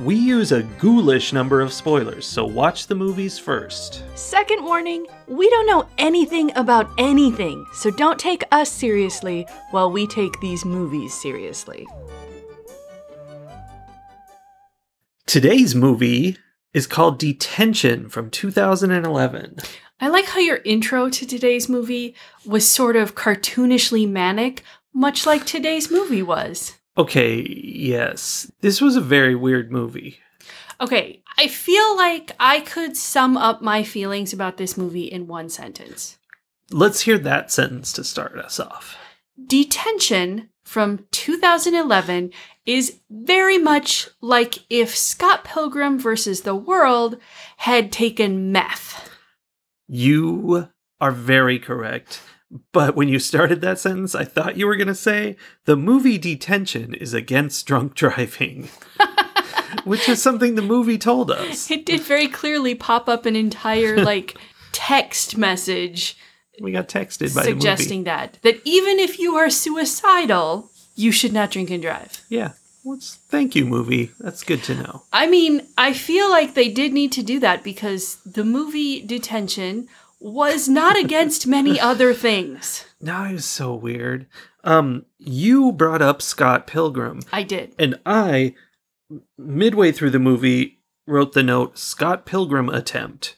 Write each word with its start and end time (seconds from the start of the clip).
we 0.00 0.14
use 0.14 0.52
a 0.52 0.62
ghoulish 0.62 1.32
number 1.32 1.60
of 1.60 1.72
spoilers, 1.72 2.26
so 2.26 2.44
watch 2.44 2.86
the 2.86 2.94
movies 2.94 3.38
first. 3.38 4.02
Second 4.14 4.62
warning 4.62 5.06
we 5.26 5.48
don't 5.48 5.66
know 5.66 5.88
anything 5.98 6.52
about 6.56 6.90
anything, 6.98 7.64
so 7.72 7.90
don't 7.90 8.18
take 8.18 8.44
us 8.52 8.70
seriously 8.70 9.46
while 9.70 9.90
we 9.90 10.06
take 10.06 10.38
these 10.40 10.64
movies 10.64 11.14
seriously. 11.14 11.86
Today's 15.26 15.74
movie 15.74 16.36
is 16.72 16.86
called 16.86 17.18
Detention 17.18 18.08
from 18.08 18.30
2011. 18.30 19.56
I 19.98 20.08
like 20.08 20.26
how 20.26 20.40
your 20.40 20.60
intro 20.64 21.08
to 21.08 21.26
today's 21.26 21.68
movie 21.70 22.14
was 22.44 22.68
sort 22.68 22.96
of 22.96 23.14
cartoonishly 23.14 24.08
manic, 24.08 24.62
much 24.92 25.24
like 25.24 25.46
today's 25.46 25.90
movie 25.90 26.22
was. 26.22 26.74
Okay, 26.98 27.42
yes, 27.42 28.50
this 28.60 28.80
was 28.80 28.96
a 28.96 29.00
very 29.00 29.34
weird 29.34 29.70
movie. 29.70 30.18
Okay, 30.80 31.22
I 31.38 31.48
feel 31.48 31.96
like 31.96 32.32
I 32.40 32.60
could 32.60 32.96
sum 32.96 33.36
up 33.36 33.62
my 33.62 33.82
feelings 33.82 34.32
about 34.32 34.56
this 34.56 34.76
movie 34.76 35.04
in 35.04 35.26
one 35.26 35.48
sentence. 35.48 36.18
Let's 36.70 37.02
hear 37.02 37.18
that 37.18 37.52
sentence 37.52 37.92
to 37.94 38.04
start 38.04 38.36
us 38.36 38.58
off. 38.58 38.96
Detention 39.46 40.48
from 40.64 41.06
2011 41.12 42.32
is 42.64 42.98
very 43.10 43.58
much 43.58 44.08
like 44.20 44.58
if 44.68 44.96
Scott 44.96 45.44
Pilgrim 45.44 45.98
versus 45.98 46.42
the 46.42 46.56
World 46.56 47.18
had 47.58 47.92
taken 47.92 48.50
meth. 48.52 49.10
You 49.86 50.68
are 51.00 51.12
very 51.12 51.58
correct. 51.58 52.20
But 52.72 52.94
when 52.94 53.08
you 53.08 53.18
started 53.18 53.60
that 53.60 53.78
sentence, 53.78 54.14
I 54.14 54.24
thought 54.24 54.56
you 54.56 54.66
were 54.66 54.76
going 54.76 54.86
to 54.86 54.94
say 54.94 55.36
the 55.64 55.76
movie 55.76 56.18
Detention 56.18 56.94
is 56.94 57.12
against 57.12 57.66
drunk 57.66 57.94
driving, 58.02 58.68
which 59.84 60.08
is 60.08 60.22
something 60.22 60.54
the 60.54 60.62
movie 60.62 60.98
told 60.98 61.30
us. 61.30 61.70
It 61.70 61.84
did 61.86 62.02
very 62.02 62.28
clearly 62.28 62.74
pop 62.74 63.08
up 63.08 63.26
an 63.26 63.36
entire 63.36 63.96
like 64.04 64.36
text 64.72 65.36
message 65.36 66.16
We 66.60 66.70
got 66.72 66.88
texted 66.88 67.34
by 67.34 67.42
suggesting 67.42 68.04
the 68.04 68.10
movie. 68.10 68.30
that 68.32 68.42
that 68.42 68.60
even 68.64 68.98
if 68.98 69.18
you 69.18 69.34
are 69.36 69.50
suicidal, 69.50 70.70
you 70.94 71.10
should 71.12 71.32
not 71.32 71.50
drink 71.50 71.70
and 71.70 71.82
drive. 71.82 72.22
Yeah. 72.28 72.52
What's 72.82 73.16
thank 73.16 73.56
you, 73.56 73.64
movie. 73.64 74.12
That's 74.20 74.44
good 74.44 74.62
to 74.64 74.74
know. 74.76 75.02
I 75.12 75.26
mean, 75.26 75.66
I 75.76 75.92
feel 75.92 76.30
like 76.30 76.54
they 76.54 76.68
did 76.68 76.92
need 76.92 77.10
to 77.12 77.22
do 77.24 77.40
that 77.40 77.64
because 77.64 78.18
the 78.24 78.44
movie 78.44 79.00
Detention 79.04 79.88
was 80.20 80.68
not 80.68 80.96
against 80.98 81.46
many 81.46 81.78
other 81.90 82.14
things. 82.14 82.84
Now 83.00 83.24
it 83.24 83.32
was 83.34 83.44
so 83.44 83.74
weird. 83.74 84.26
Um, 84.64 85.04
you 85.18 85.72
brought 85.72 86.02
up 86.02 86.20
Scott 86.20 86.66
Pilgrim, 86.66 87.20
I 87.32 87.42
did. 87.44 87.74
and 87.78 88.00
I, 88.04 88.54
midway 89.38 89.92
through 89.92 90.10
the 90.10 90.18
movie, 90.18 90.80
wrote 91.06 91.32
the 91.34 91.42
note 91.42 91.78
Scott 91.78 92.26
Pilgrim 92.26 92.68
attempt, 92.68 93.36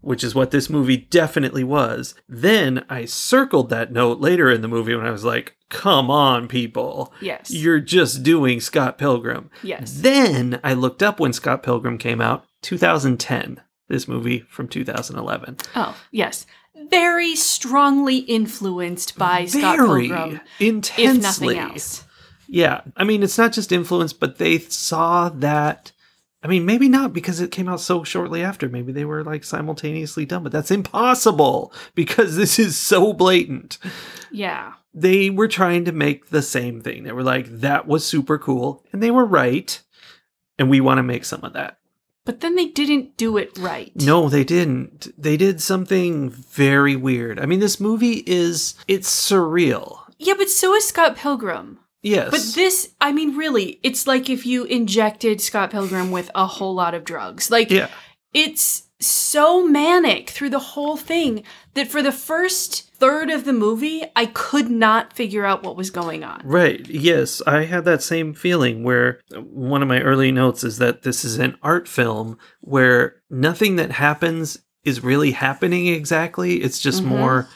which 0.00 0.24
is 0.24 0.34
what 0.34 0.50
this 0.52 0.70
movie 0.70 0.96
definitely 0.96 1.64
was. 1.64 2.14
Then 2.28 2.84
I 2.88 3.04
circled 3.04 3.68
that 3.70 3.92
note 3.92 4.20
later 4.20 4.50
in 4.50 4.62
the 4.62 4.68
movie 4.68 4.94
when 4.94 5.04
I 5.04 5.10
was 5.10 5.24
like, 5.24 5.56
come 5.68 6.10
on, 6.10 6.48
people. 6.48 7.12
Yes. 7.20 7.50
You're 7.52 7.80
just 7.80 8.22
doing 8.22 8.58
Scott 8.60 8.96
Pilgrim. 8.96 9.50
yes. 9.62 9.92
Then 10.00 10.60
I 10.64 10.72
looked 10.72 11.02
up 11.02 11.20
when 11.20 11.34
Scott 11.34 11.62
Pilgrim 11.62 11.98
came 11.98 12.22
out, 12.22 12.46
2010. 12.62 13.60
This 13.90 14.06
movie 14.08 14.40
from 14.48 14.68
2011. 14.68 15.58
oh, 15.74 15.96
yes. 16.12 16.46
Very 16.88 17.34
strongly 17.36 18.18
influenced 18.18 19.18
by 19.18 19.44
Scott 19.46 19.76
Very 19.78 20.08
Pilgrim, 20.08 20.40
intensely. 20.60 21.04
if 21.04 21.22
nothing 21.22 21.58
else. 21.58 22.04
Yeah, 22.46 22.82
I 22.96 23.02
mean, 23.04 23.22
it's 23.24 23.36
not 23.36 23.52
just 23.52 23.72
influence, 23.72 24.12
but 24.12 24.38
they 24.38 24.58
saw 24.60 25.28
that. 25.30 25.90
I 26.42 26.46
mean, 26.46 26.64
maybe 26.64 26.88
not 26.88 27.12
because 27.12 27.40
it 27.40 27.50
came 27.50 27.68
out 27.68 27.80
so 27.80 28.02
shortly 28.04 28.42
after. 28.42 28.68
Maybe 28.68 28.92
they 28.92 29.04
were 29.04 29.24
like 29.24 29.42
simultaneously 29.44 30.24
done, 30.24 30.44
but 30.44 30.52
that's 30.52 30.70
impossible 30.70 31.72
because 31.96 32.36
this 32.36 32.58
is 32.58 32.76
so 32.78 33.12
blatant. 33.12 33.76
Yeah. 34.30 34.74
They 34.94 35.30
were 35.30 35.48
trying 35.48 35.84
to 35.84 35.92
make 35.92 36.30
the 36.30 36.42
same 36.42 36.80
thing. 36.80 37.02
They 37.02 37.12
were 37.12 37.24
like, 37.24 37.46
that 37.60 37.88
was 37.88 38.06
super 38.06 38.38
cool, 38.38 38.84
and 38.92 39.02
they 39.02 39.10
were 39.10 39.26
right, 39.26 39.80
and 40.60 40.70
we 40.70 40.80
want 40.80 40.98
to 40.98 41.02
make 41.02 41.24
some 41.24 41.42
of 41.44 41.54
that. 41.54 41.78
But 42.30 42.42
then 42.42 42.54
they 42.54 42.66
didn't 42.66 43.16
do 43.16 43.36
it 43.38 43.58
right. 43.58 43.90
No, 43.96 44.28
they 44.28 44.44
didn't. 44.44 45.12
They 45.20 45.36
did 45.36 45.60
something 45.60 46.30
very 46.30 46.94
weird. 46.94 47.40
I 47.40 47.46
mean, 47.46 47.58
this 47.58 47.80
movie 47.80 48.22
is 48.24 48.76
it's 48.86 49.10
surreal. 49.10 49.98
Yeah, 50.16 50.34
but 50.38 50.48
so 50.48 50.72
is 50.76 50.86
Scott 50.86 51.16
Pilgrim. 51.16 51.80
Yes. 52.02 52.30
But 52.30 52.54
this, 52.54 52.90
I 53.00 53.10
mean, 53.10 53.36
really, 53.36 53.80
it's 53.82 54.06
like 54.06 54.30
if 54.30 54.46
you 54.46 54.62
injected 54.62 55.40
Scott 55.40 55.72
Pilgrim 55.72 56.12
with 56.12 56.30
a 56.32 56.46
whole 56.46 56.72
lot 56.72 56.94
of 56.94 57.02
drugs. 57.02 57.50
Like, 57.50 57.68
yeah. 57.68 57.88
it's 58.32 58.84
so 59.00 59.66
manic 59.66 60.30
through 60.30 60.50
the 60.50 60.60
whole 60.60 60.96
thing 60.96 61.42
that 61.74 61.88
for 61.88 62.00
the 62.00 62.12
first 62.12 62.89
third 63.00 63.30
of 63.30 63.44
the 63.44 63.52
movie, 63.52 64.02
I 64.14 64.26
could 64.26 64.70
not 64.70 65.12
figure 65.14 65.44
out 65.44 65.62
what 65.62 65.76
was 65.76 65.90
going 65.90 66.22
on. 66.22 66.42
Right. 66.44 66.86
Yes, 66.88 67.40
I 67.46 67.64
had 67.64 67.84
that 67.86 68.02
same 68.02 68.34
feeling 68.34 68.84
where 68.84 69.20
one 69.34 69.82
of 69.82 69.88
my 69.88 70.00
early 70.00 70.30
notes 70.30 70.62
is 70.62 70.78
that 70.78 71.02
this 71.02 71.24
is 71.24 71.38
an 71.38 71.56
art 71.62 71.88
film 71.88 72.38
where 72.60 73.16
nothing 73.30 73.76
that 73.76 73.90
happens 73.92 74.58
is 74.84 75.02
really 75.02 75.32
happening 75.32 75.88
exactly. 75.88 76.56
It's 76.62 76.78
just 76.78 77.02
Mhm. 77.02 77.06
more 77.06 77.48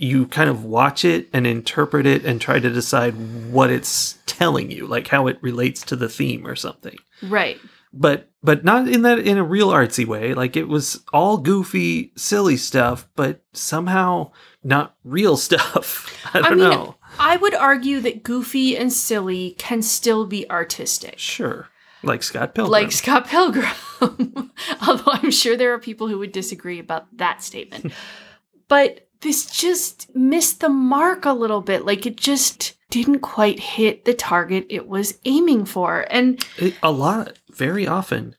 you 0.00 0.26
kind 0.26 0.48
of 0.48 0.64
watch 0.64 1.04
it 1.04 1.28
and 1.32 1.44
interpret 1.46 2.06
it 2.06 2.24
and 2.24 2.40
try 2.40 2.60
to 2.60 2.70
decide 2.70 3.14
what 3.50 3.68
it's 3.70 4.18
telling 4.26 4.70
you, 4.70 4.86
like 4.86 5.08
how 5.08 5.26
it 5.26 5.38
relates 5.40 5.82
to 5.82 5.96
the 5.96 6.08
theme 6.08 6.46
or 6.46 6.54
something. 6.54 6.96
Right. 7.22 7.58
But 7.92 8.30
but 8.40 8.64
not 8.64 8.86
in 8.86 9.02
that 9.02 9.18
in 9.18 9.38
a 9.38 9.42
real 9.42 9.70
artsy 9.70 10.06
way. 10.06 10.34
Like 10.34 10.56
it 10.56 10.68
was 10.68 11.02
all 11.12 11.38
goofy, 11.38 12.12
silly 12.16 12.56
stuff, 12.56 13.08
but 13.16 13.42
somehow 13.52 14.30
not 14.68 14.94
real 15.02 15.36
stuff. 15.36 16.14
I 16.34 16.40
don't 16.42 16.58
mean, 16.58 16.70
know. 16.70 16.96
I 17.18 17.36
would 17.36 17.54
argue 17.54 18.00
that 18.00 18.22
goofy 18.22 18.76
and 18.76 18.92
silly 18.92 19.52
can 19.58 19.82
still 19.82 20.26
be 20.26 20.48
artistic. 20.50 21.18
Sure. 21.18 21.68
Like 22.02 22.22
Scott 22.22 22.54
Pilgrim. 22.54 22.70
Like 22.70 22.92
Scott 22.92 23.26
Pilgrim. 23.26 23.72
Although 24.86 25.12
I'm 25.12 25.30
sure 25.30 25.56
there 25.56 25.72
are 25.72 25.78
people 25.78 26.06
who 26.08 26.18
would 26.18 26.32
disagree 26.32 26.78
about 26.78 27.06
that 27.16 27.42
statement. 27.42 27.92
but 28.68 29.08
this 29.20 29.46
just 29.46 30.14
missed 30.14 30.60
the 30.60 30.68
mark 30.68 31.24
a 31.24 31.32
little 31.32 31.60
bit. 31.60 31.84
Like 31.84 32.06
it 32.06 32.16
just 32.16 32.74
didn't 32.90 33.20
quite 33.20 33.58
hit 33.58 34.04
the 34.04 34.14
target 34.14 34.66
it 34.70 34.86
was 34.86 35.18
aiming 35.24 35.64
for. 35.64 36.06
And 36.10 36.44
It- 36.56 36.76
a 36.82 36.92
lot, 36.92 37.38
very 37.50 37.86
often. 37.86 38.36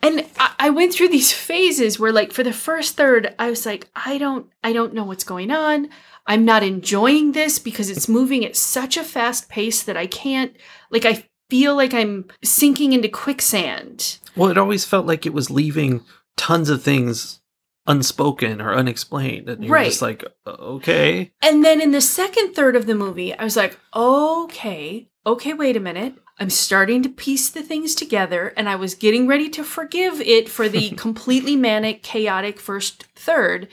And 0.00 0.24
I, 0.38 0.54
I 0.58 0.70
went 0.70 0.92
through 0.94 1.08
these 1.08 1.32
phases 1.32 1.98
where 1.98 2.12
like 2.12 2.32
for 2.32 2.42
the 2.42 2.52
first 2.52 2.96
third, 2.96 3.34
I 3.38 3.50
was 3.50 3.66
like, 3.66 3.88
I 3.96 4.18
don't 4.18 4.46
I 4.62 4.72
don't 4.72 4.94
know 4.94 5.04
what's 5.04 5.24
going 5.24 5.50
on. 5.50 5.88
I'm 6.26 6.44
not 6.44 6.62
enjoying 6.62 7.32
this 7.32 7.58
because 7.58 7.90
it's 7.90 8.08
moving 8.08 8.44
at 8.44 8.54
such 8.56 8.96
a 8.96 9.02
fast 9.04 9.48
pace 9.48 9.82
that 9.82 9.96
I 9.96 10.06
can't 10.06 10.54
like 10.90 11.04
I 11.04 11.26
feel 11.50 11.74
like 11.76 11.92
I'm 11.92 12.26
sinking 12.42 12.92
into 12.92 13.08
quicksand. 13.08 14.18
Well, 14.36 14.50
it 14.50 14.56
always 14.58 14.84
felt 14.84 15.04
like 15.06 15.26
it 15.26 15.34
was 15.34 15.50
leaving 15.50 16.02
tons 16.36 16.70
of 16.70 16.82
things 16.82 17.40
unspoken 17.86 18.60
or 18.60 18.72
unexplained, 18.72 19.48
and 19.48 19.64
you're 19.64 19.74
Right. 19.74 19.86
just 19.90 20.00
like, 20.02 20.24
okay, 20.46 21.32
And 21.42 21.64
then 21.64 21.80
in 21.80 21.90
the 21.90 22.00
second 22.00 22.54
third 22.54 22.76
of 22.76 22.86
the 22.86 22.94
movie, 22.94 23.34
I 23.34 23.42
was 23.42 23.56
like, 23.56 23.76
okay, 23.94 25.08
okay, 25.26 25.52
wait 25.52 25.76
a 25.76 25.80
minute. 25.80 26.14
I'm 26.38 26.50
starting 26.50 27.02
to 27.02 27.08
piece 27.08 27.50
the 27.50 27.62
things 27.62 27.94
together, 27.94 28.52
and 28.56 28.68
I 28.68 28.76
was 28.76 28.94
getting 28.94 29.26
ready 29.26 29.48
to 29.50 29.64
forgive 29.64 30.20
it 30.20 30.48
for 30.48 30.68
the 30.68 30.90
completely 30.96 31.56
manic, 31.56 32.02
chaotic 32.02 32.58
first 32.58 33.04
third. 33.14 33.68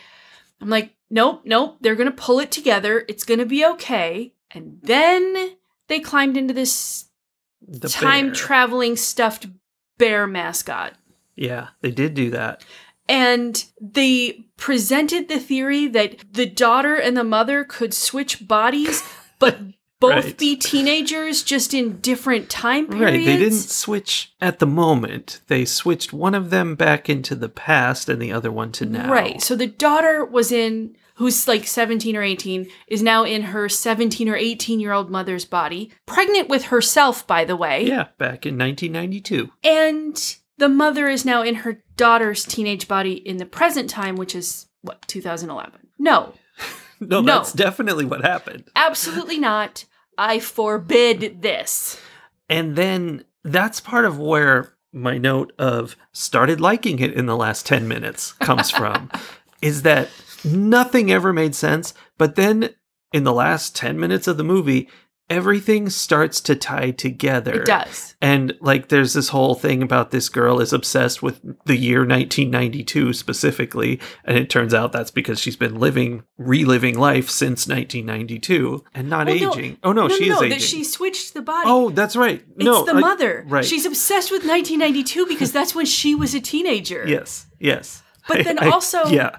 I'm 0.62 0.70
like, 0.70 0.96
nope, 1.10 1.42
nope, 1.46 1.78
they're 1.82 1.96
going 1.96 2.12
to 2.12 2.16
pull 2.16 2.40
it 2.40 2.52
together. 2.52 3.06
It's 3.08 3.24
going 3.24 3.40
to 3.40 3.46
be 3.46 3.66
okay. 3.66 4.34
And 4.52 4.80
then 4.84 5.56
they 5.88 6.00
climbed 6.00 6.38
into 6.38 6.54
this 6.54 7.06
the 7.68 7.90
time 7.90 8.34
traveling 8.34 8.96
stuffed 8.96 9.48
bear 9.98 10.28
mascot. 10.28 10.94
Yeah, 11.36 11.70
they 11.82 11.92
did 11.92 12.14
do 12.14 12.32
that. 12.32 12.64
And 13.08 13.64
they 13.82 14.46
presented 14.58 15.28
the 15.30 15.40
theory 15.40 15.88
that 15.88 16.24
the 16.32 16.46
daughter 16.46 16.96
and 16.96 17.18
the 17.18 17.24
mother 17.24 17.64
could 17.64 17.94
switch 17.94 18.48
bodies, 18.48 19.04
but 19.40 19.58
both 20.00 20.26
Right. 20.26 20.38
be 20.38 20.56
teenagers 20.56 21.44
just 21.44 21.74
in 21.74 22.00
different 22.00 22.50
time 22.50 22.88
periods. 22.88 23.04
Right, 23.18 23.26
they 23.26 23.38
didn't 23.38 23.60
switch 23.60 24.32
at 24.40 24.60
the 24.60 24.66
moment. 24.68 25.42
They 25.48 25.66
switched 25.66 26.14
one 26.14 26.34
of 26.36 26.50
them 26.50 26.76
back 26.76 27.10
into 27.10 27.36
the 27.36 27.50
past 27.50 28.08
and 28.08 28.22
the 28.22 28.32
other 28.32 28.52
one 28.52 28.72
to 28.74 28.86
now. 28.86 29.12
Right. 29.12 29.42
So 29.42 29.56
the 29.56 29.68
daughter 29.68 30.24
was 30.24 30.52
in 30.52 30.96
who's 31.16 31.50
like 31.50 31.68
17 31.68 32.16
or 32.16 32.24
18 32.24 32.70
is 32.88 33.04
now 33.04 33.26
in 33.26 33.42
her 33.42 33.68
17 33.68 34.30
or 34.30 34.38
18 34.38 34.80
year 34.80 34.94
old 34.94 35.10
mother's 35.10 35.44
body, 35.44 35.92
pregnant 36.06 36.48
with 36.48 36.66
herself 36.66 37.28
by 37.28 37.44
the 37.44 37.58
way. 37.58 37.86
Yeah, 37.86 38.08
back 38.18 38.46
in 38.46 38.58
1992. 38.58 39.50
And 39.64 40.38
the 40.58 40.70
mother 40.70 41.10
is 41.10 41.26
now 41.26 41.42
in 41.42 41.56
her 41.56 41.84
daughter's 41.98 42.46
teenage 42.46 42.88
body 42.88 43.14
in 43.14 43.36
the 43.36 43.46
present 43.46 43.90
time, 43.90 44.16
which 44.16 44.34
is 44.34 44.68
what 44.82 45.02
2011. 45.10 45.88
No, 45.98 46.34
No, 47.10 47.22
No. 47.22 47.38
that's 47.38 47.54
definitely 47.54 48.06
what 48.06 48.22
happened. 48.24 48.66
absolutely 48.76 49.38
not. 49.40 49.86
I 50.18 50.40
forbid 50.40 51.42
this. 51.42 52.00
And 52.50 52.76
then 52.76 53.24
that's 53.44 53.80
part 53.80 54.06
of 54.06 54.20
where 54.20 54.74
my 54.92 55.18
note 55.18 55.54
of 55.60 55.96
started 56.12 56.60
liking 56.60 57.00
it 57.00 57.14
in 57.14 57.26
the 57.26 57.38
last 57.38 57.66
10 57.66 57.88
minutes 57.88 58.34
comes 58.34 58.70
from 58.72 59.10
is 59.62 59.84
that 59.84 60.10
nothing 60.44 61.12
ever 61.12 61.32
made 61.32 61.54
sense, 61.56 61.94
but 62.18 62.36
then 62.36 62.70
in 63.14 63.24
the 63.24 63.34
last 63.34 63.76
10 63.76 64.00
minutes 64.00 64.28
of 64.28 64.38
the 64.38 64.44
movie, 64.44 64.90
everything 65.30 65.90
starts 65.90 66.42
to 66.42 66.56
tie 66.56 66.92
together. 66.92 67.62
It 67.62 67.66
does. 67.66 68.16
And 68.22 68.56
like 68.62 68.90
there's 68.90 69.14
this 69.14 69.30
whole 69.30 69.56
thing 69.56 69.82
about 69.84 70.12
this 70.12 70.28
girl 70.30 70.60
is 70.60 70.74
obsessed 70.74 71.22
with 71.22 71.40
the 71.66 71.78
year 71.78 72.00
1992 72.00 73.14
specifically, 73.14 74.00
and 74.26 74.38
it 74.38 74.50
turns 74.50 74.74
out 74.74 74.92
that's 74.92 75.12
because 75.12 75.40
she's 75.40 75.56
been 75.56 75.76
living 75.80 76.24
reliving 76.38 76.98
life 76.98 77.30
since 77.30 77.68
1992 77.68 78.84
and 78.94 79.10
not 79.10 79.28
Well, 79.28 79.38
no- 79.40 79.52
aging. 79.54 79.78
oh 79.84 79.92
no, 79.94 80.10
she 80.10 80.24
is 80.26 80.30
no, 80.30 80.38
aging. 80.44 80.50
that 80.50 80.62
she 80.62 80.84
switched 80.84 81.34
the 81.34 81.42
body. 81.42 81.66
Oh, 81.70 81.90
that's 81.90 82.16
right. 82.16 82.44
it's 82.56 82.66
no, 82.66 82.84
the 82.86 82.94
I- 82.94 83.00
mother. 83.00 83.46
right. 83.48 83.64
She's 83.66 83.86
obsessed 83.86 84.32
with 84.32 84.42
1992 84.46 85.26
because 85.28 85.52
that's 85.52 85.74
when 85.76 85.86
she 85.86 86.16
was 86.16 86.34
a 86.34 86.40
teenager. 86.42 87.06
Yes, 87.08 87.48
yes. 87.60 88.04
But 88.28 88.44
then 88.44 88.60
I- 88.60 88.70
also- 88.70 89.06
yeah, 89.08 89.38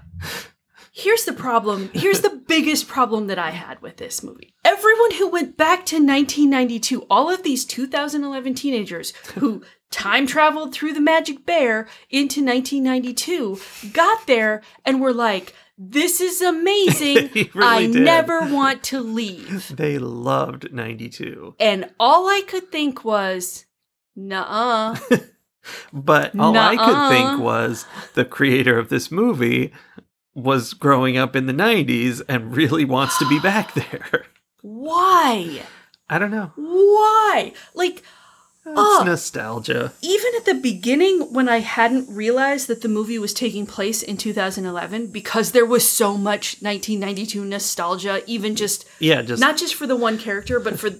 Here's 0.92 1.24
the 1.24 1.32
problem. 1.32 1.90
Here's 1.94 2.20
the 2.20 2.42
biggest 2.48 2.88
problem 2.88 3.28
that 3.28 3.38
I 3.38 3.50
had 3.50 3.80
with 3.80 3.96
this 3.96 4.22
movie. 4.22 4.54
Everyone 4.64 5.12
who 5.12 5.28
went 5.28 5.56
back 5.56 5.86
to 5.86 5.96
1992, 5.96 7.02
all 7.08 7.30
of 7.30 7.42
these 7.44 7.64
2011 7.64 8.54
teenagers 8.54 9.12
who 9.34 9.62
time 9.90 10.26
traveled 10.26 10.72
through 10.72 10.92
the 10.92 11.00
magic 11.00 11.46
bear 11.46 11.88
into 12.10 12.44
1992 12.44 13.60
got 13.92 14.26
there 14.26 14.62
and 14.84 15.00
were 15.00 15.12
like, 15.12 15.54
this 15.78 16.20
is 16.20 16.42
amazing. 16.42 17.30
Really 17.54 17.66
I 17.66 17.86
did. 17.86 18.02
never 18.02 18.40
want 18.52 18.82
to 18.84 19.00
leave. 19.00 19.68
they 19.76 19.98
loved 19.98 20.72
92. 20.72 21.54
And 21.58 21.90
all 21.98 22.28
I 22.28 22.42
could 22.46 22.70
think 22.70 23.04
was, 23.04 23.64
nuh 24.14 24.44
uh. 24.46 24.96
But 25.92 26.38
all 26.38 26.56
I 26.56 26.76
could 26.76 27.08
think 27.10 27.40
was 27.40 27.86
the 28.14 28.24
creator 28.24 28.78
of 28.78 28.88
this 28.88 29.10
movie 29.10 29.72
was 30.34 30.74
growing 30.74 31.16
up 31.16 31.34
in 31.34 31.46
the 31.46 31.52
90s 31.52 32.22
and 32.28 32.56
really 32.56 32.84
wants 32.84 33.18
to 33.18 33.28
be 33.28 33.38
back 33.42 33.74
there. 33.74 34.26
Why? 34.62 35.62
I 36.08 36.18
don't 36.18 36.30
know. 36.30 36.52
Why? 36.56 37.52
Like, 37.74 38.02
oh, 38.66 38.70
It's 38.72 39.02
Oh. 39.02 39.04
nostalgia. 39.04 39.92
even 40.02 40.32
at 40.36 40.44
the 40.44 40.54
beginning 40.54 41.32
when 41.32 41.48
I 41.48 41.58
hadn't 41.60 42.14
realized 42.14 42.68
that 42.68 42.82
the 42.82 42.88
movie 42.88 43.18
was 43.18 43.32
taking 43.34 43.66
place 43.66 44.02
in 44.02 44.16
2011 44.16 45.08
because 45.08 45.52
there 45.52 45.66
was 45.66 45.88
so 45.88 46.16
much 46.16 46.56
1992 46.60 47.44
nostalgia 47.44 48.22
even 48.26 48.54
just 48.56 48.84
Yeah, 49.00 49.22
just 49.22 49.40
not 49.40 49.56
just 49.56 49.74
for 49.74 49.86
the 49.86 49.96
one 49.96 50.18
character 50.18 50.60
but 50.60 50.78
for 50.78 50.90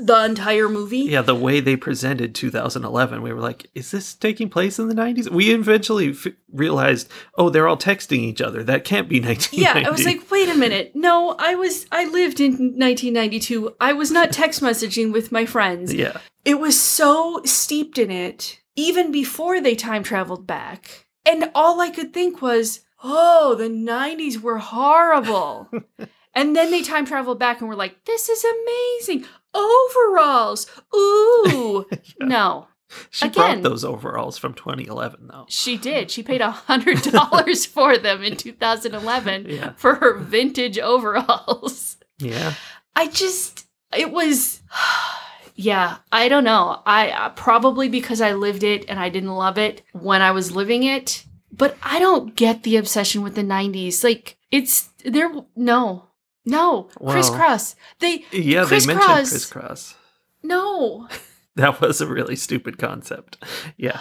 the 0.00 0.24
entire 0.24 0.68
movie. 0.68 0.98
yeah, 0.98 1.22
the 1.22 1.34
way 1.34 1.60
they 1.60 1.76
presented 1.76 2.34
2011, 2.34 3.22
we 3.22 3.32
were 3.32 3.40
like, 3.40 3.66
is 3.74 3.90
this 3.90 4.14
taking 4.14 4.48
place 4.48 4.78
in 4.78 4.88
the 4.88 4.94
90s? 4.94 5.30
We 5.30 5.50
eventually 5.50 6.10
f- 6.10 6.26
realized, 6.52 7.08
oh, 7.36 7.50
they're 7.50 7.68
all 7.68 7.76
texting 7.76 8.18
each 8.18 8.40
other. 8.40 8.62
That 8.62 8.84
can't 8.84 9.08
be 9.08 9.20
1990. 9.20 9.56
Yeah, 9.80 9.88
I 9.88 9.90
was 9.90 10.04
like, 10.06 10.30
wait 10.30 10.48
a 10.48 10.54
minute. 10.54 10.92
No, 10.94 11.34
I 11.38 11.54
was 11.54 11.86
I 11.92 12.04
lived 12.06 12.40
in 12.40 12.52
1992. 12.52 13.74
I 13.80 13.92
was 13.92 14.10
not 14.10 14.32
text 14.32 14.60
messaging 14.62 15.12
with 15.12 15.32
my 15.32 15.46
friends. 15.46 15.92
yeah. 15.92 16.18
It 16.44 16.60
was 16.60 16.80
so 16.80 17.42
steeped 17.44 17.98
in 17.98 18.10
it, 18.10 18.60
even 18.76 19.12
before 19.12 19.60
they 19.60 19.74
time 19.74 20.02
traveled 20.02 20.46
back. 20.46 21.06
And 21.26 21.50
all 21.54 21.80
I 21.80 21.90
could 21.90 22.14
think 22.14 22.40
was, 22.40 22.80
oh, 23.04 23.54
the 23.54 23.68
90s 23.68 24.40
were 24.40 24.58
horrible. 24.58 25.68
and 26.34 26.54
then 26.56 26.70
they 26.70 26.82
time 26.82 27.04
traveled 27.06 27.38
back 27.38 27.60
and 27.60 27.68
were 27.68 27.76
like, 27.76 28.04
this 28.04 28.28
is 28.28 28.44
amazing. 28.44 29.24
Overalls. 29.54 30.66
Ooh. 30.94 31.86
No. 32.20 32.68
She 33.10 33.26
Again- 33.26 33.60
brought 33.60 33.70
those 33.70 33.84
overalls 33.84 34.38
from 34.38 34.54
2011, 34.54 35.28
though. 35.30 35.44
She 35.48 35.76
did. 35.76 36.10
She 36.10 36.22
paid 36.22 36.40
a 36.40 36.50
hundred 36.50 37.02
dollars 37.02 37.66
for 37.76 37.98
them 37.98 38.22
in 38.22 38.36
2011 38.36 39.46
Yeah. 39.48 39.72
for 39.76 39.96
her 39.96 40.16
vintage 40.18 40.78
overalls. 40.78 41.98
Yeah. 42.18 42.54
I 42.96 43.08
just, 43.08 43.66
it 43.96 44.10
was, 44.10 44.62
yeah, 45.54 45.98
I 46.10 46.28
don't 46.28 46.44
know. 46.44 46.80
I 46.86 47.10
uh, 47.10 47.28
probably 47.30 47.88
because 47.88 48.20
I 48.22 48.32
lived 48.32 48.62
it 48.62 48.86
and 48.88 48.98
I 48.98 49.08
didn't 49.10 49.34
love 49.34 49.58
it 49.58 49.82
when 49.92 50.22
I 50.22 50.30
was 50.30 50.52
living 50.56 50.82
it, 50.82 51.24
but 51.52 51.76
I 51.82 51.98
don't 51.98 52.34
get 52.36 52.62
the 52.62 52.76
obsession 52.76 53.22
with 53.22 53.34
the 53.34 53.42
90s. 53.42 54.02
Like, 54.02 54.36
it's, 54.50 54.88
there, 55.04 55.30
no, 55.54 56.07
no, 56.48 56.88
Well- 56.98 57.12
Kris 57.14 57.30
Kross. 57.30 57.74
They, 58.00 58.24
Yeah, 58.32 58.64
they 58.64 58.76
mentioned 58.84 59.00
Kris 59.00 59.06
Kross. 59.06 59.30
crisscross. 59.30 59.94
no. 60.42 61.08
That 61.56 61.80
was 61.80 62.00
a 62.00 62.06
really 62.06 62.36
stupid 62.36 62.78
concept. 62.78 63.36
Yeah. 63.76 64.00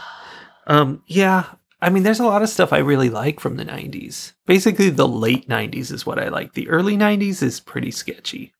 Um, 0.67 1.01
yeah. 1.07 1.45
I 1.81 1.89
mean, 1.89 2.03
there's 2.03 2.19
a 2.19 2.25
lot 2.25 2.43
of 2.43 2.49
stuff 2.49 2.71
I 2.71 2.77
really 2.77 3.09
like 3.09 3.39
from 3.39 3.55
the 3.57 3.65
90s. 3.65 4.33
Basically, 4.45 4.91
the 4.91 5.07
late 5.07 5.49
90s 5.49 5.91
is 5.91 6.05
what 6.05 6.19
I 6.19 6.29
like. 6.29 6.53
The 6.53 6.69
early 6.69 6.95
90s 6.95 7.41
is 7.41 7.59
pretty 7.59 7.89
sketchy. 7.89 8.53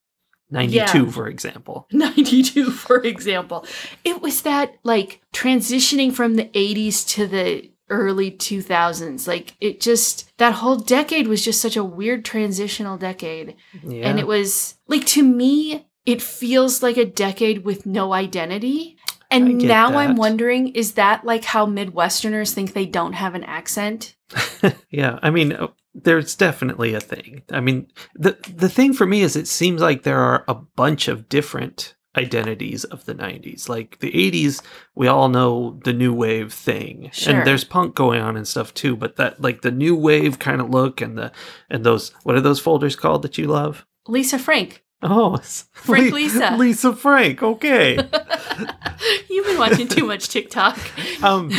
92, 0.50 0.74
Yeah. 1.04 1.10
for 1.12 1.28
example. 1.28 1.86
92 1.92 2.70
for 2.72 3.00
example 3.04 3.64
it 4.02 4.20
was 4.20 4.42
that 4.42 4.74
like 4.82 5.20
transitioning 5.32 6.12
from 6.12 6.34
the 6.34 6.46
80s 6.46 7.06
to 7.10 7.26
the 7.28 7.70
early 7.90 8.30
2000s 8.30 9.26
like 9.26 9.54
it 9.60 9.80
just 9.80 10.30
that 10.38 10.54
whole 10.54 10.76
decade 10.76 11.26
was 11.26 11.44
just 11.44 11.60
such 11.60 11.76
a 11.76 11.84
weird 11.84 12.24
transitional 12.24 12.96
decade. 12.96 13.56
Yeah. 13.82 14.08
and 14.08 14.18
it 14.18 14.26
was 14.26 14.74
like 14.86 15.06
to 15.06 15.22
me 15.22 15.86
it 16.06 16.22
feels 16.22 16.82
like 16.82 16.96
a 16.96 17.04
decade 17.04 17.64
with 17.64 17.84
no 17.84 18.12
identity. 18.12 18.96
And 19.30 19.58
now 19.58 19.98
i'm 19.98 20.16
wondering 20.16 20.68
is 20.68 20.92
that 20.92 21.24
like 21.24 21.44
how 21.44 21.66
midwesterners 21.66 22.52
think 22.52 22.72
they 22.72 22.86
don't 22.86 23.12
have 23.14 23.34
an 23.34 23.44
accent? 23.44 24.14
Yeah, 24.90 25.18
I 25.22 25.30
mean, 25.30 25.52
uh, 25.52 25.68
there's 25.94 26.34
definitely 26.34 26.94
a 26.94 27.00
thing. 27.00 27.42
I 27.50 27.60
mean, 27.60 27.88
the 28.14 28.36
the 28.54 28.68
thing 28.68 28.92
for 28.92 29.06
me 29.06 29.22
is 29.22 29.36
it 29.36 29.48
seems 29.48 29.80
like 29.80 30.02
there 30.02 30.20
are 30.20 30.44
a 30.48 30.54
bunch 30.54 31.08
of 31.08 31.28
different 31.28 31.94
identities 32.16 32.84
of 32.84 33.04
the 33.04 33.14
90s. 33.14 33.68
Like 33.68 33.98
the 34.00 34.10
80s, 34.10 34.62
we 34.94 35.06
all 35.06 35.28
know 35.28 35.78
the 35.84 35.92
new 35.92 36.12
wave 36.12 36.52
thing. 36.52 37.10
Sure. 37.12 37.36
And 37.36 37.46
there's 37.46 37.64
punk 37.64 37.94
going 37.94 38.20
on 38.20 38.36
and 38.36 38.46
stuff 38.48 38.74
too, 38.74 38.96
but 38.96 39.16
that 39.16 39.40
like 39.40 39.62
the 39.62 39.70
new 39.70 39.94
wave 39.94 40.38
kind 40.38 40.60
of 40.60 40.70
look 40.70 41.00
and 41.00 41.16
the 41.18 41.32
and 41.70 41.84
those 41.84 42.10
what 42.24 42.34
are 42.36 42.40
those 42.40 42.60
folders 42.60 42.96
called 42.96 43.22
that 43.22 43.38
you 43.38 43.46
love? 43.46 43.84
lisa 44.06 44.38
frank 44.38 44.84
Oh, 45.00 45.36
Frank 45.72 46.12
Lisa. 46.12 46.56
Lisa 46.58 46.92
Frank. 46.92 47.40
Okay. 47.40 47.94
you've 49.30 49.46
been 49.46 49.58
watching 49.58 49.86
too 49.86 50.04
much 50.04 50.28
tiktok 50.28 50.76
um 51.22 51.52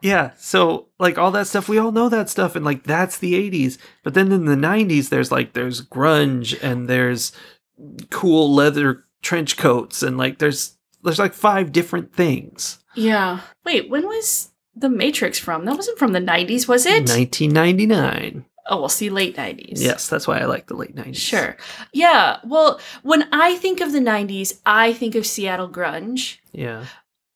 Yeah, 0.00 0.32
so 0.36 0.88
like 1.00 1.16
all 1.16 1.30
that 1.30 1.46
stuff, 1.46 1.66
we 1.68 1.78
all 1.78 1.90
know 1.90 2.10
that 2.10 2.28
stuff, 2.28 2.54
and 2.56 2.64
like 2.64 2.84
that's 2.84 3.16
the 3.18 3.32
'80s. 3.50 3.78
But 4.02 4.12
then 4.12 4.32
in 4.32 4.44
the 4.44 4.54
'90s, 4.54 5.08
there's 5.08 5.32
like 5.32 5.54
there's 5.54 5.80
grunge 5.80 6.62
and 6.62 6.88
there's 6.88 7.32
cool 8.10 8.52
leather 8.54 9.04
trench 9.24 9.56
coats, 9.56 10.02
and 10.04 10.16
like 10.16 10.38
there's 10.38 10.76
there's 11.02 11.18
like 11.18 11.34
five 11.34 11.72
different 11.72 12.14
things. 12.14 12.78
Yeah. 12.94 13.40
Wait, 13.64 13.90
when 13.90 14.06
was 14.06 14.50
The 14.76 14.88
Matrix 14.88 15.38
from? 15.38 15.64
That 15.64 15.74
wasn't 15.76 15.98
from 15.98 16.12
the 16.12 16.20
90s, 16.20 16.68
was 16.68 16.86
it? 16.86 17.08
1999. 17.08 18.44
oh, 18.68 18.78
well, 18.78 18.88
see, 18.88 19.10
late 19.10 19.36
90s. 19.36 19.80
Yes, 19.80 20.08
that's 20.08 20.26
why 20.28 20.38
I 20.38 20.44
like 20.44 20.68
the 20.68 20.76
late 20.76 20.94
'90s. 20.94 21.16
Sure. 21.16 21.56
Yeah. 21.92 22.38
Well, 22.44 22.80
when 23.02 23.28
I 23.32 23.56
think 23.56 23.80
of 23.80 23.92
the 23.92 23.98
90s, 23.98 24.60
I 24.64 24.92
think 24.92 25.14
of 25.16 25.26
Seattle 25.26 25.68
grunge. 25.68 26.38
Yeah. 26.52 26.86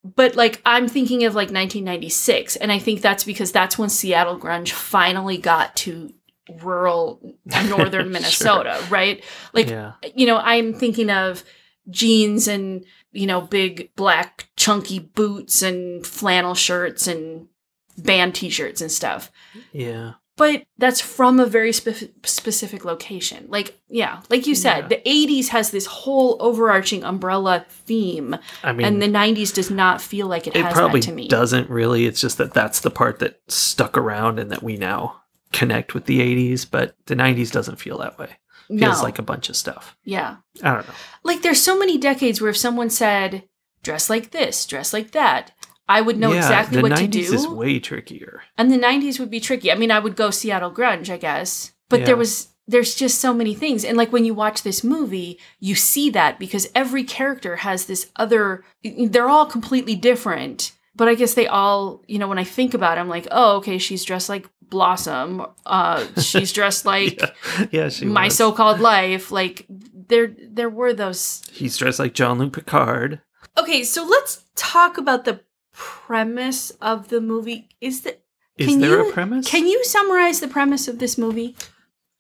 But 0.05 0.37
like 0.37 0.63
I'm 0.65 0.87
thinking 0.89 1.25
of 1.25 1.35
like 1.35 1.49
1996 1.51 2.57
and 2.57 2.71
I 2.73 2.79
think 2.79 3.01
that's 3.03 3.25
because 3.25 3.51
that's 3.53 3.77
when 3.77 3.89
Seattle 3.91 4.39
grunge 4.39 4.71
finally 4.71 5.37
got 5.37 5.75
to 5.79 6.15
rural 6.63 7.21
northern 7.69 8.05
Sure. 8.05 8.05
Minnesota, 8.05 8.83
right? 8.89 9.23
Like 9.53 9.69
yeah. 9.69 9.95
you 10.15 10.25
know, 10.27 10.39
I'm 10.39 10.73
thinking 10.73 11.11
of 11.11 11.43
jeans 11.91 12.49
and, 12.49 12.85
you 13.13 13.27
know, 13.27 13.41
big 13.41 13.91
black 13.97 14.49
chunky 14.57 14.99
boots 14.99 15.63
and 15.63 16.07
flannel 16.07 16.55
shirts 16.55 17.07
and 17.07 17.49
band 17.97 18.35
t-shirts 18.35 18.81
and 18.81 18.91
stuff. 18.93 19.31
Yeah. 19.73 20.13
but 20.37 20.63
that's 20.79 21.01
from 21.01 21.41
a 21.41 21.47
very 21.47 21.73
spe- 21.73 22.13
specific 22.25 22.85
location. 22.85 23.47
Like, 23.49 23.77
yeah, 23.89 24.21
like 24.31 24.47
you 24.47 24.55
said, 24.55 24.83
Yeah. 24.83 24.87
the 24.89 25.03
80s 25.05 25.49
has 25.49 25.73
this 25.73 25.87
whole 25.87 26.37
overarching 26.39 27.03
umbrella 27.03 27.67
theme, 27.69 28.37
I 28.63 28.73
mean, 28.73 28.87
and 28.87 29.03
the 29.03 29.09
90s 29.09 29.53
does 29.53 29.69
not 29.69 30.01
feel 30.01 30.29
like 30.29 30.47
it, 30.47 30.55
it 30.55 30.63
has 30.65 30.73
probably 30.73 31.01
that 31.01 31.07
to 31.07 31.13
me. 31.13 31.25
It 31.25 31.31
doesn't 31.31 31.69
really. 31.69 32.07
It's 32.07 32.21
just 32.21 32.39
that 32.39 32.55
that's 32.55 32.81
the 32.83 32.91
part 32.91 33.19
that 33.19 33.41
stuck 33.49 33.99
around 33.99 34.39
and 34.39 34.53
that 34.53 34.63
we 34.63 34.77
now 34.77 35.23
connect 35.53 35.93
with 35.93 36.05
the 36.05 36.21
80s, 36.21 36.71
but 36.71 36.95
the 37.07 37.17
90s 37.17 37.51
doesn't 37.51 37.81
feel 37.81 37.99
that 37.99 38.17
way. 38.17 38.29
Feels 38.69 38.99
no. 38.99 39.03
like 39.03 39.19
a 39.19 39.23
bunch 39.23 39.49
of 39.49 39.57
stuff. 39.57 39.97
yeah. 40.05 40.37
I 40.63 40.75
don't 40.75 40.87
know. 40.87 40.95
Like, 41.25 41.43
there's 41.43 41.61
so 41.63 41.79
many 41.79 41.99
decades 41.99 42.41
where 42.41 42.51
if 42.51 42.57
someone 42.57 42.91
said, 42.91 43.45
dress 43.83 44.11
like 44.11 44.31
this, 44.31 44.67
dress 44.67 44.93
like 44.93 45.13
that, 45.13 45.53
I 45.89 46.03
would 46.03 46.19
know 46.19 46.33
yeah, 46.33 46.39
exactly 46.39 46.83
what 46.83 46.93
90s 46.93 46.97
to 46.97 47.07
do. 47.09 47.23
The 47.23 47.29
90s 47.29 47.35
is 47.35 47.49
way 47.49 47.81
trickier. 47.81 48.43
And 48.59 48.71
the 48.71 48.79
90s 48.79 49.19
would 49.19 49.31
be 49.31 49.41
tricky. 49.41 49.73
I 49.73 49.75
mean, 49.75 49.91
I 49.91 49.99
would 49.99 50.17
go 50.17 50.31
Seattle 50.31 50.71
Grunge, 50.71 51.09
I 51.09 51.17
guess. 51.17 51.73
But 51.89 52.05
there 52.05 52.17
was 52.17 52.49
there's 52.67 52.95
just 52.95 53.19
so 53.19 53.33
many 53.33 53.55
things. 53.55 53.83
And 53.83 53.97
like 53.97 54.13
when 54.13 54.27
you 54.27 54.35
watch 54.35 54.63
this 54.63 54.85
movie, 54.85 55.41
you 55.59 55.75
see 55.75 56.11
that 56.11 56.39
because 56.39 56.69
every 56.75 57.03
character 57.03 57.57
has 57.57 57.87
this 57.87 58.11
other 58.17 58.63
they're 58.85 59.29
all 59.29 59.47
completely 59.47 59.95
different. 59.95 60.73
But 60.95 61.09
I 61.09 61.15
guess 61.15 61.35
they 61.35 61.47
all, 61.47 62.03
you 62.07 62.19
know, 62.19 62.29
when 62.29 62.39
I 62.39 62.45
think 62.45 62.75
about 62.75 62.99
it, 62.99 63.01
I'm 63.01 63.09
like, 63.09 63.27
oh, 63.31 63.57
okay, 63.59 63.79
she's 63.79 64.05
dressed 64.05 64.29
like 64.29 64.49
Blossom. 64.71 65.45
Uh 65.67 66.07
she's 66.21 66.53
dressed 66.53 66.85
like 66.95 67.21
yeah, 67.21 67.67
yeah, 67.71 67.89
she 67.89 68.05
my 68.05 68.27
was. 68.27 68.37
so-called 68.37 68.81
life. 68.81 69.31
Like 69.31 69.67
there 69.69 70.35
there 70.41 70.71
were 70.71 70.93
those 70.95 71.43
He's 71.53 71.77
dressed 71.77 71.99
like 71.99 72.15
Jean-Luc 72.15 72.53
Picard. 72.53 73.21
Okay, 73.57 73.83
so 73.85 74.05
let's 74.07 74.45
talk 74.55 74.99
about 74.99 75.25
the 75.25 75.41
premise 75.73 76.71
of 76.81 77.09
the 77.09 77.21
movie. 77.21 77.69
Is 77.81 78.03
that 78.03 78.21
Is 78.57 78.79
there 78.79 79.03
you- 79.03 79.11
a 79.11 79.13
premise? 79.13 79.49
Can 79.49 79.67
you 79.67 79.83
summarize 79.85 80.41
the 80.41 80.49
premise 80.49 80.89
of 80.89 80.99
this 80.99 81.17
movie? 81.19 81.57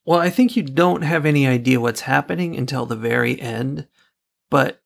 Well, 0.06 0.18
I 0.20 0.30
think 0.30 0.56
you 0.56 0.62
don't 0.62 1.02
have 1.02 1.26
any 1.26 1.46
idea 1.46 1.80
what's 1.80 2.00
happening 2.02 2.56
until 2.56 2.86
the 2.86 2.96
very 2.96 3.38
end. 3.40 3.86
But 4.50 4.80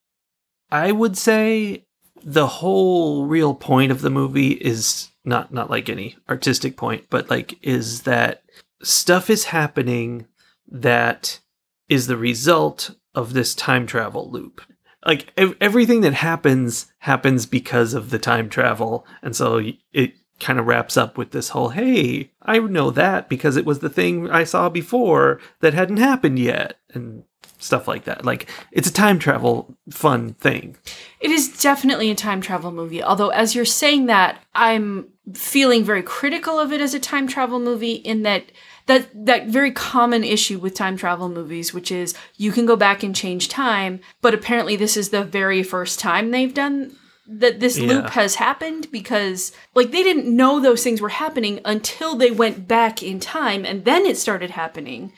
I 0.71 0.91
would 0.91 1.17
say 1.17 1.87
the 2.25 2.47
whole 2.49 3.27
real 3.27 3.55
point 3.55 3.93
of 3.93 4.01
the 4.01 4.11
movie 4.11 4.51
is 4.53 5.09
not 5.25 5.53
not 5.53 5.71
like 5.71 5.89
any 5.89 6.17
artistic 6.29 6.77
point, 6.77 7.07
but 7.11 7.31
like 7.31 7.59
is 7.63 8.03
that 8.03 8.43
stuff 8.83 9.31
is 9.31 9.45
happening 9.45 10.27
that 10.69 11.41
is 11.89 12.07
the 12.07 12.17
result 12.17 12.95
of 13.15 13.33
this 13.33 13.55
time 13.55 13.87
travel 13.87 14.31
loop. 14.31 14.61
Like 15.05 15.33
ev- 15.37 15.57
everything 15.61 16.01
that 16.03 16.15
happens 16.15 16.93
happens 16.99 17.47
because 17.47 17.95
of 17.95 18.11
the 18.11 18.19
time 18.19 18.49
travel, 18.49 19.07
and 19.23 19.35
so 19.37 19.61
it 19.93 20.15
kind 20.41 20.59
of 20.59 20.67
wraps 20.67 20.97
up 20.97 21.17
with 21.17 21.31
this 21.31 21.51
whole 21.51 21.69
hey 21.69 22.29
i 22.43 22.59
know 22.59 22.91
that 22.91 23.29
because 23.29 23.57
it 23.57 23.65
was 23.65 23.79
the 23.79 23.89
thing 23.89 24.29
i 24.31 24.43
saw 24.43 24.69
before 24.69 25.39
that 25.61 25.73
hadn't 25.73 25.99
happened 25.99 26.37
yet 26.37 26.81
and 26.95 27.23
stuff 27.61 27.87
like 27.87 28.05
that 28.05 28.25
like 28.25 28.51
it's 28.73 28.89
a 28.89 28.93
time 28.93 29.21
travel 29.21 29.77
fun 29.89 30.35
thing 30.35 30.77
It 31.21 31.31
is 31.31 31.63
definitely 31.63 32.11
a 32.11 32.17
time 32.17 32.41
travel 32.41 32.73
movie. 32.73 33.01
Although, 33.01 33.29
as 33.29 33.55
you're 33.55 33.65
saying 33.65 34.07
that, 34.07 34.43
I'm 34.57 35.07
feeling 35.35 35.85
very 35.85 36.03
critical 36.03 36.59
of 36.59 36.73
it 36.73 36.81
as 36.81 36.95
a 36.95 37.01
time 37.01 37.29
travel 37.29 37.59
movie. 37.59 37.95
In 37.95 38.23
that 38.23 38.45
that 38.87 39.09
that 39.27 39.47
very 39.47 39.71
common 39.71 40.25
issue 40.25 40.59
with 40.59 40.75
time 40.75 40.97
travel 40.97 41.29
movies, 41.29 41.73
which 41.73 41.93
is 41.93 42.15
you 42.37 42.53
can 42.53 42.67
go 42.67 42.77
back 42.77 43.03
and 43.03 43.15
change 43.15 43.49
time, 43.49 44.01
but 44.21 44.35
apparently 44.35 44.77
this 44.77 44.97
is 44.97 45.11
the 45.11 45.25
very 45.25 45.63
first 45.63 45.99
time 46.01 46.31
they've 46.31 46.55
done 46.55 46.97
that 47.27 47.61
this 47.61 47.79
loop 47.79 48.11
has 48.11 48.35
happened 48.35 48.91
because 48.91 49.53
like 49.75 49.93
they 49.93 50.03
didn't 50.03 50.35
know 50.35 50.61
those 50.61 50.83
things 50.83 51.01
were 51.01 51.09
happening 51.09 51.61
until 51.65 52.17
they 52.17 52.31
went 52.31 52.67
back 52.67 53.03
in 53.03 53.21
time 53.21 53.65
and 53.65 53.85
then 53.85 54.05
it 54.05 54.19
started 54.19 54.51
happening. 54.51 55.13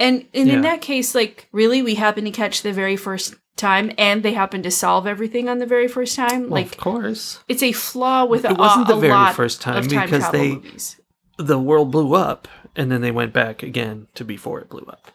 And, 0.00 0.26
and 0.34 0.50
in 0.50 0.62
that 0.62 0.80
case, 0.80 1.14
like, 1.14 1.48
really, 1.52 1.80
we 1.80 1.94
happen 1.94 2.24
to 2.24 2.32
catch 2.32 2.62
the 2.62 2.72
very 2.72 2.96
first 2.96 3.36
time, 3.56 3.92
and 3.98 4.22
they 4.22 4.32
happen 4.32 4.62
to 4.62 4.70
solve 4.70 5.06
everything 5.06 5.48
on 5.48 5.58
the 5.58 5.66
very 5.66 5.88
first 5.88 6.16
time. 6.16 6.42
well, 6.42 6.62
like, 6.62 6.72
of 6.72 6.76
course 6.78 7.40
it's 7.48 7.62
a 7.62 7.72
flaw 7.72 8.24
with 8.24 8.44
It 8.44 8.52
a, 8.52 8.54
wasn't 8.54 8.88
the 8.88 8.96
very 8.96 9.32
first 9.34 9.60
time 9.60 9.86
time 9.86 10.06
because 10.10 10.30
they- 10.30 10.52
movies. 10.54 11.00
the 11.38 11.58
world 11.58 11.90
blew 11.92 12.14
up 12.14 12.48
and 12.74 12.90
then 12.90 13.00
they 13.02 13.10
went 13.10 13.32
back 13.32 13.62
again 13.62 14.06
to 14.14 14.24
before 14.24 14.60
it 14.60 14.68
blew 14.70 14.86
up 14.88 15.12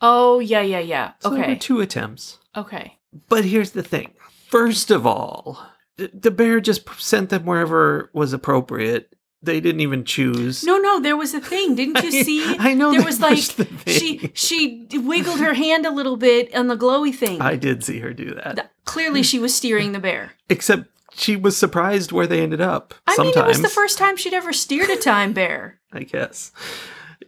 Oh 0.00 0.38
yeah, 0.38 0.60
yeah, 0.60 0.78
yeah. 0.78 1.12
so 1.20 1.30
there 1.30 1.38
were 1.40 1.44
okay, 1.46 1.54
two 1.56 1.80
attempts 1.80 2.38
okay. 2.56 2.98
but 3.28 3.44
here's 3.44 3.70
the 3.72 3.82
thing 3.82 4.12
first 4.48 4.90
of 4.90 5.06
all 5.06 5.58
the 5.96 6.30
bear 6.30 6.60
just 6.60 6.88
sent 7.00 7.30
them 7.30 7.44
wherever 7.44 8.10
was 8.12 8.32
appropriate 8.32 9.12
they 9.42 9.60
didn't 9.60 9.80
even 9.80 10.04
choose 10.04 10.64
No, 10.64 10.78
no, 10.78 10.98
there 11.00 11.16
was 11.16 11.32
a 11.34 11.40
thing. 11.40 11.74
Didn't 11.76 12.02
you 12.02 12.10
see? 12.24 12.56
I 12.58 12.74
know 12.74 12.92
there 12.92 13.04
was 13.04 13.20
like 13.20 13.38
the 13.56 13.66
she 13.86 14.30
she 14.34 14.86
wiggled 14.92 15.40
her 15.40 15.54
hand 15.54 15.86
a 15.86 15.90
little 15.90 16.16
bit 16.16 16.54
on 16.54 16.66
the 16.68 16.76
glowy 16.76 17.14
thing. 17.14 17.40
i 17.40 17.54
did 17.56 17.84
see 17.84 18.00
her 18.00 18.12
do 18.12 18.34
that 18.34 18.54
Th- 18.56 18.68
Clearly, 18.84 19.22
she 19.22 19.38
was 19.38 19.54
steering 19.54 19.92
the 19.92 19.98
bear. 20.00 20.32
except 20.48 20.84
she 21.14 21.36
was 21.36 21.56
surprised 21.56 22.10
where 22.12 22.26
they 22.26 22.40
ended 22.42 22.60
up 22.60 22.94
I 23.06 23.14
sometimes 23.16 23.36
mean, 23.36 23.44
it 23.44 23.48
was 23.48 23.62
the 23.62 23.68
first 23.68 23.98
time 23.98 24.16
she'd 24.16 24.34
ever 24.34 24.52
steered 24.52 24.90
a 24.90 24.96
time 24.96 25.32
bear. 25.32 25.78
i 25.92 26.02
guess 26.02 26.52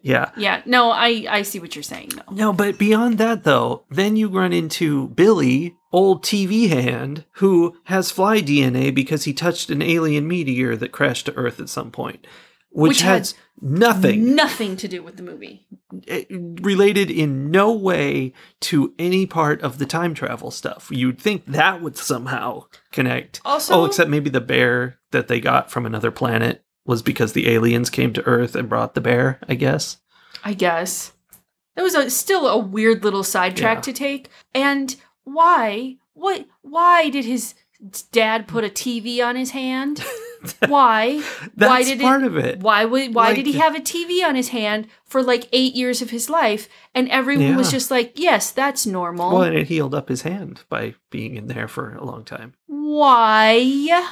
yeah 0.02 0.30
Yeah, 0.36 0.62
no, 0.66 0.90
I 0.90 1.26
I 1.28 1.42
see 1.42 1.58
what 1.60 1.74
you're 1.76 1.82
saying. 1.82 2.10
though. 2.16 2.32
no 2.34 2.52
but 2.52 2.78
beyond 2.78 3.18
that 3.18 3.44
though 3.44 3.84
then 3.90 4.16
you 4.16 4.28
run 4.28 4.52
into 4.52 5.08
billy 5.08 5.76
old 5.92 6.22
tv 6.24 6.68
hand 6.68 7.24
who 7.34 7.76
has 7.84 8.10
fly 8.10 8.40
dna 8.40 8.94
because 8.94 9.24
he 9.24 9.32
touched 9.32 9.70
an 9.70 9.82
alien 9.82 10.26
meteor 10.28 10.76
that 10.76 10.92
crashed 10.92 11.26
to 11.26 11.34
earth 11.34 11.58
at 11.60 11.68
some 11.68 11.90
point 11.90 12.26
which, 12.72 12.90
Which 12.90 13.00
has 13.02 13.34
nothing 13.60 14.36
Nothing 14.36 14.76
to 14.76 14.86
do 14.86 15.02
with 15.02 15.16
the 15.16 15.24
movie. 15.24 15.66
eh, 16.06 16.22
related 16.30 17.10
in 17.10 17.50
no 17.50 17.72
way 17.72 18.32
to 18.60 18.94
any 18.96 19.26
part 19.26 19.60
of 19.62 19.78
the 19.78 19.86
time 19.86 20.14
travel 20.14 20.52
stuff 20.52 20.88
you'd 20.92 21.18
think 21.20 21.44
that 21.46 21.82
would 21.82 21.96
somehow 21.96 22.64
connect 22.92 23.40
Also- 23.44 23.74
oh 23.74 23.84
except 23.86 24.08
maybe 24.08 24.30
the 24.30 24.40
bear 24.40 24.98
that 25.10 25.26
they 25.26 25.40
got 25.40 25.70
from 25.70 25.84
another 25.84 26.12
planet 26.12 26.64
was 26.86 27.02
because 27.02 27.32
the 27.32 27.48
aliens 27.48 27.90
came 27.90 28.12
to 28.12 28.24
earth 28.24 28.54
and 28.54 28.68
brought 28.68 28.94
the 28.94 29.00
bear 29.00 29.40
i 29.48 29.54
guess 29.54 29.96
I 30.44 30.54
guess. 30.54 31.12
That 31.76 31.82
was 31.82 31.94
a, 31.94 32.08
still 32.08 32.48
a 32.48 32.56
weird 32.56 33.04
little 33.04 33.22
sidetrack 33.24 33.78
Yeah. 33.78 33.82
to 33.82 33.92
take. 33.92 34.28
And 34.54 34.96
why? 35.32 35.96
What? 36.14 36.46
Why 36.62 37.08
did 37.10 37.24
his 37.24 37.54
dad 38.12 38.46
put 38.48 38.64
a 38.64 38.68
TV 38.68 39.24
on 39.24 39.36
his 39.36 39.50
hand? 39.50 40.02
Why? 40.68 41.22
That's 41.54 41.68
why 41.70 41.82
did 41.84 42.00
part 42.00 42.22
it, 42.22 42.26
of 42.26 42.36
it. 42.38 42.60
Why 42.60 42.86
would? 42.86 43.14
Why 43.14 43.26
Like- 43.26 43.36
did 43.36 43.46
he 43.46 43.52
have 43.58 43.74
a 43.74 43.80
TV 43.80 44.24
on 44.26 44.34
his 44.36 44.48
hand 44.48 44.86
for 45.04 45.22
like 45.22 45.46
eight 45.52 45.74
years 45.74 46.00
of 46.00 46.08
his 46.10 46.30
life? 46.30 46.66
And 46.94 47.10
everyone 47.10 47.56
was 47.56 47.70
just 47.70 47.90
like, 47.90 48.12
"Yes, 48.18 48.50
that's 48.50 48.86
normal." 48.86 49.32
Well, 49.34 49.42
and 49.42 49.54
it 49.56 49.66
healed 49.68 49.94
up 49.94 50.08
his 50.08 50.22
hand 50.22 50.62
by 50.70 50.94
being 51.10 51.36
in 51.36 51.48
there 51.48 51.68
for 51.68 51.94
a 51.94 52.02
long 52.04 52.24
time. 52.24 52.54
Why? 52.66 54.06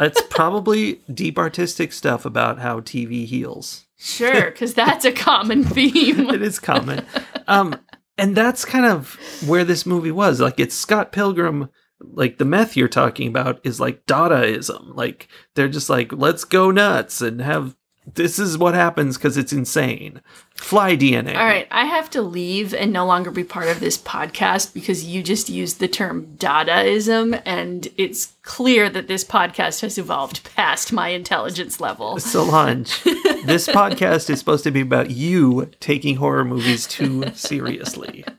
It's 0.00 0.22
probably 0.30 1.00
deep 1.12 1.38
artistic 1.38 1.92
stuff 1.92 2.24
about 2.24 2.58
how 2.58 2.80
TV 2.80 3.24
heals. 3.24 3.86
Sure, 3.96 4.50
because 4.50 4.74
that's 4.74 5.04
a 5.04 5.12
common 5.12 5.62
theme. 5.64 6.28
It 6.34 6.42
is 6.42 6.58
common. 6.58 7.06
um, 7.46 7.76
and 8.18 8.36
that's 8.36 8.64
kind 8.64 8.86
of 8.86 9.18
where 9.46 9.64
this 9.64 9.86
movie 9.86 10.10
was. 10.10 10.40
Like, 10.40 10.60
it's 10.60 10.74
Scott 10.74 11.12
Pilgrim. 11.12 11.68
Like 12.00 12.38
the 12.38 12.44
meth 12.44 12.76
you're 12.76 12.88
talking 12.88 13.28
about 13.28 13.60
is 13.64 13.80
like 13.80 14.04
Dadaism. 14.04 14.94
Like 14.94 15.28
they're 15.54 15.68
just 15.68 15.88
like, 15.88 16.12
let's 16.12 16.44
go 16.44 16.70
nuts 16.70 17.20
and 17.22 17.40
have 17.40 17.76
this 18.12 18.38
is 18.38 18.58
what 18.58 18.74
happens 18.74 19.16
because 19.16 19.36
it's 19.36 19.52
insane. 19.52 20.20
Fly 20.56 20.96
DNA. 20.96 21.36
All 21.36 21.46
right, 21.46 21.66
I 21.70 21.86
have 21.86 22.10
to 22.10 22.22
leave 22.22 22.74
and 22.74 22.92
no 22.92 23.06
longer 23.06 23.30
be 23.30 23.44
part 23.44 23.68
of 23.68 23.80
this 23.80 23.96
podcast 23.96 24.74
because 24.74 25.04
you 25.04 25.22
just 25.22 25.48
used 25.48 25.80
the 25.80 25.88
term 25.88 26.26
Dadaism, 26.36 27.40
and 27.46 27.88
it's 27.96 28.34
clear 28.42 28.90
that 28.90 29.08
this 29.08 29.24
podcast 29.24 29.80
has 29.80 29.96
evolved 29.96 30.44
past 30.54 30.92
my 30.92 31.08
intelligence 31.08 31.80
level. 31.80 32.18
Solange, 32.20 32.92
this 33.46 33.66
podcast 33.68 34.30
is 34.30 34.38
supposed 34.38 34.64
to 34.64 34.70
be 34.70 34.80
about 34.80 35.10
you 35.10 35.70
taking 35.80 36.16
horror 36.16 36.44
movies 36.44 36.86
too 36.86 37.24
seriously. 37.34 38.24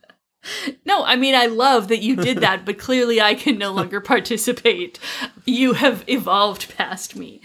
No, 0.85 1.03
I 1.03 1.15
mean, 1.15 1.33
I 1.33 1.47
love 1.47 1.87
that 1.87 2.03
you 2.03 2.15
did 2.15 2.37
that, 2.41 2.65
but 2.65 2.77
clearly 2.77 3.19
I 3.19 3.33
can 3.33 3.57
no 3.57 3.71
longer 3.71 3.99
participate. 4.15 4.99
You 5.43 5.73
have 5.73 6.03
evolved 6.07 6.77
past 6.77 7.15
me. 7.15 7.41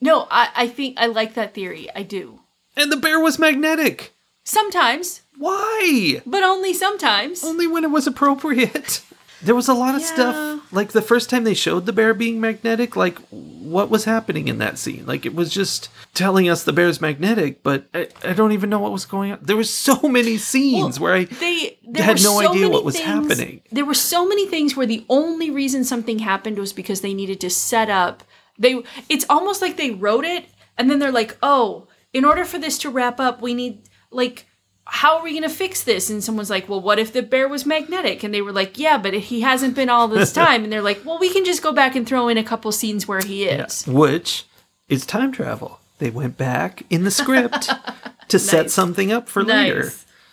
No, 0.00 0.26
I, 0.28 0.48
I 0.56 0.66
think 0.66 0.96
I 0.98 1.06
like 1.06 1.34
that 1.34 1.54
theory. 1.54 1.88
I 1.94 2.02
do. 2.02 2.40
And 2.76 2.90
the 2.90 2.96
bear 2.96 3.20
was 3.20 3.38
magnetic. 3.38 4.12
Sometimes, 4.42 5.22
Why? 5.38 6.20
but 6.26 6.42
only 6.42 6.74
sometimes. 6.74 7.44
Only 7.44 7.66
when 7.68 7.84
it 7.84 7.90
was 7.90 8.08
appropriate. 8.08 9.02
There 9.42 9.54
was 9.54 9.68
a 9.68 9.74
lot 9.74 9.94
of 9.94 10.00
Yeah. 10.00 10.06
stuff. 10.06 10.72
Like 10.72 10.92
the 10.92 11.02
first 11.02 11.30
time 11.30 11.44
they 11.44 11.54
showed 11.54 11.86
the 11.86 11.92
bear 11.92 12.14
being 12.14 12.40
magnetic, 12.40 12.96
like 12.96 13.18
what 13.30 13.88
was 13.90 14.04
happening 14.04 14.48
in 14.48 14.58
that 14.58 14.78
scene? 14.78 15.04
Like 15.06 15.24
it 15.26 15.34
was 15.34 15.50
just 15.50 15.88
telling 16.14 16.48
us 16.48 16.64
the 16.64 16.72
bear's 16.72 17.00
magnetic, 17.00 17.62
but 17.62 17.86
I, 17.94 18.08
I 18.24 18.32
don't 18.32 18.52
even 18.52 18.70
know 18.70 18.78
what 18.80 18.92
was 18.92 19.04
going 19.06 19.32
on. 19.32 19.38
There 19.42 19.56
were 19.56 19.64
so 19.64 20.00
many 20.08 20.38
scenes 20.38 20.98
where 20.98 21.14
I 21.14 21.24
they 21.24 21.78
had 21.94 22.16
no 22.22 22.40
so 22.40 22.50
idea 22.50 22.68
what 22.68 22.84
was 22.84 22.96
things- 22.96 23.06
happening. 23.06 23.60
There 23.70 23.84
were 23.84 23.94
so 23.94 24.26
many 24.26 24.46
things 24.46 24.74
where 24.76 24.86
the 24.86 25.04
only 25.08 25.50
reason 25.50 25.84
something 25.84 26.18
happened 26.20 26.58
was 26.58 26.72
because 26.72 27.00
they 27.02 27.14
needed 27.14 27.40
to 27.40 27.50
set 27.50 27.88
up. 27.90 28.24
They 28.58 28.82
it's 29.08 29.26
almost 29.28 29.60
like 29.62 29.76
they 29.76 29.90
wrote 29.90 30.24
it 30.24 30.46
and 30.78 30.90
then 30.90 30.98
they're 30.98 31.12
like, 31.12 31.36
"Oh, 31.42 31.86
in 32.12 32.24
order 32.24 32.44
for 32.44 32.58
this 32.58 32.78
to 32.78 32.90
wrap 32.90 33.20
up, 33.20 33.40
we 33.42 33.54
need 33.54 33.82
like 34.10 34.46
how 34.86 35.18
are 35.18 35.24
we 35.24 35.32
going 35.32 35.42
to 35.42 35.48
fix 35.48 35.82
this? 35.82 36.08
And 36.10 36.22
someone's 36.22 36.50
like, 36.50 36.68
well, 36.68 36.80
what 36.80 36.98
if 36.98 37.12
the 37.12 37.22
bear 37.22 37.48
was 37.48 37.66
magnetic? 37.66 38.22
And 38.22 38.32
they 38.32 38.40
were 38.40 38.52
like, 38.52 38.78
yeah, 38.78 38.98
but 38.98 39.14
he 39.14 39.40
hasn't 39.40 39.74
been 39.74 39.88
all 39.88 40.08
this 40.08 40.32
time. 40.44 40.64
and 40.64 40.72
they're 40.72 40.82
like, 40.82 41.02
well, 41.04 41.18
we 41.18 41.32
can 41.32 41.44
just 41.44 41.62
go 41.62 41.72
back 41.72 41.96
and 41.96 42.06
throw 42.06 42.28
in 42.28 42.38
a 42.38 42.44
couple 42.44 42.70
scenes 42.72 43.06
where 43.08 43.20
he 43.20 43.44
is. 43.44 43.86
Which 43.86 44.44
is 44.88 45.04
time 45.04 45.32
travel. 45.32 45.80
They 45.98 46.10
went 46.10 46.36
back 46.36 46.82
in 46.90 47.04
the 47.04 47.10
script 47.10 47.68
to 48.28 48.38
set 48.38 48.70
something 48.70 49.10
up 49.10 49.28
for 49.28 49.42
later. 49.42 49.92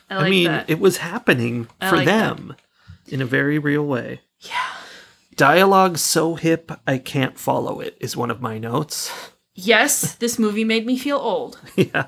I 0.09 0.15
like 0.17 0.25
I 0.25 0.29
mean, 0.29 0.47
that. 0.47 0.69
it 0.69 0.79
was 0.79 0.97
happening 0.97 1.67
for 1.79 1.97
like 1.97 2.05
that. 2.05 2.37
them 2.37 2.55
in 3.07 3.21
a 3.21 3.25
very 3.25 3.57
real 3.57 3.85
way. 3.85 4.21
Yeah. 4.41 4.67
Dialogue 5.35 5.97
so 5.97 6.35
hip 6.35 6.71
I 6.85 6.99
can't 6.99 7.39
follow 7.39 7.79
it 7.79 7.97
is 7.99 8.15
one 8.15 8.29
of 8.29 8.41
my 8.41 8.59
notes. 8.59 9.11
yes, 9.55 10.15
this 10.15 10.37
movie 10.37 10.63
made 10.63 10.85
me 10.85 10.97
feel 10.97 11.17
old. 11.17 11.59
yeah. 11.75 12.07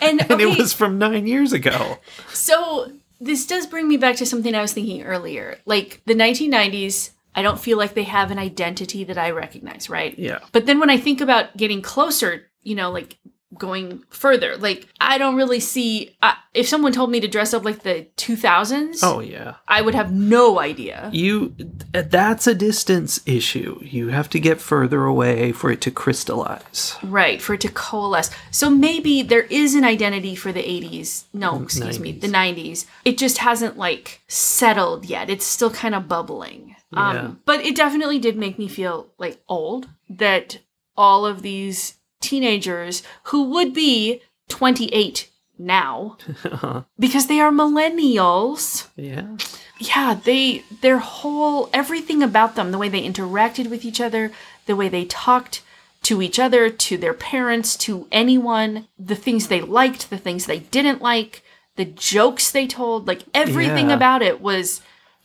And, 0.00 0.20
And 0.30 0.40
it 0.40 0.58
was 0.58 0.72
from 0.72 0.98
nine 0.98 1.26
years 1.26 1.52
ago. 1.52 1.98
So 2.32 2.92
this 3.20 3.46
does 3.46 3.66
bring 3.66 3.88
me 3.88 3.96
back 3.96 4.16
to 4.16 4.26
something 4.26 4.54
I 4.54 4.62
was 4.62 4.72
thinking 4.72 5.02
earlier. 5.02 5.58
Like 5.64 6.02
the 6.06 6.14
1990s, 6.14 7.10
I 7.34 7.42
don't 7.42 7.60
feel 7.60 7.78
like 7.78 7.94
they 7.94 8.02
have 8.04 8.30
an 8.30 8.38
identity 8.38 9.04
that 9.04 9.16
I 9.16 9.30
recognize, 9.30 9.88
right? 9.88 10.18
Yeah. 10.18 10.40
But 10.52 10.66
then 10.66 10.80
when 10.80 10.90
I 10.90 10.98
think 10.98 11.20
about 11.20 11.56
getting 11.56 11.82
closer, 11.82 12.50
you 12.62 12.74
know, 12.74 12.90
like 12.90 13.16
going 13.58 14.04
further, 14.10 14.56
like 14.56 14.88
I 15.00 15.18
don't 15.18 15.36
really 15.36 15.60
see. 15.60 16.16
Uh, 16.22 16.34
if 16.54 16.68
someone 16.68 16.92
told 16.92 17.10
me 17.10 17.20
to 17.20 17.28
dress 17.28 17.54
up 17.54 17.64
like 17.64 17.82
the 17.82 18.06
2000s, 18.16 19.00
Oh 19.02 19.20
yeah. 19.20 19.54
I 19.68 19.80
would 19.80 19.94
have 19.94 20.12
no 20.12 20.58
idea. 20.58 21.10
You 21.12 21.54
that's 21.92 22.46
a 22.46 22.54
distance 22.54 23.20
issue. 23.26 23.78
You 23.82 24.08
have 24.08 24.28
to 24.30 24.40
get 24.40 24.60
further 24.60 25.04
away 25.04 25.52
for 25.52 25.70
it 25.70 25.80
to 25.82 25.90
crystallize. 25.90 26.96
Right, 27.02 27.40
for 27.40 27.54
it 27.54 27.60
to 27.62 27.70
coalesce. 27.70 28.30
So 28.50 28.70
maybe 28.70 29.22
there 29.22 29.42
is 29.42 29.74
an 29.74 29.84
identity 29.84 30.34
for 30.34 30.52
the 30.52 30.62
80s. 30.62 31.24
No, 31.32 31.62
excuse 31.62 31.98
me, 32.00 32.12
the 32.12 32.28
90s. 32.28 32.86
It 33.04 33.18
just 33.18 33.38
hasn't 33.38 33.76
like 33.76 34.20
settled 34.28 35.06
yet. 35.06 35.30
It's 35.30 35.46
still 35.46 35.70
kind 35.70 35.94
of 35.94 36.08
bubbling. 36.08 36.76
Yeah. 36.92 37.08
Um, 37.08 37.40
but 37.46 37.60
it 37.60 37.74
definitely 37.74 38.18
did 38.18 38.36
make 38.36 38.58
me 38.58 38.68
feel 38.68 39.08
like 39.18 39.42
old 39.48 39.88
that 40.10 40.58
all 40.96 41.24
of 41.24 41.40
these 41.42 41.94
teenagers 42.22 43.02
who 43.24 43.44
would 43.50 43.74
be 43.74 44.20
28 44.48 45.28
now 45.58 46.16
because 46.98 47.26
they 47.26 47.40
are 47.40 47.50
millennials 47.52 48.88
Yeah. 48.96 49.36
yeah 49.78 50.14
they 50.14 50.64
their 50.80 50.98
whole 50.98 51.68
everything 51.72 52.22
about 52.22 52.54
them 52.56 52.70
the 52.72 52.78
way 52.78 52.88
they 52.88 53.06
interacted 53.06 53.68
with 53.70 53.84
each 53.84 54.00
other 54.00 54.32
the 54.66 54.76
way 54.76 54.88
they 54.88 55.04
talked 55.04 55.62
to 56.02 56.20
each 56.20 56.38
other 56.38 56.68
to 56.68 56.96
their 56.96 57.14
parents 57.14 57.76
to 57.76 58.08
anyone 58.10 58.88
the 58.98 59.14
things 59.14 59.46
they 59.48 59.60
liked 59.60 60.10
the 60.10 60.18
things 60.18 60.46
they 60.46 60.58
didn't 60.58 61.00
like 61.02 61.42
the 61.76 61.84
jokes 61.84 62.50
they 62.50 62.66
told 62.66 63.06
like 63.06 63.22
everything 63.34 63.90
Yeah. 63.90 63.96
about 63.96 64.22
it 64.22 64.40
was 64.40 64.80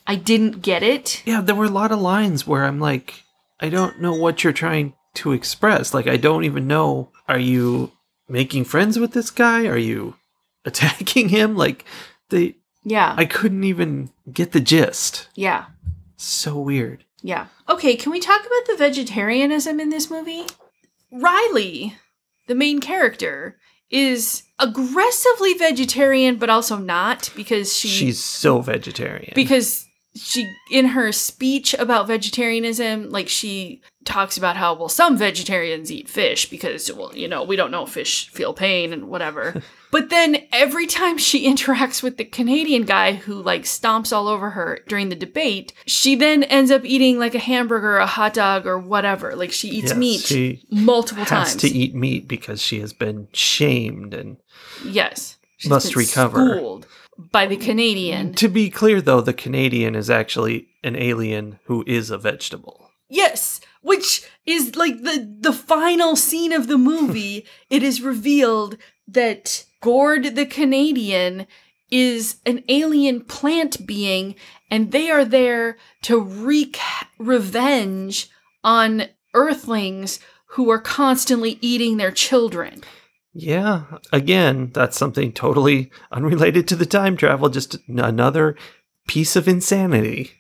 i 0.06 0.16
didn't 0.16 0.62
get 0.62 0.84
it 0.84 1.24
Yeah, 1.26 1.42
there 1.42 1.56
were 1.56 1.66
a 1.66 1.70
lot 1.82 1.92
of 1.92 2.00
lines 2.00 2.46
where 2.46 2.64
I'm 2.66 2.80
like, 2.80 3.24
I 3.60 3.70
don't 3.70 4.00
know 4.00 4.14
what 4.14 4.44
you're 4.44 4.54
trying 4.54 4.94
to 5.16 5.32
express. 5.32 5.94
Like, 5.94 6.08
I 6.08 6.18
don't 6.18 6.44
even 6.44 6.68
know. 6.68 7.10
Are 7.28 7.40
you 7.40 7.92
making 8.30 8.66
friends 8.66 9.00
with 9.00 9.12
this 9.14 9.32
guy? 9.32 9.66
Are 9.68 9.78
you 9.78 10.16
attacking 10.66 11.30
him? 11.30 11.56
Like, 11.56 11.86
they, 12.30 12.56
yeah 12.84 13.14
I 13.18 13.26
couldn't 13.26 13.64
even 13.64 14.10
get 14.32 14.52
the 14.52 14.60
gist. 14.60 15.28
yeah 15.36 15.66
So 16.18 16.60
weird. 16.60 17.04
yeah 17.22 17.48
okay 17.70 17.96
can 17.96 18.12
we 18.12 18.20
talk 18.20 18.42
about 18.42 18.66
the 18.68 18.76
vegetarianism 18.78 19.80
in 19.80 19.90
this 19.90 20.10
movie 20.12 20.46
riley 21.12 21.96
the 22.48 22.56
main 22.56 22.80
character 22.80 23.58
is 23.90 24.44
aggressively 24.60 25.54
vegetarian 25.54 26.36
but 26.38 26.50
also 26.50 26.78
not 26.78 27.30
because 27.36 27.74
she 27.76 27.88
She's 27.88 28.24
so 28.24 28.62
vegetarian. 28.62 29.32
because 29.36 29.86
she 30.16 30.52
in 30.72 30.88
her 30.88 31.12
speech 31.12 31.74
about 31.76 32.08
vegetarianism 32.08 33.10
like 33.10 33.30
she 33.30 33.82
talks 34.08 34.38
about 34.38 34.56
how 34.58 34.74
well 34.74 34.90
some 34.90 35.16
vegetarians 35.18 35.92
eat 35.92 36.08
fish 36.10 36.50
because 36.50 36.92
well 36.94 37.16
you 37.16 37.28
know 37.28 37.44
we 37.44 37.56
don't 37.56 37.70
know 37.72 37.84
if 37.84 37.90
fish 37.90 38.30
feel 38.30 38.54
pain 38.54 38.92
and 38.94 39.08
whatever. 39.10 39.62
But 39.90 40.10
then 40.10 40.44
every 40.52 40.86
time 40.86 41.18
she 41.18 41.48
interacts 41.54 42.04
with 42.04 42.18
the 42.18 42.26
canadian 42.26 42.84
guy 42.84 43.14
who 43.14 43.42
like 43.42 43.64
stomps 43.64 44.12
all 44.16 44.28
over 44.28 44.50
her 44.50 44.80
during 44.90 45.08
the 45.08 45.16
debate 45.16 45.72
she 45.86 46.14
then 46.16 46.44
ends 46.44 46.72
up 46.72 46.84
eating 46.84 47.18
like 47.20 47.34
a 47.36 47.40
hamburger 47.40 47.98
a 47.98 48.06
hot 48.06 48.34
dog 48.34 48.66
or 48.68 48.78
whatever. 48.78 49.34
Like 49.36 49.54
she 49.54 49.70
eats 49.70 49.90
Yes, 49.92 49.98
meat 49.98 50.20
she 50.22 50.62
multiple 50.70 51.24
has 51.24 51.52
times. 51.52 51.56
to 51.62 51.70
eat 51.70 51.96
meat 51.96 52.28
because 52.28 52.62
she 52.62 52.80
has 52.82 52.92
been 52.92 53.30
shamed 53.34 54.14
and 54.14 54.38
yes. 54.84 55.38
Must 55.66 55.96
recover. 55.96 56.56
schooled 56.58 56.86
by 57.32 57.46
the 57.48 57.58
canadian. 57.58 58.34
To 58.36 58.48
be 58.50 58.70
clear, 58.70 59.02
though, 59.02 59.22
the 59.22 59.34
Canadian 59.34 59.96
is 59.96 60.08
actually 60.10 60.68
an 60.84 60.96
alien 60.96 61.60
who 61.66 61.84
is 61.88 62.12
a 62.12 62.18
vegetable. 62.18 62.92
Yes, 63.10 63.60
which 63.88 64.24
is 64.46 64.76
like 64.76 65.02
the 65.02 65.38
the 65.40 65.54
final 65.54 66.16
scene 66.16 66.52
of 66.52 66.68
the 66.68 66.78
movie. 66.92 67.46
it 67.70 67.82
is 67.82 68.02
revealed 68.02 68.78
that 69.08 69.66
Gord 69.82 70.36
the 70.36 70.46
Canadian 70.46 71.48
is 71.90 72.38
an 72.46 72.64
alien 72.68 73.22
plant 73.22 73.88
being 73.88 74.36
and 74.70 74.92
they 74.92 75.10
are 75.10 75.24
there 75.24 75.78
to 76.04 76.20
wreak 76.20 76.78
revenge 77.18 78.30
on 78.64 79.04
earthlings 79.34 80.20
who 80.52 80.70
are 80.70 80.82
constantly 80.82 81.58
eating 81.62 81.96
their 81.96 82.12
children. 82.12 82.84
Yeah, 83.34 83.84
again, 84.12 84.72
that's 84.74 84.98
something 84.98 85.32
totally 85.32 85.92
unrelated 86.12 86.68
to 86.68 86.76
the 86.76 86.86
time 86.86 87.16
travel, 87.16 87.50
just 87.50 87.78
another 87.88 88.58
piece 89.08 89.36
of 89.36 89.48
insanity. 89.48 90.32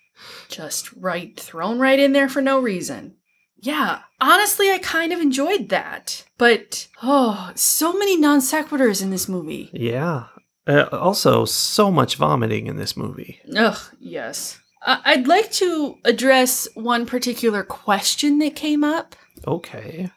Just 0.50 0.92
right 0.94 1.40
thrown 1.40 1.80
right 1.80 2.00
in 2.00 2.12
there 2.12 2.28
for 2.28 2.42
no 2.42 2.60
reason. 2.60 3.16
Yeah, 3.60 4.00
honestly 4.22 4.70
I 4.72 4.78
kind 4.80 5.12
of 5.13 5.20
enjoyed 5.20 5.70
that. 5.70 6.26
But 6.38 6.88
oh, 7.04 7.52
so 7.56 7.93
many 7.93 8.17
non 8.17 8.39
sequiturs 8.39 9.02
in 9.02 9.10
this 9.10 9.28
movie. 9.28 9.70
Yeah. 9.74 10.26
Uh, 10.67 10.88
also, 10.91 11.46
so 11.46 11.89
much 11.89 12.17
vomiting 12.17 12.67
in 12.67 12.76
this 12.76 12.98
movie. 12.98 13.39
Ugh, 13.56 13.78
yes. 14.00 14.60
I- 14.86 15.02
I'd 15.06 15.28
like 15.28 15.50
to 15.54 15.96
address 16.04 16.67
one 16.76 17.06
particular 17.06 17.63
question 17.63 18.39
that 18.39 18.56
came 18.56 18.84
up. 18.84 19.15
Okay. 19.48 20.12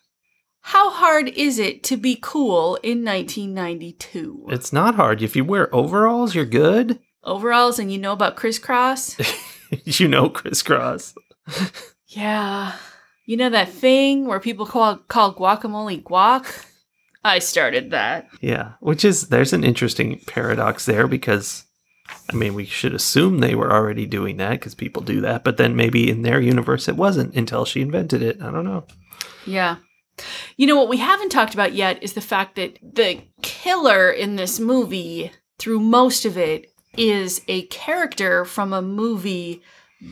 How 0.62 0.90
hard 0.90 1.28
is 1.28 1.58
it 1.58 1.82
to 1.84 1.96
be 1.96 2.18
cool 2.20 2.76
in 2.82 3.04
1992? 3.04 4.46
It's 4.48 4.72
not 4.72 4.96
hard. 4.96 5.22
If 5.22 5.34
you 5.36 5.44
wear 5.44 5.74
overalls, 5.74 6.34
you're 6.34 6.44
good. 6.44 6.98
Overalls 7.24 7.78
and 7.78 7.92
you 7.92 7.98
know 7.98 8.12
about 8.12 8.36
Kris 8.36 8.58
Kross? 8.58 9.16
you 10.00 10.08
know 10.08 10.28
Kris 10.28 10.62
Kross. 10.62 11.14
yeah. 12.08 12.72
You 13.30 13.36
know 13.36 13.50
that 13.50 13.68
thing 13.68 14.26
where 14.26 14.40
people 14.40 14.66
call, 14.66 14.96
call 14.96 15.32
guacamole 15.32 16.02
guac? 16.02 16.66
I 17.22 17.38
started 17.38 17.92
that. 17.92 18.28
Yeah, 18.40 18.72
which 18.80 19.04
is, 19.04 19.28
there's 19.28 19.52
an 19.52 19.62
interesting 19.62 20.18
paradox 20.26 20.84
there 20.84 21.06
because, 21.06 21.64
I 22.28 22.34
mean, 22.34 22.54
we 22.54 22.64
should 22.64 22.92
assume 22.92 23.38
they 23.38 23.54
were 23.54 23.72
already 23.72 24.04
doing 24.04 24.38
that 24.38 24.54
because 24.58 24.74
people 24.74 25.00
do 25.00 25.20
that, 25.20 25.44
but 25.44 25.58
then 25.58 25.76
maybe 25.76 26.10
in 26.10 26.22
their 26.22 26.40
universe 26.40 26.88
it 26.88 26.96
wasn't 26.96 27.36
until 27.36 27.64
she 27.64 27.82
invented 27.82 28.20
it. 28.20 28.42
I 28.42 28.50
don't 28.50 28.64
know. 28.64 28.84
Yeah. 29.46 29.76
You 30.56 30.66
know 30.66 30.76
what 30.76 30.88
we 30.88 30.96
haven't 30.96 31.30
talked 31.30 31.54
about 31.54 31.72
yet 31.72 32.02
is 32.02 32.14
the 32.14 32.20
fact 32.20 32.56
that 32.56 32.80
the 32.82 33.22
killer 33.42 34.10
in 34.10 34.34
this 34.34 34.58
movie, 34.58 35.30
through 35.56 35.78
most 35.78 36.24
of 36.24 36.36
it, 36.36 36.72
is 36.98 37.42
a 37.46 37.62
character 37.66 38.44
from 38.44 38.72
a 38.72 38.82
movie 38.82 39.62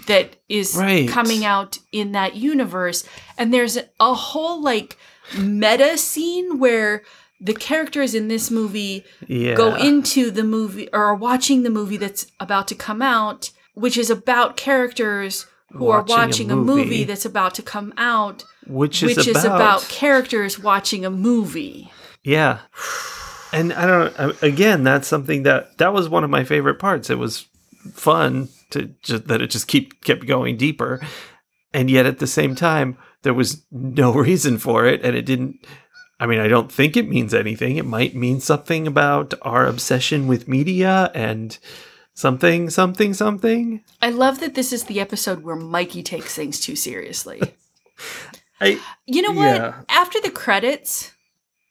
that 0.06 0.36
is 0.48 0.74
Right. 0.76 1.08
coming 1.08 1.44
out 1.44 1.78
in 1.92 2.12
that 2.12 2.36
universe. 2.36 3.04
And 3.36 3.52
there's 3.52 3.78
a 4.00 4.14
whole 4.14 4.62
like 4.62 4.96
meta 5.38 5.96
scene 5.98 6.58
where 6.58 7.02
the 7.40 7.54
characters 7.54 8.14
in 8.14 8.28
this 8.28 8.50
movie 8.50 9.04
Yeah. 9.26 9.54
go 9.54 9.74
into 9.76 10.30
the 10.30 10.42
movie 10.44 10.88
or 10.92 11.04
are 11.04 11.14
watching 11.14 11.62
the 11.62 11.70
movie 11.70 11.96
that's 11.96 12.26
about 12.40 12.66
to 12.68 12.74
come 12.74 13.00
out, 13.00 13.50
which 13.74 13.96
is 13.96 14.10
about 14.10 14.56
characters 14.56 15.46
who 15.72 15.84
Watching 15.84 16.14
are 16.14 16.18
watching 16.18 16.50
a 16.50 16.56
movie. 16.56 16.84
movie. 16.84 17.04
that's 17.04 17.24
about 17.26 17.54
to 17.54 17.62
come 17.62 17.92
out 17.98 18.44
which 18.66 19.02
is 19.02 19.16
which 19.16 19.26
about, 19.28 19.36
is 19.38 19.44
about 19.44 19.82
characters 19.88 20.58
watching 20.58 21.04
a 21.04 21.10
movie. 21.10 21.90
yeah 22.24 22.58
and 23.52 23.72
i 23.74 23.86
don't 23.86 24.18
I- 24.18 24.46
again 24.46 24.82
that's 24.82 25.06
something 25.08 25.42
that 25.44 25.76
that 25.78 25.92
was 25.92 26.08
one 26.08 26.24
of 26.24 26.30
my 26.30 26.44
favorite 26.44 26.78
parts 26.78 27.08
it 27.10 27.18
was 27.18 27.46
fun 27.94 28.48
to 28.70 28.94
just 29.02 29.26
that 29.28 29.42
it 29.42 29.50
just 29.50 29.68
keep 29.68 30.02
kept 30.04 30.26
going 30.26 30.56
deeper 30.56 31.00
and 31.72 31.90
yet 31.90 32.06
at 32.06 32.18
the 32.18 32.26
same 32.26 32.54
time 32.54 32.96
there 33.22 33.34
was 33.34 33.64
no 33.70 34.12
reason 34.28 34.58
for 34.58 34.86
it 34.86 35.02
and 35.04 35.16
it 35.16 35.26
didn't 35.26 35.56
i 36.20 36.26
mean 36.26 36.38
i 36.38 36.48
don't 36.48 36.72
think 36.72 36.96
it 36.96 37.08
means 37.08 37.32
anything 37.34 37.76
it 37.76 37.86
might 37.86 38.14
mean 38.14 38.40
something 38.40 38.86
about 38.86 39.34
our 39.42 39.66
obsession 39.66 40.26
with 40.26 40.48
media 40.48 41.10
and 41.14 41.58
something 42.14 42.68
something 42.68 43.14
something 43.14 43.82
I 44.02 44.10
love 44.10 44.40
that 44.40 44.54
this 44.54 44.72
is 44.72 44.84
the 44.84 45.00
episode 45.00 45.44
where 45.44 45.54
Mikey 45.54 46.02
takes 46.02 46.34
things 46.34 46.58
too 46.58 46.74
seriously. 46.74 47.40
i 48.60 48.80
You 49.06 49.22
know 49.22 49.32
what? 49.32 49.54
Yeah. 49.56 49.82
After 49.88 50.20
the 50.20 50.30
credits, 50.30 51.12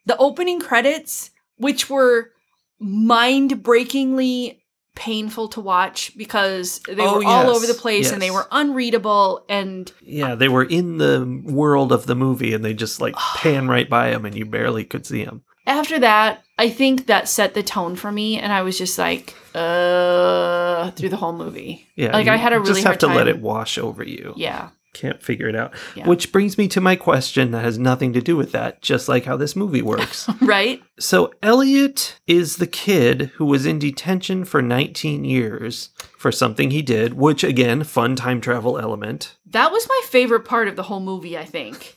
the 0.05 0.17
opening 0.17 0.61
credits 0.61 1.31
which 1.57 1.89
were 1.89 2.31
mind 2.79 3.61
breakingly 3.61 4.63
painful 4.97 5.47
to 5.49 5.61
watch 5.61 6.11
because 6.17 6.79
they 6.87 7.05
Oh, 7.05 7.19
were 7.19 7.25
all 7.25 7.45
yes, 7.47 7.55
over 7.55 7.67
the 7.67 7.73
place 7.75 8.11
and 8.11 8.19
they 8.21 8.31
were 8.31 8.47
unreadable 8.51 9.45
and 9.47 9.91
Yeah, 10.01 10.33
they 10.35 10.49
were 10.49 10.63
in 10.63 10.97
the 10.97 11.41
world 11.45 11.91
of 11.91 12.07
the 12.07 12.15
movie 12.15 12.53
and 12.55 12.65
they 12.65 12.73
just 12.73 12.99
like 12.99 13.15
pan 13.35 13.67
right 13.67 13.87
by 13.89 14.09
them 14.09 14.25
and 14.25 14.35
you 14.35 14.45
barely 14.45 14.83
could 14.83 15.05
see 15.05 15.23
them. 15.23 15.43
after 15.67 15.99
that 15.99 16.43
i 16.57 16.69
think 16.69 17.05
that 17.07 17.27
set 17.29 17.53
the 17.53 17.61
tone 17.63 17.95
for 17.95 18.11
me 18.11 18.39
and 18.39 18.51
i 18.51 18.61
was 18.63 18.77
just 18.77 18.97
like 18.97 19.35
uh 19.53 20.89
through 20.91 21.09
the 21.09 21.17
whole 21.17 21.33
movie 21.33 21.87
Yeah, 21.95 22.13
Like, 22.13 22.27
I 22.27 22.37
had 22.37 22.53
a 22.53 22.59
really 22.59 22.73
just 22.73 22.87
have 22.87 22.97
to 22.99 23.07
let 23.07 23.27
it 23.27 23.39
wash 23.39 23.77
over 23.77 24.03
you. 24.03 24.33
yeah 24.35 24.69
Can't 24.97 25.21
figure 25.21 25.47
it 25.47 25.55
out. 25.55 25.73
Yeah. 25.95 26.07
Which 26.07 26.31
brings 26.31 26.57
me 26.57 26.67
to 26.69 26.81
my 26.81 26.95
question 26.95 27.51
that 27.51 27.63
has 27.63 27.77
nothing 27.77 28.13
to 28.13 28.21
do 28.21 28.35
with 28.35 28.51
that, 28.53 28.81
just 28.81 29.07
like 29.07 29.25
how 29.25 29.37
this 29.37 29.55
movie 29.55 29.81
works. 29.83 30.27
right 30.41 30.81
so 30.99 31.31
Elliot 31.43 32.19
is 32.25 32.55
the 32.55 32.65
kid 32.65 33.31
who 33.35 33.45
was 33.45 33.67
in 33.67 33.77
detention 33.77 34.43
for 34.45 34.63
19 34.63 35.23
years 35.23 35.89
for 36.17 36.31
something 36.31 36.71
he 36.71 36.81
did, 36.81 37.13
which 37.13 37.43
again, 37.43 37.83
fun 37.83 38.15
time 38.15 38.41
travel 38.41 38.79
element. 38.79 39.35
that 39.45 39.71
was 39.71 39.87
my 39.87 40.01
favorite 40.05 40.45
part 40.45 40.67
of 40.67 40.75
the 40.75 40.83
whole 40.83 40.99
movie 40.99 41.37
i 41.37 41.45
think 41.45 41.95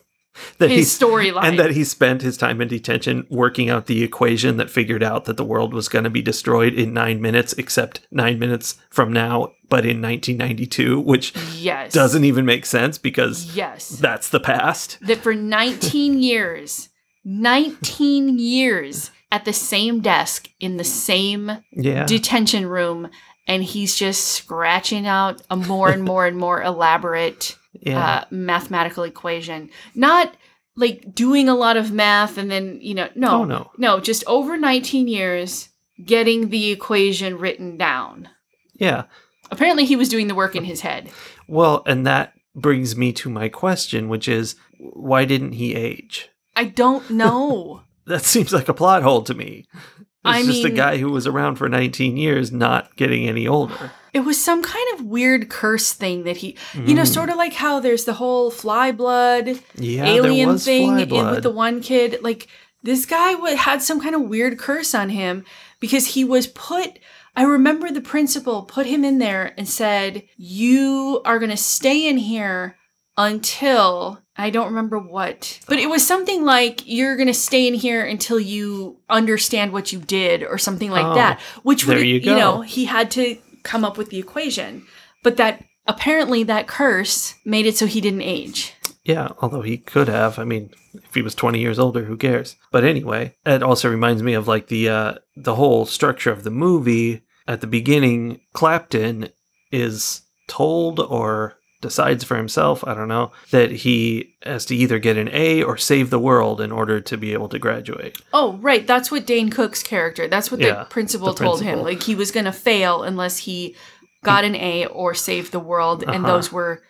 That 0.58 0.70
his 0.70 0.88
storyline 0.96 1.44
and 1.44 1.58
that 1.58 1.72
he 1.72 1.84
spent 1.84 2.22
his 2.22 2.36
time 2.36 2.60
in 2.60 2.68
detention 2.68 3.26
working 3.30 3.70
out 3.70 3.86
the 3.86 4.02
equation 4.02 4.56
that 4.58 4.70
figured 4.70 5.02
out 5.02 5.24
that 5.26 5.36
the 5.36 5.44
world 5.44 5.72
was 5.74 5.88
going 5.88 6.04
to 6.04 6.10
be 6.10 6.22
destroyed 6.22 6.74
in 6.74 6.92
nine 6.92 7.20
minutes, 7.20 7.52
except 7.54 8.00
nine 8.10 8.38
minutes 8.38 8.76
from 8.90 9.12
now, 9.12 9.52
but 9.68 9.84
in 9.86 10.00
1992, 10.02 11.00
which 11.00 11.34
yes 11.56 11.92
doesn't 11.92 12.24
even 12.24 12.44
make 12.44 12.66
sense 12.66 12.98
because 12.98 13.54
yes 13.56 13.88
that's 13.88 14.28
the 14.30 14.40
past. 14.40 14.98
that 15.00 15.18
for 15.18 15.34
19 15.34 16.22
years 16.22 16.88
19 17.24 18.38
years 18.38 19.10
at 19.32 19.44
the 19.44 19.52
same 19.52 20.00
desk 20.00 20.48
in 20.58 20.76
the 20.76 20.84
same 20.84 21.50
Yeah. 21.72 22.04
detention 22.06 22.66
room 22.66 23.08
and 23.46 23.62
he's 23.64 23.94
just 23.96 24.24
scratching 24.26 25.06
out 25.06 25.42
a 25.50 25.56
more 25.56 25.90
and 25.90 26.02
more 26.02 26.26
and 26.26 26.36
more 26.36 26.62
elaborate 26.62 27.56
yeah. 27.80 27.98
uh, 28.20 28.24
mathematical 28.30 29.04
equation 29.04 29.68
not 29.94 30.34
like 30.76 31.14
doing 31.14 31.48
a 31.48 31.54
lot 31.54 31.76
of 31.76 31.92
math 31.92 32.38
and 32.38 32.50
then 32.50 32.78
you 32.80 32.94
know 32.94 33.08
no 33.14 33.40
Oh, 33.40 33.44
no. 33.44 33.70
no 33.78 34.00
just 34.00 34.24
over 34.26 34.56
19 34.56 35.08
years 35.08 35.68
getting 36.04 36.50
the 36.50 36.70
equation 36.70 37.38
written 37.38 37.76
down 37.76 38.28
yeah. 38.74 39.04
apparently 39.50 39.84
he 39.84 39.96
was 39.96 40.08
doing 40.08 40.28
the 40.28 40.34
work 40.34 40.56
in 40.56 40.64
his 40.64 40.80
head 40.80 41.10
Well, 41.48 41.82
and 41.86 42.06
that 42.06 42.32
brings 42.54 42.96
me 42.96 43.12
to 43.14 43.28
my 43.28 43.48
question, 43.48 44.08
which 44.08 44.26
is 44.28 44.54
why 44.78 45.24
didn't 45.24 45.52
he 45.52 45.74
age? 45.74 46.28
i 46.56 46.64
don't 46.64 47.10
know 47.10 47.82
That 48.06 48.24
seems 48.24 48.52
like 48.52 48.68
a 48.68 48.74
plot 48.74 49.02
hole 49.04 49.22
to 49.22 49.34
me. 49.34 49.66
It's 49.76 49.96
I 50.24 50.42
just 50.42 50.64
a 50.64 50.70
guy 50.70 50.96
who 50.98 51.12
was 51.12 51.28
around 51.28 51.56
for 51.56 51.68
19 51.68 52.16
years 52.16 52.50
not 52.50 52.96
getting 52.96 53.28
any 53.28 53.46
older. 53.46 53.92
It 54.12 54.20
was 54.20 54.42
some 54.42 54.62
kind 54.62 54.86
of 54.94 55.04
weird 55.04 55.48
curse 55.48 55.92
thing 55.92 56.24
that 56.24 56.38
he, 56.38 56.56
you 56.74 56.94
know, 56.94 57.02
Mm. 57.02 57.14
sort 57.14 57.28
of 57.30 57.36
like 57.36 57.52
how 57.54 57.80
there's 57.80 58.04
the 58.04 58.14
whole 58.14 58.50
fly 58.50 58.90
blood 58.92 59.60
Yeah, 59.76 60.04
alien 60.06 60.58
thing 60.58 61.06
blood. 61.06 61.30
with 61.34 61.42
the 61.44 61.50
one 61.50 61.80
kid. 61.80 62.18
Like 62.22 62.48
this 62.82 63.06
guy 63.06 63.34
wa 63.34 63.54
had 63.54 63.82
some 63.82 64.00
kind 64.00 64.14
of 64.14 64.22
weird 64.22 64.58
curse 64.58 64.94
on 64.94 65.10
him 65.10 65.44
because 65.80 66.06
he 66.14 66.24
was 66.24 66.46
put. 66.46 66.98
I 67.36 67.44
remember 67.44 67.90
the 67.90 68.00
principal 68.00 68.62
put 68.62 68.86
him 68.86 69.04
in 69.04 69.18
there 69.18 69.54
and 69.56 69.68
said, 69.68 70.24
"You 70.36 71.22
are 71.24 71.38
going 71.38 71.50
to 71.52 71.56
stay 71.56 72.08
in 72.08 72.18
here 72.18 72.76
until." 73.16 74.20
I 74.36 74.48
don't 74.48 74.68
remember 74.68 74.98
what, 74.98 75.60
but 75.68 75.78
it 75.78 75.90
was 75.90 76.06
something 76.06 76.46
like 76.46 76.80
you're 76.86 77.16
going 77.16 77.26
to 77.26 77.34
stay 77.34 77.68
in 77.68 77.74
here 77.74 78.02
until 78.06 78.40
you 78.40 78.96
understand 79.10 79.70
what 79.70 79.92
you 79.92 79.98
did 79.98 80.42
or 80.42 80.56
something 80.56 80.90
like 80.90 81.04
Oh, 81.04 81.14
that, 81.14 81.40
which 81.62 81.86
would 81.86 82.00
you 82.06 82.20
go. 82.20 82.38
know, 82.38 82.60
he 82.62 82.86
had 82.86 83.10
to 83.12 83.36
come 83.62 83.84
up 83.84 83.96
with 83.96 84.10
the 84.10 84.18
equation. 84.18 84.86
But 85.22 85.36
that 85.36 85.64
apparently 85.86 86.42
that 86.44 86.66
curse 86.66 87.34
made 87.44 87.66
it 87.66 87.76
so 87.76 87.86
he 87.86 88.00
didn't 88.00 88.22
age. 88.22 88.74
Yeah, 89.04 89.28
although 89.40 89.62
he 89.62 89.78
could 89.78 90.08
have. 90.08 90.38
I 90.38 90.44
mean, 90.44 90.70
if 90.94 91.14
he 91.14 91.22
was 91.22 91.34
20 91.34 91.58
years 91.58 91.78
older, 91.78 92.04
who 92.04 92.16
cares? 92.16 92.56
But 92.70 92.84
anyway, 92.84 93.34
it 93.46 93.62
also 93.62 93.90
reminds 93.90 94.22
me 94.22 94.34
of 94.34 94.46
like 94.46 94.68
the 94.68 94.88
uh 94.88 95.14
the 95.36 95.54
whole 95.54 95.86
structure 95.86 96.30
of 96.30 96.44
the 96.44 96.50
movie. 96.50 97.22
At 97.48 97.60
the 97.60 97.66
beginning, 97.66 98.40
Clapton 98.52 99.30
is 99.72 100.22
told 100.46 101.00
or 101.00 101.58
decides 101.80 102.24
for 102.24 102.36
himself, 102.36 102.84
I 102.86 102.94
don't 102.94 103.08
know, 103.08 103.32
that 103.52 103.70
he 103.70 104.34
has 104.42 104.64
to 104.66 104.76
either 104.76 104.98
get 104.98 105.16
an 105.16 105.28
A 105.32 105.62
or 105.62 105.76
save 105.76 106.10
the 106.10 106.18
world 106.18 106.60
in 106.60 106.72
order 106.72 107.00
to 107.00 107.16
be 107.16 107.32
able 107.32 107.48
to 107.48 107.58
graduate. 107.58 108.20
Oh, 108.32 108.58
right. 108.58 108.86
That's 108.86 109.10
what 109.10 109.26
Dane 109.26 109.50
Cook's 109.50 109.82
character. 109.82 110.28
That's 110.28 110.50
what 110.50 110.60
Yeah, 110.60 110.80
the 110.80 110.84
principal 110.84 111.32
the 111.32 111.44
told 111.44 111.62
him. 111.62 111.80
Like 111.82 112.02
he 112.02 112.14
was 112.14 112.30
going 112.30 112.44
to 112.46 112.52
fail 112.52 113.02
unless 113.02 113.38
he 113.38 113.76
got 114.22 114.44
an 114.44 114.54
A 114.56 114.84
or 114.86 115.14
saved 115.14 115.52
the 115.52 115.60
world, 115.60 116.02
and 116.02 116.24
Uh-huh. 116.24 116.26
those 116.36 116.52
were 116.52 116.82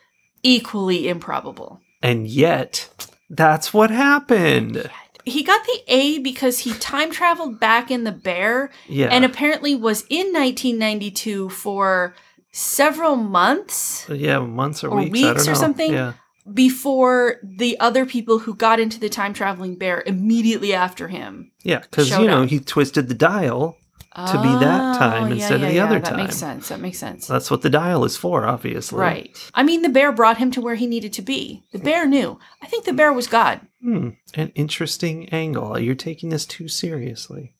equally 0.42 1.08
improbable. 1.08 1.80
And 2.02 2.26
yet, 2.26 2.88
that's 3.28 3.72
what 3.72 3.90
happened. 3.90 4.90
He 5.24 5.42
got 5.44 5.64
the 5.64 5.80
A 5.86 6.18
because 6.18 6.60
he 6.60 6.72
time 6.72 7.10
traveled 7.12 7.60
back 7.60 7.90
in 7.90 8.04
the 8.04 8.10
bear 8.12 8.70
Yeah. 8.88 9.08
and 9.12 9.24
apparently 9.24 9.74
was 9.74 10.04
in 10.08 10.32
1992 10.32 11.50
for 11.50 12.14
several 12.52 13.16
months 13.16 14.08
yeah, 14.08 14.38
months 14.40 14.82
or, 14.84 14.88
or 14.88 14.96
weeks, 14.98 15.18
I 15.18 15.22
don't 15.22 15.34
weeks 15.34 15.48
or 15.48 15.52
know. 15.52 15.58
something? 15.58 15.92
Yeah. 15.92 16.12
before 16.52 17.36
the 17.42 17.78
other 17.80 18.04
people 18.06 18.38
who 18.40 18.54
got 18.54 18.80
into 18.80 18.98
the 18.98 19.08
time 19.08 19.32
traveling 19.32 19.76
bear 19.76 20.02
immediately 20.06 20.72
after 20.74 21.08
him. 21.08 21.52
Yeah, 21.62 21.80
because 21.80 22.10
you 22.10 22.26
know 22.26 22.42
up. 22.44 22.48
he 22.48 22.58
twisted 22.60 23.08
the 23.08 23.14
dial. 23.14 23.76
To 24.16 24.42
be 24.42 24.48
that 24.48 24.98
time 24.98 25.24
Oh, 25.24 25.26
yeah, 25.28 25.32
instead 25.34 25.62
of 25.62 25.68
the 25.68 25.74
yeah, 25.74 25.84
other 25.84 26.00
That 26.00 26.16
makes 26.16 26.36
sense. 26.36 26.68
That 26.68 26.80
makes 26.80 26.98
sense. 26.98 27.28
That's 27.28 27.48
what 27.48 27.62
the 27.62 27.70
dial 27.70 28.04
is 28.04 28.16
for, 28.16 28.44
obviously. 28.44 28.98
Right. 28.98 29.50
I 29.54 29.62
mean, 29.62 29.82
the 29.82 29.88
bear 29.88 30.10
brought 30.10 30.38
him 30.38 30.50
to 30.50 30.60
where 30.60 30.74
he 30.74 30.88
needed 30.88 31.12
to 31.14 31.22
be. 31.22 31.62
The 31.72 31.78
bear 31.78 32.06
knew. 32.08 32.38
I 32.60 32.66
think 32.66 32.84
the 32.84 32.92
bear 32.92 33.12
was 33.12 33.28
God. 33.28 33.60
Hmm. 33.80 34.10
An 34.34 34.50
interesting 34.56 35.28
angle. 35.28 35.78
You're 35.78 35.94
taking 35.94 36.28
this 36.30 36.44
too 36.44 36.66
seriously. 36.66 37.54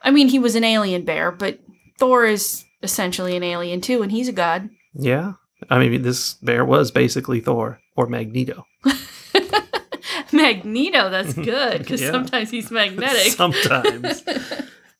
I 0.00 0.10
mean, 0.10 0.28
he 0.28 0.38
was 0.38 0.54
an 0.56 0.64
alien 0.64 1.04
bear, 1.04 1.30
but 1.30 1.60
Thor 1.98 2.24
is 2.24 2.64
essentially 2.82 3.36
an 3.36 3.42
alien 3.42 3.80
too, 3.80 4.02
and 4.02 4.10
he's 4.12 4.28
a 4.28 4.32
god. 4.32 4.70
Yeah. 4.94 5.34
I 5.68 5.78
mean, 5.78 6.02
this 6.02 6.34
bear 6.34 6.64
was 6.64 6.90
basically 6.90 7.40
Thor 7.40 7.80
or 7.96 8.06
Magneto. 8.06 8.66
Magneto, 10.32 11.10
that's 11.10 11.34
good 11.34 11.78
because 11.78 12.00
Yeah. 12.00 12.10
sometimes 12.12 12.50
he's 12.50 12.70
magnetic. 12.70 13.32
Sometimes. 13.32 14.22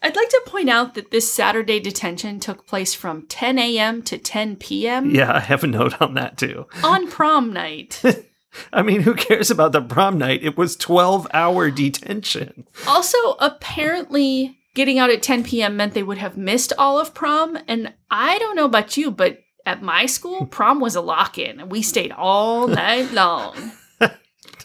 I'd 0.03 0.17
like 0.17 0.29
to 0.29 0.43
point 0.47 0.69
out 0.71 0.95
that 0.95 1.11
this 1.11 1.31
Saturday 1.31 1.79
detention 1.79 2.41
took 2.41 2.67
place 2.67 2.95
from 2.95 3.27
10 3.29 3.59
a.m. 3.59 4.03
to 4.03 4.19
10 4.19 4.57
p.m. 4.57 5.15
yeah, 5.15 5.33
I 5.35 5.41
have 5.41 5.63
a 5.63 5.67
note 5.67 6.01
on 6.01 6.15
that 6.15 6.37
too. 6.39 6.67
on 6.83 7.09
prom 7.11 7.53
night. 7.53 8.03
I 8.73 8.83
mean, 8.83 9.03
who 9.03 9.15
cares 9.15 9.51
about 9.51 9.73
the 9.73 9.81
prom 9.83 10.19
night? 10.19 10.43
It 10.43 10.57
was 10.57 10.75
12 10.77 11.29
hour 11.33 11.71
detention. 11.71 12.67
Also, 12.87 13.17
apparently, 13.41 14.59
getting 14.81 14.99
out 14.99 15.11
at 15.11 15.23
10 15.23 15.45
p.m. 15.45 15.77
meant 15.77 15.93
they 15.93 16.03
would 16.03 16.17
have 16.17 16.39
missed 16.39 16.73
all 16.79 16.99
of 16.99 17.13
prom. 17.13 17.59
And 17.69 17.93
I 18.11 18.39
don't 18.39 18.57
know 18.57 18.65
about 18.65 18.97
you, 18.97 19.11
but 19.11 19.41
at 19.67 19.83
my 19.83 20.07
school, 20.07 20.47
prom 20.51 20.81
was 20.81 20.95
a 20.95 21.03
lock 21.03 21.37
in, 21.37 21.61
and 21.61 21.71
we 21.71 21.83
stayed 21.83 22.13
all 22.13 22.67
night 22.83 23.13
long. 23.13 23.73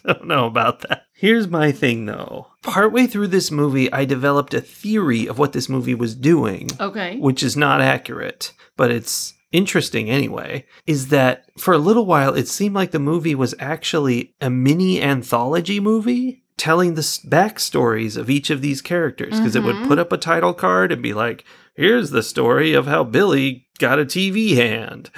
don't 0.06 0.26
know 0.26 0.46
about 0.46 0.80
that. 0.80 1.02
Here's 1.12 1.48
my 1.48 1.70
thing 1.70 2.06
though. 2.06 2.46
Partway 2.62 3.06
through 3.06 3.26
this 3.26 3.50
movie, 3.50 3.92
I 3.92 4.06
developed 4.06 4.54
a 4.54 4.62
theory 4.62 5.26
of 5.26 5.38
what 5.38 5.52
this 5.52 5.68
movie 5.68 5.94
was 5.94 6.14
doing. 6.14 6.70
Okay. 6.80 7.18
which 7.18 7.42
is 7.42 7.54
not 7.54 7.82
accurate, 7.82 8.54
but 8.78 8.90
it's 8.90 9.34
interesting 9.52 10.08
anyway, 10.08 10.64
is 10.86 11.08
that 11.08 11.44
for 11.58 11.74
a 11.74 11.78
little 11.78 12.06
while 12.06 12.32
it 12.32 12.48
seemed 12.48 12.74
like 12.74 12.90
the 12.90 12.98
movie 12.98 13.34
was 13.34 13.54
actually 13.58 14.34
a 14.40 14.48
mini 14.48 15.02
anthology 15.02 15.78
movie 15.78 16.42
telling 16.58 16.94
the 16.94 17.02
backstories 17.02 18.16
of 18.16 18.30
each 18.30 18.50
of 18.50 18.62
these 18.62 18.80
characters 18.80 19.38
because 19.38 19.54
it 19.56 19.62
would 19.62 19.76
Mhm. 19.76 19.86
put 19.88 19.98
up 19.98 20.12
a 20.12 20.16
title 20.18 20.54
card 20.54 20.90
and 20.92 21.02
be 21.02 21.12
like, 21.12 21.44
here's 21.74 22.10
the 22.10 22.22
story 22.22 22.72
of 22.72 22.86
how 22.86 23.04
Billy 23.04 23.66
got 23.78 23.98
a 23.98 24.04
TV 24.06 24.54
hand. 24.56 25.10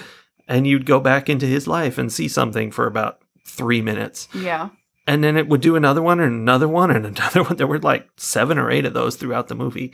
And 0.49 0.67
you'd 0.67 0.87
go 0.87 0.99
back 0.99 1.29
into 1.29 1.47
his 1.47 1.67
life 1.69 1.99
and 1.99 2.13
see 2.13 2.27
something 2.27 2.71
for 2.73 2.87
about 2.87 3.19
three 3.47 3.83
minutes. 3.83 4.29
Yeah. 4.35 4.71
And 5.07 5.23
then 5.23 5.37
it 5.37 5.49
would 5.49 5.61
do 5.61 5.77
another 5.77 6.03
one 6.03 6.21
and 6.21 6.33
another 6.33 6.67
one 6.69 6.91
and 6.91 7.07
another 7.17 7.43
one. 7.45 7.57
There 7.57 7.67
were 7.67 7.79
like 7.79 8.09
seven 8.17 8.59
or 8.59 8.71
eight 8.71 8.85
of 8.85 8.95
those 8.95 9.17
throughout 9.17 9.49
the 9.49 9.55
movie. 9.55 9.93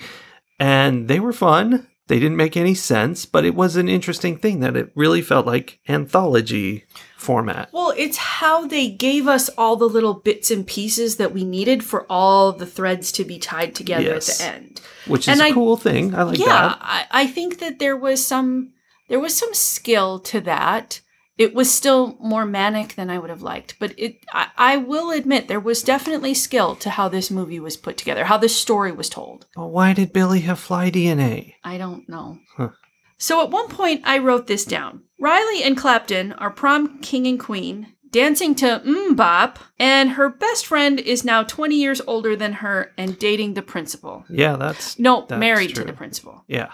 And 0.58 1.08
they 1.08 1.20
were 1.20 1.32
fun. 1.32 1.88
They 2.06 2.18
didn't 2.18 2.36
make 2.36 2.56
any 2.56 2.74
sense, 2.74 3.24
but 3.24 3.44
it 3.46 3.54
was 3.54 3.76
an 3.76 3.88
interesting 3.88 4.36
thing 4.36 4.60
that 4.60 4.76
it 4.76 4.90
really 4.94 5.22
felt 5.22 5.46
like 5.46 5.78
anthology 5.88 6.84
format. 7.16 7.70
Well, 7.72 7.94
it's 7.96 8.18
how 8.18 8.66
they 8.66 8.90
gave 8.90 9.26
us 9.26 9.48
all 9.56 9.76
the 9.76 9.88
little 9.88 10.12
bits 10.14 10.50
and 10.50 10.66
pieces 10.66 11.16
that 11.16 11.32
we 11.32 11.44
needed 11.44 11.82
for 11.82 12.04
all 12.10 12.52
the 12.52 12.66
threads 12.66 13.10
to 13.12 13.24
be 13.24 13.38
tied 13.38 13.74
together 13.74 14.04
Yes. 14.04 14.28
at 14.40 14.46
the 14.46 14.54
end. 14.56 14.80
Which 15.06 15.22
is 15.22 15.28
And 15.28 15.40
a 15.40 15.44
I- 15.44 15.52
cool 15.52 15.76
thing. 15.78 16.14
I 16.14 16.22
like 16.24 16.38
yeah, 16.38 16.46
that. 16.46 16.78
I, 16.82 17.06
I 17.10 17.26
think 17.26 17.58
that 17.60 17.78
there 17.78 17.96
was 17.96 18.24
some 18.24 18.70
there 19.08 19.20
was 19.20 19.36
some 19.36 19.52
skill 19.54 20.18
to 20.20 20.40
that. 20.42 21.00
It 21.36 21.54
was 21.54 21.72
still 21.72 22.16
more 22.20 22.46
manic 22.46 22.94
than 22.94 23.10
I 23.10 23.18
would 23.18 23.30
have 23.30 23.42
liked. 23.42 23.76
But 23.80 23.98
it, 23.98 24.18
I, 24.32 24.48
I 24.56 24.76
will 24.76 25.10
admit, 25.10 25.48
there 25.48 25.60
was 25.60 25.82
definitely 25.82 26.34
skill 26.34 26.76
to 26.76 26.90
how 26.90 27.08
this 27.08 27.30
movie 27.30 27.60
was 27.60 27.76
put 27.76 27.96
together, 27.96 28.24
how 28.24 28.38
this 28.38 28.56
story 28.56 28.92
was 28.92 29.08
told. 29.08 29.46
But 29.56 29.66
why 29.68 29.92
did 29.94 30.12
Billy 30.12 30.40
have 30.40 30.58
fly 30.60 30.90
DNA? 30.90 31.54
I 31.64 31.76
don't 31.78 32.08
know. 32.08 32.38
Huh. 32.56 32.70
So 33.18 33.42
at 33.42 33.50
one 33.50 33.68
point, 33.68 34.02
I 34.04 34.18
wrote 34.18 34.46
this 34.46 34.64
down. 34.64 35.02
Riley 35.20 35.62
and 35.62 35.76
Clapton 35.76 36.32
are 36.34 36.50
prom 36.50 36.98
king 37.00 37.26
and 37.26 37.38
queen, 37.40 37.94
dancing 38.10 38.54
to 38.56 38.80
Mm 38.84 39.16
Bop, 39.16 39.58
and 39.78 40.10
her 40.10 40.28
best 40.28 40.66
friend 40.66 41.00
is 41.00 41.24
now 41.24 41.42
20 41.42 41.74
years 41.74 42.00
older 42.06 42.36
than 42.36 42.54
her 42.54 42.92
and 42.98 43.18
dating 43.18 43.54
the 43.54 43.62
principal. 43.62 44.24
Yeah, 44.28 44.56
that's 44.56 44.98
No, 44.98 45.26
That's 45.28 45.40
married 45.40 45.74
to 45.76 45.84
the 45.84 45.92
principal. 45.92 46.44
yeah. 46.46 46.72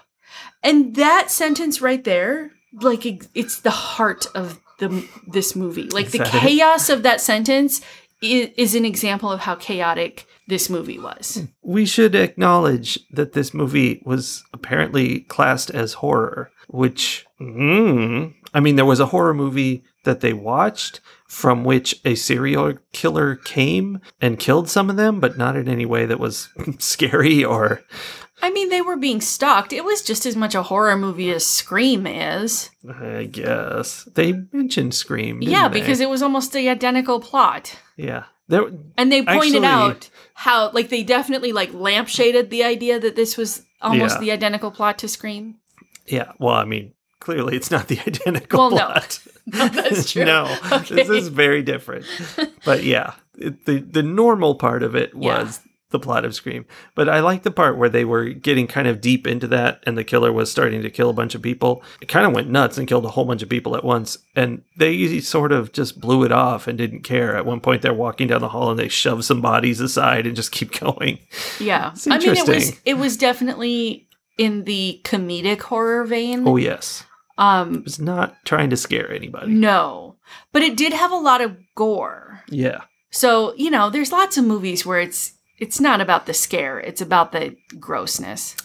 And 0.63 0.95
that 0.97 1.31
sentence 1.31 1.81
right 1.81 2.03
there, 2.05 2.53
like 2.73 3.07
it's 3.35 3.61
the 3.61 3.71
heart 3.71 4.27
of 4.35 4.61
the 4.79 5.09
this 5.27 5.55
movie. 5.55 5.89
Like 5.91 6.07
Is 6.07 6.13
the 6.13 6.23
it? 6.23 6.29
chaos 6.29 6.89
of 6.89 7.03
that 7.03 7.21
sentence 7.21 7.81
is, 8.23 8.51
is 8.57 8.75
an 8.75 8.85
example 8.85 9.31
of 9.31 9.41
how 9.41 9.55
chaotic 9.55 10.27
this 10.49 10.69
movie 10.69 10.99
was. 10.99 11.45
We 11.63 11.87
should 11.87 12.15
acknowledge 12.15 12.99
that 13.13 13.33
this 13.33 13.55
movie 13.55 14.03
was 14.05 14.43
apparently 14.53 15.21
classed 15.21 15.71
as 15.71 15.95
horror, 15.95 16.51
which, 16.69 17.25
mm, 17.41 18.35
I 18.53 18.61
mean, 18.61 18.77
there 18.77 18.85
was 18.85 19.01
a 19.01 19.07
horror 19.07 19.33
movie 19.33 19.85
that 20.05 20.21
they 20.21 20.33
watched 20.33 21.01
from 21.27 21.63
which 21.63 21.95
a 22.05 22.17
serial 22.17 22.75
killer 22.93 23.37
came 23.37 24.01
and 24.21 24.39
killed 24.41 24.69
some 24.69 24.91
of 24.91 24.97
them, 24.97 25.21
but 25.21 25.39
not 25.39 25.57
in 25.57 25.69
any 25.69 25.87
way 25.87 26.05
that 26.07 26.19
was 26.19 26.49
scary 26.79 27.45
or, 27.45 27.83
I 28.43 28.51
mean, 28.51 28.69
they 28.71 28.81
were 28.83 28.97
being 28.97 29.21
stalked. 29.21 29.73
It 29.73 29.85
was 29.85 30.03
just 30.03 30.27
as 30.27 30.37
much 30.37 30.55
a 30.55 30.63
horror 30.63 30.97
movie 30.97 31.31
as 31.31 31.45
Scream 31.47 32.07
is. 32.07 32.71
I 32.89 33.25
guess. 33.31 34.05
They 34.15 34.33
mentioned 34.53 34.95
Scream. 34.95 35.43
yeah, 35.43 35.69
they? 35.69 35.81
because 35.81 36.01
it 36.01 36.09
was 36.09 36.23
almost 36.23 36.53
the 36.53 36.69
identical 36.69 37.21
plot. 37.21 37.79
Yeah. 37.97 38.25
There, 38.49 38.63
And 38.99 39.13
they 39.13 39.23
pointed 39.23 39.63
Actually- 39.63 39.67
out 39.67 40.11
how, 40.35 40.71
like, 40.73 40.89
they 40.89 41.03
definitely 41.05 41.53
like 41.53 41.71
lampshaded 41.73 42.51
the 42.51 42.65
idea 42.65 42.99
that 42.99 43.15
this 43.15 43.37
was 43.37 43.63
almost 43.81 44.17
Yeah. 44.17 44.21
the 44.21 44.33
identical 44.33 44.71
plot 44.71 44.99
to 44.99 45.09
Scream. 45.09 45.57
yeah. 46.07 46.33
Well, 46.39 46.55
I 46.55 46.65
mean, 46.65 46.93
clearly 47.21 47.55
it's 47.57 47.71
not 47.71 47.89
the 47.89 47.99
identical 48.07 48.71
plot. 48.71 48.71
Well, 48.71 48.89
no. 48.89 48.93
plot. 48.95 49.19
No, 49.53 49.67
that's 49.69 50.13
true. 50.13 50.25
no, 50.25 50.57
Okay. 50.71 50.95
this 50.95 51.09
is 51.09 51.29
very 51.29 51.63
different. 51.63 52.05
But 52.65 52.85
yeah, 52.85 53.15
it, 53.37 53.65
the 53.67 53.81
the 53.81 54.03
normal 54.03 54.55
part 54.55 54.83
of 54.85 54.95
it 54.95 55.13
was 55.15 55.59
the 55.91 55.99
plot 55.99 56.25
of 56.25 56.35
Scream. 56.35 56.65
But 56.95 57.09
I 57.09 57.21
like 57.21 57.43
the 57.43 57.51
part 57.51 57.77
where 57.77 57.89
they 57.89 58.05
were 58.05 58.27
getting 58.31 58.67
kind 58.67 58.89
of 58.89 59.01
deep 59.01 59.27
into 59.27 59.47
that, 59.49 59.83
and 59.87 59.97
the 59.99 60.05
killer 60.05 60.33
was 60.33 60.51
starting 60.51 60.83
to 60.83 60.91
kill 60.91 61.11
a 61.11 61.15
bunch 61.15 61.35
of 61.35 61.43
people. 61.43 61.83
It 62.01 62.09
kind 62.09 62.27
of 62.27 62.33
went 62.33 62.49
nuts 62.49 62.79
and 62.79 62.87
killed 62.89 63.05
a 63.05 63.11
whole 63.11 63.25
bunch 63.25 63.43
of 63.43 63.49
people 63.49 63.77
at 63.77 63.85
once, 63.85 64.19
and 64.35 64.63
they 64.77 65.21
sort 65.21 65.53
of 65.53 65.73
just 65.73 66.01
blew 66.01 66.25
it 66.25 66.33
off 66.33 66.67
and 66.67 66.79
didn't 66.79 67.03
care. 67.03 67.37
At 67.37 67.47
one 67.47 67.61
point, 67.61 67.83
they're 67.83 67.93
walking 67.93 68.29
down 68.29 68.41
the 68.41 68.49
hall 68.49 68.71
and 68.71 68.79
they 68.79 68.89
shove 68.89 69.25
some 69.25 69.41
bodies 69.41 69.81
aside 69.81 70.27
and 70.27 70.37
just 70.37 70.53
keep 70.53 70.73
going. 70.81 71.19
Yeah. 71.59 71.93
I 72.09 72.19
mean, 72.19 72.29
it 72.37 72.49
was 72.49 72.81
it 72.85 72.95
was 72.95 73.17
definitely 73.17 74.07
in 74.39 74.65
the 74.65 75.01
comedic 75.05 75.61
horror 75.63 76.05
vein. 76.05 76.47
Oh 76.47 76.57
yes, 76.57 77.05
Um, 77.37 77.75
it 77.75 77.85
was 77.85 77.99
not 77.99 78.37
trying 78.45 78.71
to 78.71 78.77
scare 78.77 79.11
anybody. 79.13 79.53
no, 79.53 80.17
but 80.53 80.63
it 80.63 80.77
did 80.77 80.93
have 80.93 81.11
a 81.13 81.17
lot 81.17 81.41
of 81.41 81.57
gore. 81.75 82.43
Yeah, 82.49 82.83
So 83.11 83.55
you 83.57 83.71
know, 83.71 83.91
there's 83.91 84.13
lots 84.13 84.39
of 84.39 84.45
movies 84.45 84.87
where 84.87 85.01
it's 85.01 85.33
it's 85.61 85.81
not 85.81 86.01
about 86.01 86.27
the 86.27 86.35
scare; 86.35 86.79
it's 86.81 87.01
about 87.01 87.33
the 87.33 87.57
grossness. 87.79 88.57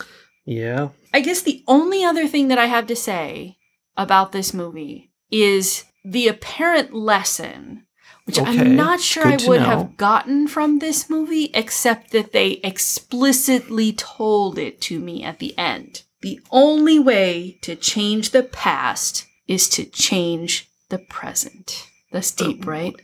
yeah. 0.45 0.89
I 1.13 1.21
guess 1.21 1.41
the 1.43 1.63
only 1.67 2.03
other 2.03 2.27
thing 2.27 2.49
that 2.49 2.57
I 2.57 2.65
have 2.65 2.87
to 2.87 2.95
say 2.95 3.57
about 3.95 4.31
this 4.33 4.53
movie 4.53 5.11
is 5.31 5.85
the 6.03 6.27
apparent 6.27 6.93
lesson, 6.93 7.85
which 8.25 8.37
Okay, 8.37 8.49
I'm 8.59 8.75
not 8.75 8.99
sure 8.99 9.23
good 9.23 9.45
I 9.45 9.47
would 9.47 9.61
know. 9.61 9.65
have 9.67 9.97
gotten 9.97 10.47
from 10.47 10.79
this 10.79 11.09
movie, 11.09 11.51
except 11.53 12.11
that 12.11 12.33
they 12.33 12.59
explicitly 12.63 13.93
told 13.93 14.57
it 14.57 14.81
to 14.81 14.99
me 14.99 15.23
at 15.23 15.39
the 15.39 15.57
end. 15.57 16.03
The 16.21 16.39
only 16.51 16.99
way 16.99 17.57
to 17.61 17.75
change 17.75 18.31
the 18.31 18.43
past 18.43 19.25
is 19.47 19.69
to 19.69 19.85
change 19.85 20.67
the 20.89 20.99
present. 20.99 21.87
That's 22.11 22.31
deep, 22.31 22.67
uh, 22.67 22.71
right? 22.71 22.95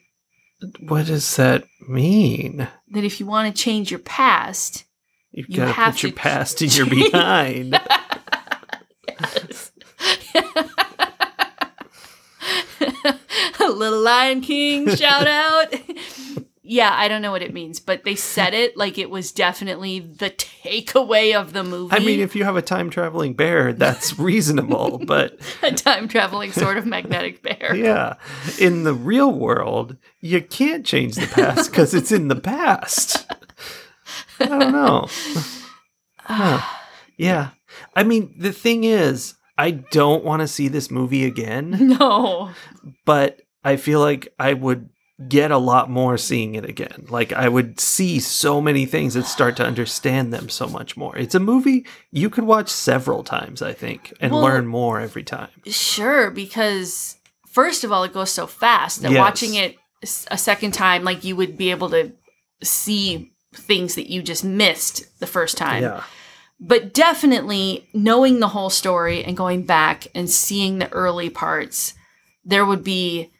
What 0.82 1.06
does 1.08 1.36
that 1.38 1.63
mean? 1.88 2.67
That 2.91 3.04
if 3.04 3.20
you 3.20 3.26
want 3.26 3.56
to 3.56 3.62
change 3.62 3.91
your 3.91 4.00
past, 4.00 4.86
You've 5.32 5.50
You 5.50 5.58
got 5.58 5.74
to 5.74 5.91
put 5.91 6.04
your 6.04 6.12
past 6.12 6.62
in 6.62 6.70
your 6.70 6.86
behind. 6.88 7.74
a 13.60 13.70
little 13.70 14.02
Lion 14.02 14.41
King 14.41 14.94
shout 14.96 15.28
out. 15.28 15.74
yeah, 16.71 16.93
I 16.95 17.10
don't 17.10 17.21
know 17.21 17.31
what 17.31 17.41
it 17.41 17.53
means, 17.53 17.81
but 17.81 18.05
they 18.05 18.15
said 18.15 18.53
it 18.53 18.77
like 18.77 18.97
it 18.97 19.10
was 19.10 19.34
definitely 19.34 19.99
the 19.99 20.29
takeaway 20.29 21.36
of 21.36 21.51
the 21.51 21.65
movie. 21.65 21.93
I 21.93 21.99
mean, 21.99 22.21
if 22.21 22.34
you 22.34 22.45
have 22.45 22.55
a 22.55 22.62
time 22.62 22.89
traveling 22.89 23.34
bear, 23.34 23.73
that's 23.73 24.17
reasonable. 24.29 24.97
but 25.05 25.38
a 25.62 25.71
time 25.73 26.07
traveling 26.07 26.53
sort 26.53 26.77
of 26.77 26.86
magnetic 26.86 27.43
bear. 27.43 27.75
yeah, 27.75 28.13
in 28.57 28.84
the 28.84 28.93
real 28.93 29.34
world, 29.34 29.97
you 30.21 30.41
can't 30.41 30.86
change 30.86 31.15
the 31.15 31.27
past 31.27 31.71
because 31.71 31.93
it's 31.93 32.12
in 32.13 32.29
the 32.29 32.38
past. 32.38 33.25
I 34.39 34.45
don't 34.45 34.71
know. 34.71 35.07
Huh. 36.23 36.62
Yeah. 37.17 37.49
I 37.95 38.03
mean, 38.03 38.34
the 38.38 38.53
thing 38.53 38.84
is, 38.86 39.34
I 39.57 39.71
don't 39.71 40.23
want 40.23 40.41
to 40.41 40.47
see 40.47 40.67
this 40.69 40.89
movie 40.89 41.25
again, 41.25 41.71
No. 41.99 42.51
but 43.05 43.41
I 43.65 43.75
feel 43.75 43.99
like 43.99 44.34
I 44.39 44.53
would 44.53 44.89
get 45.27 45.51
a 45.51 45.57
lot 45.57 45.89
more 45.89 46.17
seeing 46.17 46.55
it 46.55 46.65
again. 46.65 47.05
Like 47.10 47.31
I 47.34 47.47
would 47.49 47.79
see 47.79 48.19
so 48.19 48.62
many 48.62 48.86
things 48.86 49.15
and 49.15 49.25
start 49.25 49.55
to 49.57 49.65
understand 49.65 50.34
them 50.34 50.49
so 50.49 50.67
much 50.67 50.95
more. 50.97 51.17
It's 51.17 51.36
a 51.36 51.39
movie 51.39 51.86
you 52.12 52.29
could 52.29 52.45
watch 52.45 52.69
several 52.69 53.23
times, 53.23 53.62
I 53.62 53.73
think, 53.73 54.13
and 54.19 54.31
Well- 54.31 54.41
learn 54.41 54.67
more 54.67 54.99
every 54.99 55.23
time. 55.23 55.49
Sure, 55.65 56.31
because 56.31 57.17
first 57.47 57.84
of 57.84 57.91
all, 57.91 58.03
it 58.03 58.13
goes 58.13 58.31
so 58.31 58.47
fast 58.47 59.01
that 59.01 59.12
Yes. 59.12 59.19
watching 59.19 59.55
it 59.55 59.77
a 60.31 60.38
second 60.38 60.71
time, 60.73 61.03
like 61.03 61.23
you 61.23 61.36
would 61.36 61.57
be 61.57 61.69
able 61.71 61.89
to 61.91 62.12
see 62.63 63.31
things 63.53 63.95
that 63.95 64.10
you 64.10 64.23
just 64.23 64.43
missed 64.43 65.03
the 65.19 65.27
first 65.27 65.57
time. 65.57 65.84
Yeah. 65.84 66.03
but 66.63 66.93
definitely 66.93 67.89
knowing 67.91 68.39
the 68.39 68.47
whole 68.49 68.69
story 68.69 69.23
and 69.23 69.36
going 69.36 69.63
back 69.63 70.05
and 70.13 70.29
seeing 70.29 70.77
the 70.77 70.91
early 70.93 71.27
parts 71.27 71.95
there 72.45 72.63
would 72.67 72.84
be 72.84 73.31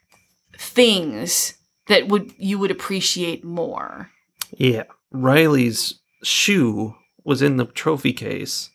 things 0.58 1.54
that 1.88 2.08
would 2.08 2.32
you 2.38 2.58
would 2.58 2.70
appreciate 2.70 3.44
more 3.44 4.10
Yeah. 4.56 4.84
Riley's 5.10 6.00
shoe 6.22 6.94
was 7.24 7.42
in 7.42 7.56
the 7.56 7.64
trophy 7.66 8.12
case. 8.12 8.70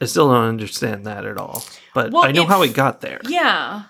I 0.00 0.06
still 0.06 0.28
don't 0.28 0.44
understand 0.48 1.04
that 1.06 1.24
at 1.26 1.36
all. 1.36 1.62
But 1.94 2.12
Well, 2.12 2.24
I 2.24 2.32
know 2.32 2.46
how 2.46 2.62
it 2.62 2.74
got 2.74 3.00
there. 3.00 3.20
yeah 3.28 3.84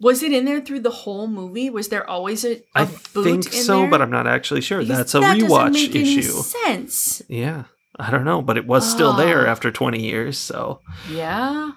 was 0.00 0.22
it 0.24 0.32
in 0.32 0.44
there 0.44 0.60
through 0.60 0.80
the 0.80 0.90
whole 0.90 1.26
movie 1.28 1.70
was 1.70 1.88
there 1.88 2.08
always 2.08 2.44
a, 2.44 2.56
a 2.56 2.62
I 2.74 2.84
think 2.84 3.46
in 3.46 3.52
so, 3.52 3.80
there? 3.82 3.90
but 3.90 4.02
I'm 4.02 4.10
not 4.10 4.26
actually 4.26 4.60
sure. 4.60 4.80
Because 4.80 4.96
That's 4.98 5.14
a 5.14 5.20
that 5.20 5.38
rewatch 5.38 5.94
issue. 5.94 6.22
sense 6.22 7.22
Yeah. 7.28 7.64
I 7.96 8.10
don't 8.10 8.24
know, 8.24 8.42
but 8.42 8.56
it 8.56 8.66
was 8.66 8.90
still 8.90 9.12
there 9.12 9.46
Ah. 9.46 9.50
after 9.52 9.70
20 9.70 10.02
years, 10.02 10.36
so 10.36 10.80
yeah 11.10 11.70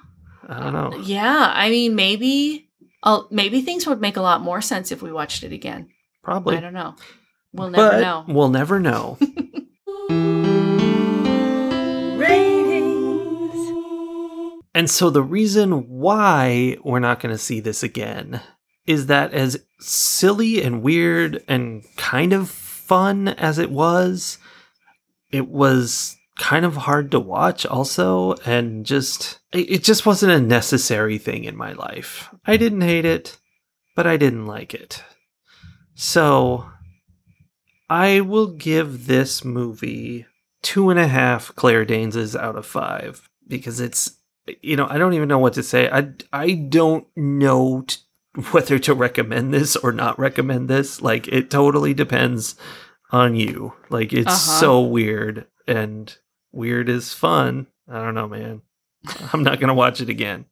I 0.49 0.59
don't 0.59 0.73
know. 0.73 0.97
yeah 1.03 1.51
i 1.53 1.69
mean 1.69 1.93
maybe 1.95 2.69
uh, 3.03 3.21
maybe 3.29 3.61
things 3.61 3.85
would 3.85 4.01
make 4.01 4.17
a 4.17 4.21
lot 4.21 4.41
more 4.41 4.61
sense 4.61 4.91
if 4.91 5.01
we 5.01 5.11
watched 5.11 5.43
it 5.43 5.51
again 5.53 5.89
Probably. 6.27 6.57
i 6.57 6.59
don't 6.59 6.73
know 6.73 6.95
we'll 7.53 7.69
never 7.69 7.89
but 7.89 8.01
know 8.01 8.25
we'll 8.27 8.49
never 8.49 8.79
know. 8.81 9.17
ratings 12.19 13.71
and 14.75 14.89
so 14.89 15.09
the 15.09 15.23
reason 15.23 15.87
why 15.87 16.75
we're 16.83 16.99
not 16.99 17.21
going 17.21 17.33
to 17.33 17.37
see 17.37 17.61
this 17.61 17.81
again 17.81 18.41
is 18.85 19.05
that 19.05 19.33
as 19.33 19.63
silly 19.79 20.61
and 20.61 20.81
weird 20.81 21.41
and 21.47 21.85
kind 21.95 22.33
of 22.33 22.49
fun 22.49 23.27
as 23.27 23.59
it 23.59 23.69
was, 23.69 24.37
it 25.31 25.47
was 25.47 26.17
kind 26.37 26.65
of 26.65 26.75
hard 26.75 27.11
to 27.11 27.19
watch 27.19 27.65
also 27.65 28.33
and 28.45 28.85
just 28.85 29.39
it 29.51 29.71
it 29.71 29.83
just 29.83 30.05
wasn't 30.05 30.31
a 30.31 30.39
necessary 30.39 31.17
thing 31.17 31.43
in 31.43 31.55
my 31.55 31.73
life. 31.73 32.29
I 32.45 32.57
didn't 32.57 32.81
hate 32.81 33.05
it, 33.05 33.37
but 33.95 34.07
I 34.07 34.17
didn't 34.17 34.45
like 34.45 34.73
it. 34.73 35.03
So 35.99 36.63
I 37.89 38.21
will 38.21 38.47
give 38.47 39.07
this 39.07 39.43
movie 39.43 40.27
two 40.61 40.91
and 40.91 40.99
a 40.99 41.07
half 41.07 41.53
Claire 41.55 41.85
Daneses 41.87 42.39
out 42.39 42.55
of 42.55 42.67
five 42.67 43.27
because 43.47 43.79
it's 43.79 44.11
you 44.61 44.75
know 44.75 44.85
I 44.87 44.99
don't 44.99 45.13
even 45.15 45.27
know 45.27 45.39
what 45.39 45.53
to 45.53 45.63
say. 45.63 45.89
I 45.89 46.09
I 46.31 46.51
don't 46.53 47.07
know 47.15 47.81
t- 47.87 47.97
whether 48.51 48.77
to 48.77 48.93
recommend 48.93 49.51
this 49.53 49.75
or 49.75 49.91
not 49.91 50.19
recommend 50.19 50.69
this. 50.69 51.01
Like 51.01 51.27
it 51.29 51.49
totally 51.49 51.95
depends 51.95 52.55
on 53.11 53.35
you. 53.35 53.73
Like 53.89 54.13
it's 54.13 54.27
Uh-huh. 54.27 54.59
so 54.59 54.81
weird 54.81 55.47
and 55.67 56.15
weird 56.51 56.89
is 56.89 57.11
fun. 57.11 57.65
I 57.89 58.03
don't 58.03 58.13
know, 58.13 58.27
man. 58.27 58.61
I'm 59.33 59.41
not 59.43 59.59
gonna 59.59 59.73
watch 59.73 59.99
it 59.99 60.09
again. 60.09 60.45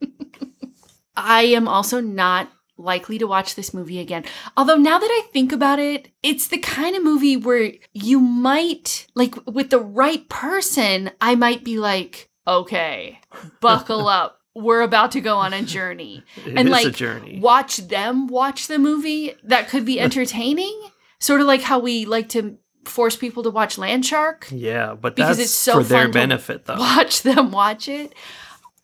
I 1.15 1.43
am 1.43 1.67
also 1.67 2.01
not 2.01 2.49
likely 2.77 3.17
to 3.17 3.25
watch 3.27 3.55
this 3.55 3.73
movie 3.73 3.99
again. 3.99 4.23
Although 4.57 4.75
now 4.77 4.99
that 4.99 5.09
I 5.09 5.27
think 5.31 5.51
about 5.51 5.79
it, 5.79 6.09
it's 6.23 6.47
the 6.47 6.57
kind 6.57 6.95
of 6.95 7.03
movie 7.03 7.37
where 7.37 7.71
you 7.93 8.19
might 8.19 9.07
like 9.15 9.35
with 9.45 9.69
the 9.69 9.79
right 9.79 10.27
person, 10.29 11.11
I 11.21 11.35
might 11.35 11.63
be 11.63 11.79
like, 11.79 12.29
"Okay, 12.47 13.19
buckle 13.61 14.07
up. 14.07 14.39
We're 14.53 14.81
about 14.81 15.11
to 15.11 15.21
go 15.21 15.37
on 15.37 15.53
a 15.53 15.61
journey." 15.61 16.23
It 16.45 16.57
and 16.57 16.69
like 16.69 16.93
journey. 16.95 17.39
watch 17.39 17.77
them 17.77 18.27
watch 18.27 18.67
the 18.67 18.79
movie 18.79 19.33
that 19.43 19.69
could 19.69 19.85
be 19.85 19.99
entertaining. 20.07 20.79
sort 21.19 21.41
of 21.41 21.47
like 21.47 21.61
how 21.61 21.79
we 21.79 22.05
like 22.05 22.29
to 22.29 22.57
force 22.85 23.15
people 23.15 23.41
to 23.41 23.49
watch 23.49 23.77
Land 23.79 24.05
Shark. 24.05 24.47
yeah, 24.51 24.93
but 24.93 25.15
because 25.15 25.37
that's 25.37 25.49
it's 25.49 25.55
so 25.57 25.77
for 25.77 25.83
their 25.83 26.07
benefit, 26.07 26.65
though. 26.65 26.75
Watch 26.77 27.23
them 27.23 27.51
watch 27.51 27.87
it. 27.87 28.13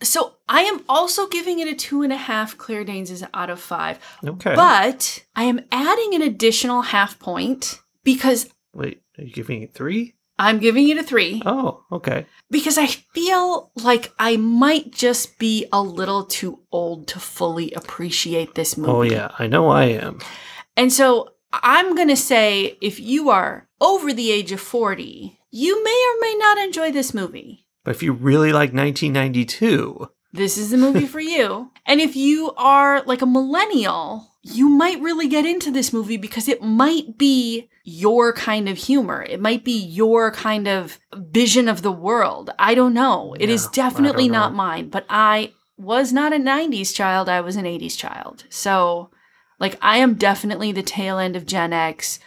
So 0.03 0.35
I 0.49 0.61
am 0.61 0.83
also 0.89 1.27
giving 1.27 1.59
it 1.59 1.67
a 1.67 1.75
two 1.75 2.01
and 2.01 2.11
a 2.11 2.17
half 2.17 2.57
Claire 2.57 2.83
Danes 2.83 3.11
is 3.11 3.23
out 3.33 3.49
of 3.49 3.59
five. 3.59 3.99
Okay. 4.25 4.55
But 4.55 5.23
I 5.35 5.43
am 5.43 5.61
adding 5.71 6.15
an 6.15 6.21
additional 6.21 6.81
half 6.81 7.19
point 7.19 7.79
because 8.03 8.49
Wait, 8.73 9.01
are 9.17 9.23
you 9.23 9.31
giving 9.31 9.61
it 9.61 9.73
three? 9.73 10.15
I'm 10.39 10.57
giving 10.57 10.89
it 10.89 10.97
a 10.97 11.03
three 11.03 11.41
Oh, 11.45 11.83
okay. 11.91 12.25
because 12.49 12.75
I 12.79 12.87
feel 12.87 13.69
like 13.75 14.11
I 14.17 14.37
might 14.37 14.91
just 14.91 15.37
be 15.37 15.67
a 15.71 15.79
little 15.83 16.23
too 16.23 16.61
old 16.71 17.07
to 17.09 17.19
fully 17.19 17.71
appreciate 17.73 18.55
this 18.55 18.75
oh, 18.75 18.81
movie. 18.81 18.91
Oh, 18.91 19.01
yeah, 19.03 19.31
I 19.37 19.45
know 19.45 19.69
I 19.69 19.83
am. 19.85 20.19
And 20.75 20.91
so 20.91 21.33
I'm 21.53 21.95
going 21.95 22.07
to 22.07 22.15
say 22.15 22.77
if 22.81 22.99
you 22.99 23.29
are 23.29 23.67
over 23.79 24.13
the 24.13 24.31
age 24.31 24.51
of 24.51 24.59
40, 24.61 25.37
you 25.51 25.83
may 25.83 26.05
or 26.09 26.21
may 26.21 26.35
not 26.39 26.57
enjoy 26.57 26.91
this 26.91 27.13
movie. 27.13 27.61
But 27.83 27.95
if 27.95 28.03
you 28.03 28.13
really 28.13 28.51
like 28.51 28.73
1992, 28.73 30.07
This 30.33 30.57
is 30.57 30.69
the 30.69 30.77
movie 30.77 31.07
for 31.07 31.19
you. 31.19 31.71
And 31.87 31.99
if 31.99 32.15
you 32.15 32.51
are 32.55 33.01
like 33.03 33.21
a 33.21 33.25
millennial, 33.25 34.31
you 34.43 34.69
might 34.69 35.01
really 35.01 35.27
get 35.27 35.45
into 35.45 35.71
this 35.71 35.91
movie 35.91 36.15
because 36.15 36.47
it 36.47 36.61
might 36.61 37.17
be 37.17 37.69
your 37.83 38.31
kind 38.33 38.69
of 38.69 38.77
humor. 38.77 39.25
It 39.27 39.41
might 39.41 39.65
be 39.65 39.77
your 39.77 40.31
kind 40.31 40.67
of 40.67 40.99
vision 41.13 41.67
of 41.67 41.81
the 41.81 41.91
world. 41.91 42.51
I 42.59 42.75
don't 42.75 42.93
know. 42.93 43.35
It 43.39 43.49
is 43.49 43.63
Yeah, 43.63 43.69
I 43.69 43.71
definitely 43.73 44.29
don't 44.29 44.53
mine, 44.53 44.89
but 44.89 45.05
I 45.09 45.53
was 45.75 46.13
not 46.13 46.33
a 46.33 46.37
90s 46.37 46.93
child. 46.93 47.27
I 47.27 47.41
was 47.41 47.55
an 47.55 47.65
80s 47.65 47.97
child. 47.97 48.45
So, 48.49 49.09
like, 49.59 49.77
I 49.81 49.97
am 49.97 50.13
definitely 50.13 50.71
the 50.71 50.83
tail 50.83 51.17
end 51.17 51.35
of 51.35 51.47
Gen 51.47 51.73
X, 51.73 52.19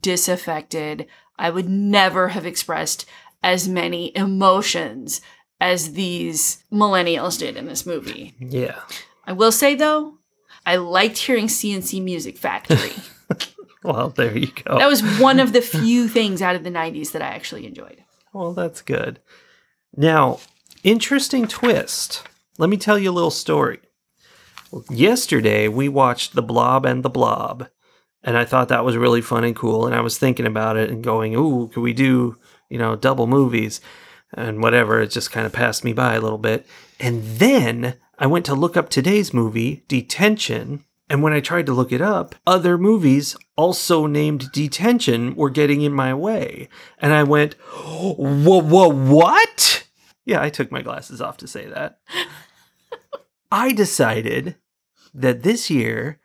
disaffected. 0.00 1.06
I 1.38 1.50
would 1.50 1.68
never 1.68 2.28
have 2.28 2.46
expressed 2.46 3.06
as 3.42 3.68
many 3.68 4.14
emotions 4.16 5.20
as 5.60 5.92
these 5.92 6.64
millennials 6.72 7.38
did 7.38 7.56
in 7.56 7.66
this 7.66 7.84
movie. 7.86 8.34
yeah. 8.38 8.80
I 9.26 9.32
will 9.32 9.52
say 9.52 9.74
though, 9.74 10.18
I 10.66 10.76
liked 10.76 11.18
hearing 11.18 11.48
C+C 11.48 12.00
Music 12.00 12.36
Factory. 12.38 12.92
Well, 13.82 14.10
there 14.10 14.36
you 14.36 14.48
go. 14.48 14.78
that 14.78 14.90
was 14.90 15.00
one 15.18 15.40
of 15.40 15.54
the 15.54 15.62
few 15.62 16.06
things 16.06 16.42
out 16.42 16.54
of 16.54 16.64
the 16.64 16.70
90s 16.70 17.12
that 17.12 17.22
I 17.22 17.28
actually 17.28 17.66
enjoyed. 17.66 18.04
Well, 18.34 18.52
that's 18.52 18.82
good. 18.82 19.20
Now, 19.96 20.40
interesting 20.84 21.48
twist. 21.48 22.22
Let 22.58 22.68
me 22.68 22.76
tell 22.76 22.98
you 22.98 23.10
a 23.10 23.12
little 23.12 23.30
story. 23.30 23.78
Yesterday, 24.90 25.66
we 25.68 25.88
watched 25.88 26.34
The 26.34 26.42
Blob 26.42 26.84
and 26.84 27.02
the 27.02 27.08
Blob, 27.08 27.68
and 28.22 28.36
I 28.36 28.44
thought 28.44 28.68
that 28.68 28.84
was 28.84 28.98
really 28.98 29.22
fun 29.22 29.44
and 29.44 29.56
cool. 29.56 29.86
And 29.86 29.94
I 29.94 30.00
was 30.02 30.18
thinking 30.18 30.46
about 30.46 30.76
it 30.76 30.90
and 30.90 31.02
going, 31.02 31.34
"Ooh, 31.34 31.68
could 31.68 31.80
we 31.80 31.94
do, 31.94 32.36
you 32.70 32.78
know, 32.78 32.96
double 32.96 33.26
movies?" 33.26 33.82
And 34.32 34.62
whatever, 34.62 35.00
it 35.00 35.10
just 35.10 35.32
kind 35.32 35.44
of 35.44 35.52
passed 35.52 35.84
me 35.84 35.92
by 35.92 36.14
a 36.14 36.20
little 36.20 36.38
bit. 36.38 36.66
And 36.98 37.22
then 37.24 37.96
I 38.18 38.26
went 38.26 38.44
to 38.46 38.54
look 38.54 38.76
up 38.76 38.88
today's 38.88 39.34
movie, 39.34 39.84
Detention. 39.88 40.84
And 41.08 41.22
when 41.22 41.32
I 41.32 41.40
tried 41.40 41.66
to 41.66 41.72
look 41.72 41.90
it 41.90 42.00
up, 42.00 42.36
other 42.46 42.78
movies 42.78 43.36
also 43.56 44.06
named 44.06 44.52
Detention 44.52 45.34
were 45.34 45.50
getting 45.50 45.82
in 45.82 45.92
my 45.92 46.14
way. 46.14 46.68
And 46.98 47.12
I 47.12 47.24
went, 47.24 47.54
Whoa, 47.54 48.62
whoa, 48.62 48.88
what? 48.88 49.88
Yeah, 50.24 50.40
I 50.40 50.50
took 50.50 50.70
my 50.70 50.82
glasses 50.82 51.20
off 51.20 51.38
to 51.38 51.48
say 51.48 51.66
that. 51.66 51.98
I 53.50 53.72
decided 53.72 54.54
that 55.12 55.42
this 55.42 55.70
year 55.70 56.20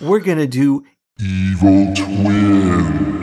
we're 0.00 0.20
going 0.20 0.38
to 0.38 0.46
do 0.46 0.86
Evil 1.18 1.92
Twins. 1.94 3.19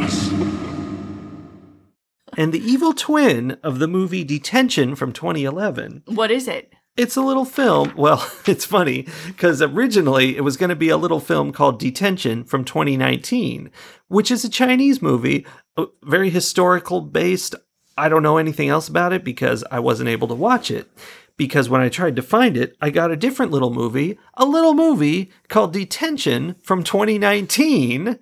And 2.38 2.54
the 2.54 2.64
evil 2.64 2.94
twin 2.94 3.58
of 3.64 3.80
the 3.80 3.88
movie 3.88 4.24
Detention 4.24 4.96
from 4.96 5.12
2011. 5.12 6.04
What 6.06 6.30
is 6.30 6.48
it? 6.48 6.72
It's 6.96 7.16
a 7.16 7.22
little 7.22 7.46
film. 7.46 7.94
Well, 7.98 8.30
it's 8.46 8.66
funny 8.66 9.08
because 9.26 9.62
originally 9.62 10.38
it 10.38 10.42
was 10.42 10.56
going 10.56 10.70
to 10.70 10.76
be 10.76 10.90
a 10.90 10.98
little 10.98 11.20
film 11.20 11.52
called 11.52 11.80
Detention 11.80 12.44
from 12.44 12.64
2019, 12.64 13.72
which 14.08 14.32
is 14.32 14.46
a 14.46 14.50
Chinese 14.50 15.02
movie, 15.02 15.46
uh, 15.76 15.88
very 16.04 16.30
historical 16.30 17.02
based. 17.02 17.56
I 17.98 18.10
don't 18.10 18.24
know 18.24 18.38
anything 18.38 18.70
else 18.70 18.88
about 18.88 19.14
it 19.14 19.24
because 19.24 19.64
I 19.72 19.80
wasn't 19.80 20.10
able 20.10 20.28
to 20.28 20.36
watch 20.36 20.70
it. 20.72 20.88
Because 21.36 21.70
when 21.70 21.82
I 21.82 21.90
tried 21.90 22.16
to 22.16 22.24
find 22.24 22.58
it, 22.58 22.76
I 22.82 22.90
got 22.90 23.12
a 23.12 23.16
different 23.16 23.52
little 23.52 23.72
movie, 23.72 24.18
a 24.34 24.46
little 24.46 24.74
movie 24.74 25.30
called 25.50 25.72
Detention 25.72 26.56
from 26.64 26.84
2019, 26.84 28.18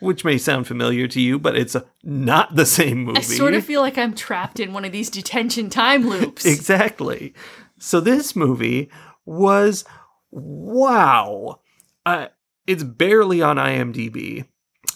which 0.00 0.24
may 0.24 0.38
sound 0.38 0.66
familiar 0.66 1.06
to 1.06 1.20
you, 1.20 1.38
but 1.38 1.56
it's 1.56 1.76
not 2.02 2.56
the 2.56 2.66
same 2.66 3.04
movie. 3.04 3.18
I 3.18 3.22
sort 3.22 3.54
of 3.54 3.64
feel 3.64 3.80
like 3.80 3.98
I'm 3.98 4.14
trapped 4.14 4.58
in 4.58 4.72
one 4.72 4.84
of 4.84 4.92
these 4.92 5.10
detention 5.10 5.70
time 5.70 6.08
loops. 6.08 6.44
Exactly. 6.44 7.34
So 7.78 8.00
this 8.00 8.34
movie 8.34 8.90
was 9.24 9.84
wow. 10.30 11.60
Uh, 12.04 12.28
it's 12.66 12.82
barely 12.82 13.42
on 13.42 13.56
IMDb, 13.56 14.46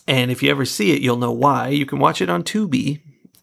and 0.07 0.31
if 0.31 0.43
you 0.43 0.51
ever 0.51 0.65
see 0.65 0.93
it, 0.93 1.01
you'll 1.01 1.17
know 1.17 1.33
why. 1.33 1.69
You 1.69 1.87
can 1.87 1.99
watch 1.99 2.21
it 2.21 2.31
on 2.31 2.43
Tubi, 2.43 3.01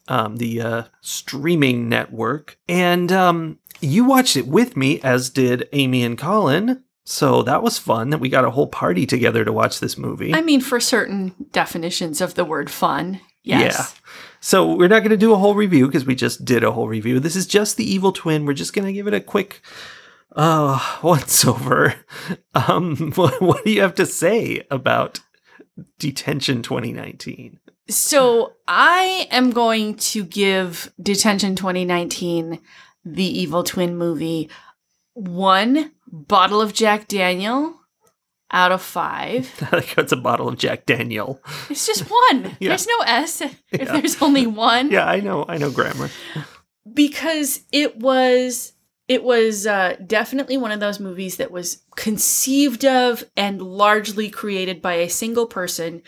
um, 0.08 0.38
the 0.38 0.62
uh, 0.62 0.84
streaming 1.02 1.90
network, 1.90 2.58
and 2.68 3.12
um, 3.12 3.60
you 3.82 4.06
watched 4.06 4.38
it 4.38 4.48
with 4.48 4.78
me, 4.78 5.00
as 5.02 5.30
did 5.30 5.68
Amy 5.74 6.04
and 6.04 6.18
Colin. 6.18 6.84
So 7.04 7.42
that 7.44 7.64
was 7.64 7.78
fun. 7.78 8.12
That 8.12 8.20
we 8.20 8.30
got 8.30 8.46
a 8.46 8.52
whole 8.52 8.68
party 8.68 9.06
together 9.06 9.44
to 9.44 9.52
watch 9.52 9.80
this 9.80 9.98
movie. 9.98 10.34
I 10.34 10.42
mean, 10.42 10.62
for 10.62 10.80
certain 10.80 11.34
definitions 11.52 12.22
of 12.22 12.36
the 12.36 12.46
word 12.46 12.70
fun, 12.70 13.22
yes. 13.44 13.76
Yeah. 13.76 14.14
So 14.40 14.76
we're 14.76 14.88
not 14.88 15.00
going 15.00 15.12
to 15.12 15.18
do 15.18 15.34
a 15.34 15.38
whole 15.38 15.56
review 15.56 15.86
because 15.88 16.06
we 16.06 16.16
just 16.16 16.46
did 16.46 16.64
a 16.64 16.72
whole 16.72 16.88
review. 16.88 17.20
This 17.20 17.36
is 17.36 17.46
just 17.46 17.78
the 17.78 17.90
Evil 17.90 18.12
Twin. 18.12 18.46
We're 18.46 18.54
just 18.54 18.74
going 18.74 18.88
to 18.88 18.94
give 18.94 19.08
it 19.08 19.14
a 19.14 19.22
quick 19.22 19.62
uh 20.36 20.98
once 21.04 21.46
over. 21.46 21.96
Um 22.54 23.12
what, 23.16 23.42
what 23.42 23.64
do 23.64 23.72
you 23.72 23.82
have 23.82 23.96
to 23.96 24.06
say 24.06 24.66
about 24.70 25.20
Detention 26.00 26.62
2019? 26.62 27.60
So 27.90 28.54
I 28.68 29.28
am 29.32 29.52
going 29.52 29.96
to 29.96 30.24
give 30.24 30.92
Detention 31.02 31.56
2019, 31.56 32.60
the 33.04 33.42
Evil 33.42 33.64
Twin 33.64 33.98
movie, 33.98 34.50
one 35.14 35.92
bottle 36.08 36.62
of 36.62 36.74
Jack 36.74 37.08
Daniel 37.08 37.78
out 38.52 38.72
of 38.72 38.82
five. 38.82 39.50
It's 39.98 40.12
a 40.12 40.18
bottle 40.18 40.48
of 40.50 40.58
Jack 40.58 40.86
Daniel. 40.86 41.42
It's 41.70 41.86
just 41.88 42.04
one. 42.10 42.56
Yeah. 42.60 42.70
There's 42.70 42.88
no 42.88 43.00
S 43.06 43.42
if 43.42 43.62
Yeah. 43.72 43.86
there's 44.00 44.22
only 44.22 44.46
one. 44.48 44.92
Yeah, 44.92 45.06
I 45.06 45.20
know. 45.20 45.46
I 45.48 45.58
know 45.58 45.72
grammar. 45.72 46.10
because 46.94 47.62
it 47.72 47.98
was 47.98 48.74
it 49.08 49.24
was 49.24 49.68
uh, 49.68 49.96
definitely 50.08 50.58
one 50.58 50.72
of 50.72 50.80
those 50.80 51.00
movies 51.00 51.38
that 51.38 51.52
was 51.52 51.84
conceived 51.98 52.86
of 52.86 53.24
and 53.36 53.62
largely 53.62 54.30
created 54.30 54.82
by 54.82 54.94
a 54.94 55.10
single 55.10 55.48
person 55.48 56.02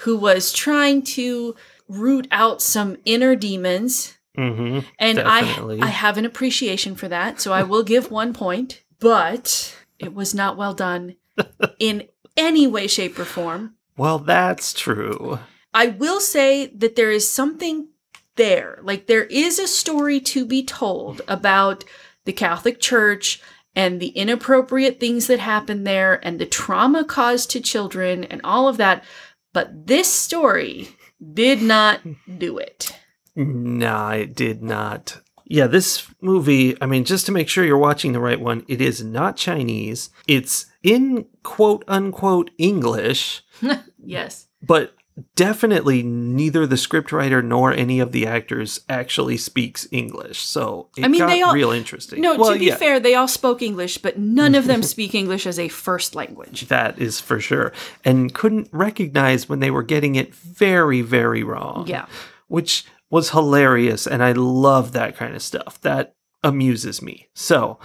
who 0.00 0.16
was 0.18 0.52
trying 0.52 1.02
to 1.02 1.54
root 1.88 2.28
out 2.30 2.60
some 2.60 2.96
inner 3.06 3.34
demons 3.34 4.18
Mhm. 4.38 4.84
and 4.98 5.16
Definitely. 5.16 5.80
I 5.80 5.86
I 5.86 5.90
have 5.90 6.16
an 6.18 6.24
appreciation 6.24 6.94
for 6.94 7.08
that 7.08 7.40
so 7.40 7.52
I 7.52 7.62
will 7.62 7.82
give 7.82 8.10
1 8.10 8.32
point 8.32 8.82
but 9.00 9.74
it 9.98 10.14
was 10.14 10.34
not 10.34 10.56
well 10.56 10.74
done 10.74 11.16
in 11.78 12.08
any 12.36 12.66
way 12.66 12.86
shape 12.86 13.18
or 13.18 13.24
form 13.24 13.74
Well, 13.96 14.18
that's 14.18 14.72
true. 14.72 15.38
I 15.74 15.88
will 15.88 16.20
say 16.20 16.66
that 16.76 16.96
there 16.96 17.10
is 17.10 17.30
something 17.30 17.88
there. 18.36 18.78
Like 18.82 19.06
there 19.06 19.24
is 19.24 19.58
a 19.58 19.66
story 19.66 20.20
to 20.20 20.46
be 20.46 20.62
told 20.64 21.20
about 21.28 21.84
the 22.24 22.32
Catholic 22.32 22.80
Church 22.80 23.42
and 23.76 24.00
the 24.00 24.08
inappropriate 24.08 24.98
things 25.00 25.26
that 25.26 25.38
happen 25.40 25.84
there 25.84 26.18
and 26.24 26.38
the 26.38 26.46
trauma 26.46 27.04
caused 27.04 27.50
to 27.50 27.60
children 27.60 28.24
and 28.24 28.40
all 28.42 28.68
of 28.68 28.78
that. 28.78 29.04
But 29.52 29.86
this 29.86 30.08
story 30.10 30.88
did 31.34 31.60
not 31.62 32.00
do 32.38 32.56
it. 32.58 32.94
Nah, 33.36 34.10
it 34.12 34.34
did 34.34 34.62
not. 34.62 35.20
Yeah, 35.46 35.66
this 35.66 36.06
movie, 36.20 36.76
I 36.80 36.86
mean, 36.86 37.04
just 37.04 37.26
to 37.26 37.32
make 37.32 37.48
sure 37.48 37.64
you're 37.64 37.76
watching 37.78 38.12
the 38.12 38.20
right 38.20 38.40
one, 38.40 38.64
it 38.68 38.80
is 38.80 39.02
not 39.02 39.36
Chinese. 39.36 40.10
It's 40.28 40.66
in 40.82 41.26
quote 41.42 41.84
unquote 41.88 42.50
English, 42.58 43.42
Yes. 44.04 44.46
but 44.62 44.94
definitely 45.34 46.02
neither 46.04 46.66
the 46.66 46.76
scriptwriter 46.76 47.44
nor 47.44 47.72
any 47.72 47.98
of 47.98 48.12
the 48.12 48.26
actors 48.28 48.80
actually 48.88 49.36
speaks 49.36 49.88
English. 49.90 50.38
So 50.40 50.88
it 50.96 51.04
I 51.04 51.08
mean, 51.08 51.26
they 51.26 51.42
all- 51.42 51.52
real 51.52 51.72
interesting. 51.72 52.20
No, 52.20 52.36
Well, 52.36 52.52
to 52.52 52.58
be 52.58 52.66
yeah, 52.66 52.76
fair, 52.76 53.00
they 53.00 53.16
all 53.16 53.28
spoke 53.28 53.60
English, 53.60 53.98
but 53.98 54.18
none 54.18 54.54
of 54.54 54.66
them 54.66 54.82
speak 54.94 55.14
English 55.16 55.46
as 55.46 55.58
a 55.58 55.66
first 55.68 56.14
language. 56.14 56.68
That 56.68 56.98
is 57.00 57.18
for 57.20 57.40
sure. 57.40 57.72
And 58.04 58.32
couldn't 58.32 58.68
recognize 58.70 59.48
when 59.48 59.58
they 59.58 59.70
were 59.72 59.82
getting 59.82 60.14
it 60.14 60.32
very, 60.34 61.02
very 61.02 61.42
wrong. 61.42 61.86
Yeah. 61.88 62.06
Which 62.46 62.84
was 63.10 63.30
hilarious. 63.30 64.06
And 64.06 64.22
I 64.22 64.32
love 64.32 64.92
that 64.92 65.16
kind 65.16 65.34
of 65.34 65.42
stuff. 65.42 65.80
That 65.82 66.14
amuses 66.42 67.02
me. 67.02 67.28
So 67.34 67.78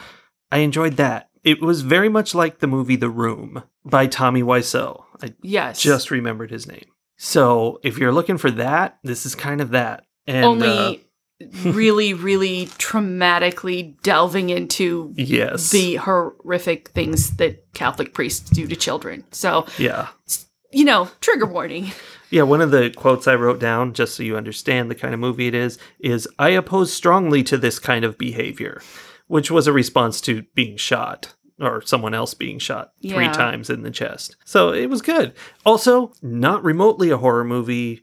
I 0.51 0.59
enjoyed 0.59 0.97
that. 0.97 1.29
It 1.43 1.61
was 1.61 1.81
very 1.81 2.09
much 2.09 2.33
like 2.33 2.59
the 2.59 2.67
movie 2.67 2.95
The 2.95 3.09
Room 3.09 3.63
by 3.83 4.07
Tommy 4.07 4.41
Wiseau. 4.41 5.03
I 5.21 5.33
Yes. 5.41 5.81
just 5.81 6.09
remembered 6.11 6.51
his 6.51 6.67
name. 6.67 6.85
So 7.17 7.79
if 7.83 7.97
you're 7.97 8.11
looking 8.11 8.37
for 8.37 8.51
that, 8.51 8.97
this 9.03 9.25
is 9.25 9.35
kind 9.35 9.61
of 9.61 9.71
that. 9.71 10.05
And 10.27 10.43
uh, 10.45 10.49
only 10.49 11.05
really, 11.63 12.13
really 12.13 12.65
traumatically 12.65 14.01
delving 14.01 14.49
into 14.49 15.13
yes. 15.15 15.69
the 15.69 15.95
horrific 15.95 16.89
things 16.89 17.37
that 17.37 17.71
Catholic 17.73 18.13
priests 18.13 18.49
do 18.49 18.67
to 18.67 18.75
children. 18.75 19.23
So, 19.31 19.65
yeah. 19.77 20.07
you 20.71 20.85
know, 20.85 21.09
trigger 21.21 21.45
warning. 21.45 21.91
Yeah, 22.29 22.43
one 22.43 22.61
of 22.61 22.71
the 22.71 22.89
quotes 22.89 23.27
I 23.27 23.35
wrote 23.35 23.59
down, 23.59 23.93
just 23.93 24.15
so 24.15 24.23
you 24.23 24.35
understand 24.37 24.89
the 24.89 24.95
kind 24.95 25.13
of 25.13 25.19
movie 25.19 25.47
it 25.47 25.55
is, 25.55 25.77
is 25.99 26.27
I 26.39 26.49
oppose 26.49 26.91
strongly 26.91 27.43
to 27.43 27.57
this 27.57 27.79
kind 27.79 28.03
of 28.03 28.17
behavior, 28.17 28.81
which 29.27 29.51
was 29.51 29.67
a 29.67 29.73
response 29.73 30.19
to 30.21 30.43
being 30.55 30.77
shot 30.77 31.33
or 31.59 31.81
someone 31.81 32.13
else 32.13 32.33
being 32.33 32.59
shot 32.59 32.91
three 33.01 33.25
Yeah. 33.25 33.31
times 33.31 33.69
in 33.69 33.83
the 33.83 33.91
chest. 33.91 34.35
So 34.43 34.73
it 34.73 34.89
was 34.89 35.01
good. 35.01 35.33
Also, 35.65 36.11
not 36.21 36.63
remotely 36.63 37.09
a 37.11 37.17
horror 37.17 37.45
movie, 37.45 38.01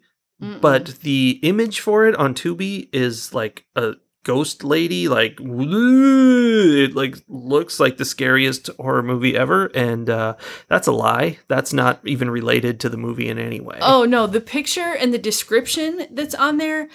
but 0.61 0.87
the 1.03 1.39
image 1.43 1.79
for 1.81 2.07
it 2.07 2.17
on 2.17 2.35
Tubi 2.35 2.89
is 2.93 3.33
like 3.35 3.65
a 3.77 3.93
ghost 4.25 4.63
lady 4.63 5.09
like 5.09 5.39
it 5.41 6.95
like 6.95 7.17
looks 7.29 7.81
like 7.81 7.97
the 7.97 8.05
scariest 8.05 8.69
horror 8.79 9.03
movie 9.03 9.37
ever 9.37 9.67
and 9.75 10.09
uh 10.09 10.35
that's 10.69 10.87
a 10.87 10.93
lie 10.93 11.39
that's 11.49 11.73
not 11.73 12.01
even 12.07 12.31
related 12.31 12.79
to 12.81 12.89
the 12.89 12.97
movie 12.97 13.29
in 13.29 13.39
any 13.39 13.61
way 13.61 13.79
Oh 13.81 14.05
no, 14.05 14.27
the 14.27 14.41
picture 14.41 14.95
and 14.95 15.13
the 15.13 15.19
description 15.19 16.07
that's 16.11 16.35
on 16.35 16.59
there 16.59 16.89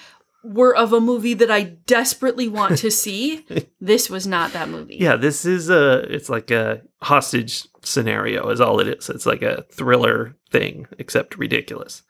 were 0.43 0.75
of 0.75 0.93
a 0.93 1.01
movie 1.01 1.33
that 1.33 1.51
I 1.51 1.63
desperately 1.63 2.47
want 2.47 2.77
to 2.77 2.91
see. 3.03 3.45
this 3.81 4.09
was 4.09 4.25
not 4.25 4.53
that 4.53 4.69
movie. 4.69 4.97
Yeah, 4.99 5.15
this 5.17 5.43
is 5.45 5.69
a 5.69 5.99
it's 6.13 6.29
like 6.29 6.51
a 6.51 6.81
hostage 7.01 7.67
scenario 7.83 8.49
is 8.49 8.61
all 8.61 8.79
it 8.79 8.87
is. 8.87 9.09
It's 9.09 9.25
like 9.25 9.41
a 9.41 9.63
thriller 9.71 10.35
thing 10.49 10.87
except 10.97 11.37
ridiculous. 11.37 12.03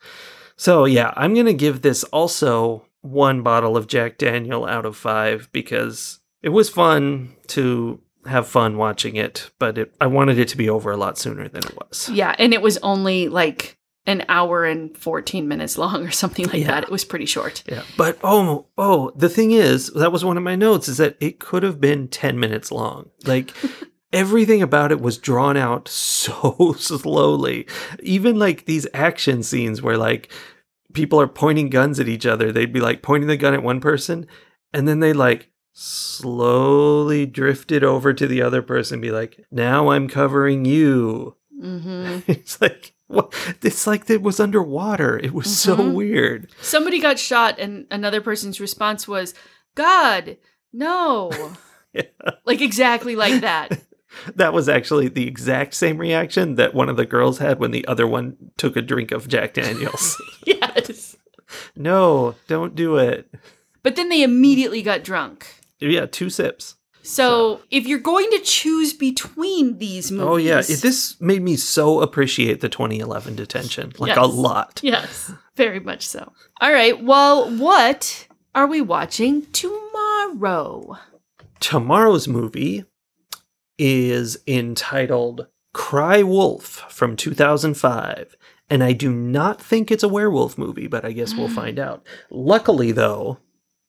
So, 0.56 0.84
yeah, 0.86 1.12
I'm 1.16 1.34
going 1.34 1.46
to 1.46 1.54
give 1.54 1.82
this 1.82 2.02
also 2.04 2.84
one 3.02 3.42
bottle 3.42 3.76
of 3.76 3.86
Jack 3.86 4.18
Daniel 4.18 4.64
out 4.66 4.84
of 4.86 4.96
5 4.96 5.48
because 5.52 6.20
it 6.42 6.48
was 6.50 6.68
fun 6.68 7.34
to 7.48 8.00
have 8.26 8.46
fun 8.46 8.76
watching 8.76 9.16
it, 9.16 9.50
but 9.58 9.78
it, 9.78 9.94
I 10.00 10.06
wanted 10.06 10.38
it 10.38 10.48
to 10.48 10.56
be 10.56 10.68
over 10.68 10.90
a 10.90 10.96
lot 10.96 11.16
sooner 11.18 11.48
than 11.48 11.64
it 11.64 11.76
was. 11.76 12.08
Yeah, 12.12 12.34
and 12.38 12.52
it 12.52 12.60
was 12.62 12.76
only 12.78 13.28
like 13.28 13.76
an 14.06 14.24
hour 14.28 14.64
and 14.64 14.96
14 14.96 15.46
minutes 15.48 15.76
long 15.78 16.06
or 16.06 16.10
something 16.10 16.46
like 16.46 16.56
Yeah. 16.62 16.66
that. 16.68 16.82
It 16.84 16.90
was 16.90 17.04
pretty 17.04 17.26
short. 17.26 17.62
Yeah, 17.66 17.82
but 17.96 18.18
oh, 18.22 18.66
oh, 18.76 19.12
the 19.16 19.28
thing 19.28 19.50
is, 19.52 19.92
that 19.94 20.12
was 20.12 20.24
one 20.24 20.36
of 20.36 20.42
my 20.42 20.56
notes 20.56 20.88
is 20.88 20.96
that 20.96 21.16
it 21.20 21.38
could 21.38 21.62
have 21.62 21.80
been 21.80 22.08
10 22.08 22.38
minutes 22.40 22.70
long. 22.72 23.10
Like 23.24 23.52
everything 24.12 24.62
about 24.62 24.92
it 24.92 25.00
was 25.00 25.18
drawn 25.18 25.56
out 25.56 25.88
so 25.88 26.72
slowly. 26.78 27.66
Even 28.02 28.38
like 28.38 28.64
these 28.64 28.86
action 28.94 29.42
scenes 29.42 29.82
where 29.82 29.98
like 29.98 30.30
people 30.92 31.20
are 31.20 31.28
pointing 31.28 31.68
guns 31.70 32.00
at 32.00 32.08
each 32.08 32.26
other, 32.26 32.50
they'd 32.52 32.72
be 32.72 32.80
like 32.80 33.02
pointing 33.02 33.28
the 33.28 33.36
gun 33.36 33.54
at 33.54 33.62
one 33.62 33.80
person 33.80 34.26
and 34.72 34.86
then 34.88 35.00
they 35.00 35.12
like 35.12 35.50
slowly 35.72 37.24
drifted 37.26 37.84
over 37.84 38.12
to 38.12 38.26
the 38.26 38.42
other 38.42 38.62
person 38.62 38.96
and 38.96 39.02
be 39.02 39.10
like, 39.10 39.44
"Now 39.50 39.88
I'm 39.90 40.08
covering 40.08 40.64
you." 40.64 41.36
hmm 41.58 42.18
It's 42.26 42.60
like 42.60 42.94
what? 43.06 43.32
It's 43.62 43.86
like 43.86 44.08
it 44.10 44.22
was 44.22 44.38
underwater. 44.40 45.18
It 45.18 45.32
was 45.32 45.56
so 45.56 45.76
Mhm. 45.76 45.94
weird. 45.94 46.50
Somebody 46.60 47.00
got 47.00 47.18
shot, 47.18 47.58
and 47.58 47.86
another 47.90 48.20
person's 48.20 48.60
response 48.60 49.08
was, 49.08 49.34
God, 49.74 50.36
no. 50.72 51.30
Yeah. 51.94 52.02
Like 52.44 52.60
exactly 52.60 53.16
like 53.16 53.40
that. 53.40 53.80
That 54.36 54.52
was 54.54 54.68
actually 54.70 55.08
the 55.08 55.26
exact 55.28 55.74
same 55.74 55.98
reaction 55.98 56.54
that 56.56 56.74
one 56.74 56.88
of 56.88 56.96
the 56.96 57.04
girls 57.06 57.38
had 57.38 57.60
when 57.60 57.70
the 57.72 57.86
other 57.86 58.06
one 58.06 58.36
took 58.56 58.74
a 58.76 58.82
drink 58.82 59.12
of 59.12 59.28
Jack 59.28 59.52
Daniels. 59.54 60.16
Yes. 60.86 61.16
no, 61.76 62.34
don't 62.46 62.74
do 62.74 62.96
it. 62.96 63.28
But 63.82 63.96
then 63.96 64.08
they 64.08 64.22
immediately 64.22 64.82
got 64.82 65.04
drunk. 65.04 65.46
Yeah, 65.80 66.06
two 66.06 66.30
sips. 66.30 66.76
So, 67.02 67.62
if 67.70 67.86
you're 67.86 68.00
going 68.00 68.28
to 68.32 68.38
choose 68.40 68.92
between 68.92 69.78
these 69.78 70.12
oh, 70.12 70.14
movies. 70.14 70.28
Oh 70.28 70.36
yeah, 70.36 70.60
this 70.60 71.18
made 71.20 71.42
me 71.42 71.56
so 71.56 72.02
appreciate 72.02 72.60
the 72.60 72.68
2011 72.68 73.34
detention, 73.34 73.92
like 73.98 74.16
a 74.16 74.26
lot. 74.26 74.80
Yes, 74.82 75.32
very 75.56 75.80
much 75.80 76.06
so. 76.06 76.32
All 76.60 76.72
right, 76.72 77.02
well, 77.02 77.50
what 77.56 78.26
are 78.54 78.66
we 78.66 78.82
watching 78.82 79.46
tomorrow? 79.52 80.98
Tomorrow's 81.60 82.28
movie 82.28 82.84
is 83.78 84.38
entitled 84.46 85.46
Cry 85.72 86.22
Wolf 86.22 86.84
from 86.90 87.16
2005. 87.16 88.36
And 88.70 88.84
I 88.84 88.92
do 88.92 89.10
not 89.12 89.60
think 89.62 89.90
it's 89.90 90.02
a 90.02 90.08
werewolf 90.08 90.58
movie, 90.58 90.86
but 90.88 91.04
I 91.04 91.12
guess 91.12 91.34
we'll 91.34 91.48
find 91.48 91.78
out. 91.78 92.06
Luckily, 92.30 92.92
though, 92.92 93.38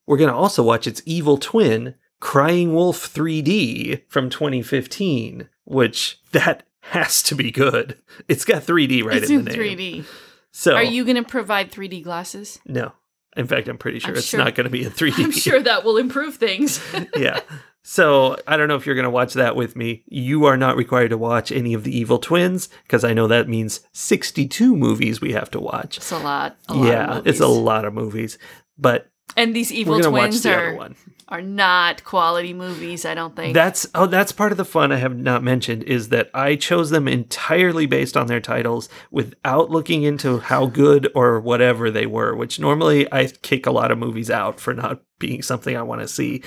we're 0.07 0.17
going 0.17 0.29
to 0.31 0.35
also 0.35 0.63
watch 0.63 0.87
its 0.87 1.01
evil 1.05 1.37
twin, 1.37 1.95
Crying 2.21 2.73
Wolf 2.73 3.13
3D 3.13 4.03
from 4.07 4.29
2015, 4.29 5.49
which 5.65 6.19
that 6.31 6.65
has 6.81 7.21
to 7.23 7.35
be 7.35 7.51
good. 7.51 7.97
It's 8.27 8.45
got 8.45 8.63
3D 8.63 9.03
right 9.03 9.17
it's 9.17 9.29
in 9.29 9.39
in 9.39 9.45
the 9.45 9.51
name. 9.51 9.77
3D. 9.77 10.05
So 10.51 10.75
Are 10.75 10.83
you 10.83 11.03
going 11.03 11.17
to 11.17 11.23
provide 11.23 11.71
3D 11.71 12.03
glasses? 12.03 12.59
No. 12.65 12.93
In 13.37 13.45
fact, 13.47 13.67
I'm 13.67 13.77
pretty 13.77 13.99
sure 13.99 14.09
I'm 14.11 14.17
it's 14.17 14.27
sure- 14.27 14.39
not 14.39 14.55
going 14.55 14.65
to 14.65 14.71
be 14.71 14.83
in 14.83 14.91
3D. 14.91 15.23
I'm 15.23 15.31
sure 15.31 15.61
that 15.61 15.83
will 15.83 15.97
improve 15.97 16.35
things. 16.35 16.81
yeah. 17.15 17.41
So 17.83 18.37
I 18.45 18.57
don't 18.57 18.67
know 18.67 18.75
if 18.75 18.85
you're 18.85 18.95
going 18.95 19.03
to 19.03 19.09
watch 19.09 19.33
that 19.33 19.55
with 19.55 19.75
me. 19.75 20.03
You 20.07 20.45
are 20.45 20.57
not 20.57 20.75
required 20.75 21.09
to 21.09 21.17
watch 21.17 21.51
any 21.51 21.73
of 21.73 21.83
the 21.83 21.97
Evil 21.97 22.19
Twins 22.19 22.69
because 22.83 23.03
I 23.03 23.13
know 23.13 23.27
that 23.27 23.47
means 23.47 23.81
62 23.93 24.75
movies 24.75 25.21
we 25.21 25.31
have 25.33 25.49
to 25.51 25.59
watch. 25.59 25.97
it's 25.97 26.11
a 26.11 26.19
lot. 26.19 26.57
A 26.67 26.75
lot 26.75 26.87
yeah, 26.87 27.17
of 27.17 27.27
it's 27.27 27.39
a 27.39 27.47
lot 27.47 27.85
of 27.85 27.93
movies. 27.93 28.37
But 28.77 29.09
And 29.35 29.55
these 29.55 29.71
evil 29.71 29.95
we're 29.95 30.01
going 30.01 30.13
watch 30.13 30.29
twins 30.29 30.43
the 30.43 30.53
are 30.53 30.89
are 31.29 31.41
not 31.41 32.03
quality 32.03 32.53
movies. 32.53 33.05
I 33.05 33.13
don't 33.13 33.35
think. 33.35 33.53
That's 33.53 33.87
oh, 33.95 34.07
that's 34.07 34.31
part 34.31 34.51
of 34.51 34.57
the 34.57 34.65
fun 34.65 34.91
I 34.91 34.97
have 34.97 35.15
not 35.15 35.43
mentioned 35.43 35.83
is 35.83 36.09
that 36.09 36.29
I 36.33 36.55
chose 36.55 36.89
them 36.89 37.07
entirely 37.07 37.85
based 37.85 38.17
on 38.17 38.27
their 38.27 38.41
titles 38.41 38.89
without 39.11 39.69
looking 39.69 40.03
into 40.03 40.39
how 40.39 40.65
good 40.65 41.09
or 41.15 41.39
whatever 41.39 41.91
they 41.91 42.07
were. 42.07 42.35
Which 42.35 42.59
normally 42.59 43.11
I 43.13 43.27
kick 43.27 43.65
a 43.65 43.71
lot 43.71 43.91
of 43.91 43.97
movies 43.97 44.29
out 44.29 44.59
for 44.59 44.73
not 44.73 45.01
being 45.19 45.41
something 45.41 45.77
I 45.77 45.83
want 45.83 46.01
to 46.01 46.07
see, 46.07 46.43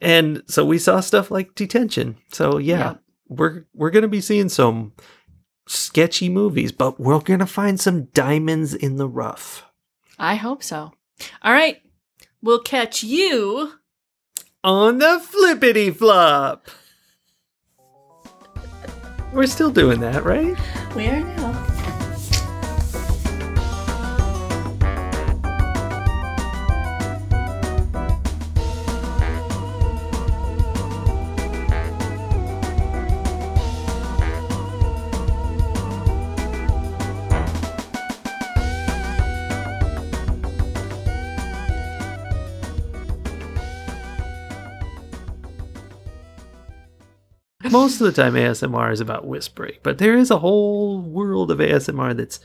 and 0.00 0.42
so 0.46 0.64
we 0.64 0.78
saw 0.78 1.00
stuff 1.00 1.30
like 1.30 1.54
Detention. 1.54 2.16
So 2.32 2.58
yeah, 2.58 2.78
Yeah. 2.78 2.94
we're 3.28 3.64
we're 3.74 3.90
gonna 3.90 4.08
be 4.08 4.20
seeing 4.20 4.48
some 4.48 4.92
sketchy 5.66 6.28
movies, 6.28 6.72
but 6.72 6.98
we're 7.00 7.20
gonna 7.20 7.46
find 7.46 7.78
some 7.80 8.04
diamonds 8.06 8.74
in 8.74 8.96
the 8.96 9.08
rough. 9.08 9.64
I 10.18 10.34
hope 10.36 10.62
so. 10.62 10.92
All 11.42 11.52
right, 11.52 11.78
we'll 12.42 12.60
catch 12.62 13.02
you. 13.02 13.72
on 14.62 14.98
the 14.98 15.18
flippity 15.20 15.90
flop. 15.90 16.66
We're 19.32 19.46
still 19.46 19.70
doing 19.70 20.00
that, 20.00 20.24
right? 20.24 20.56
We 20.96 21.06
are 21.06 21.20
now. 21.20 21.66
most 47.70 48.00
of 48.00 48.06
the 48.06 48.22
time 48.22 48.34
ASMR 48.34 48.92
is 48.92 49.00
about 49.00 49.26
whispering, 49.26 49.74
but 49.82 49.98
there 49.98 50.16
is 50.16 50.30
a 50.30 50.38
whole 50.38 51.00
world 51.00 51.50
of 51.50 51.58
ASMR 51.58 52.16
that's 52.16 52.40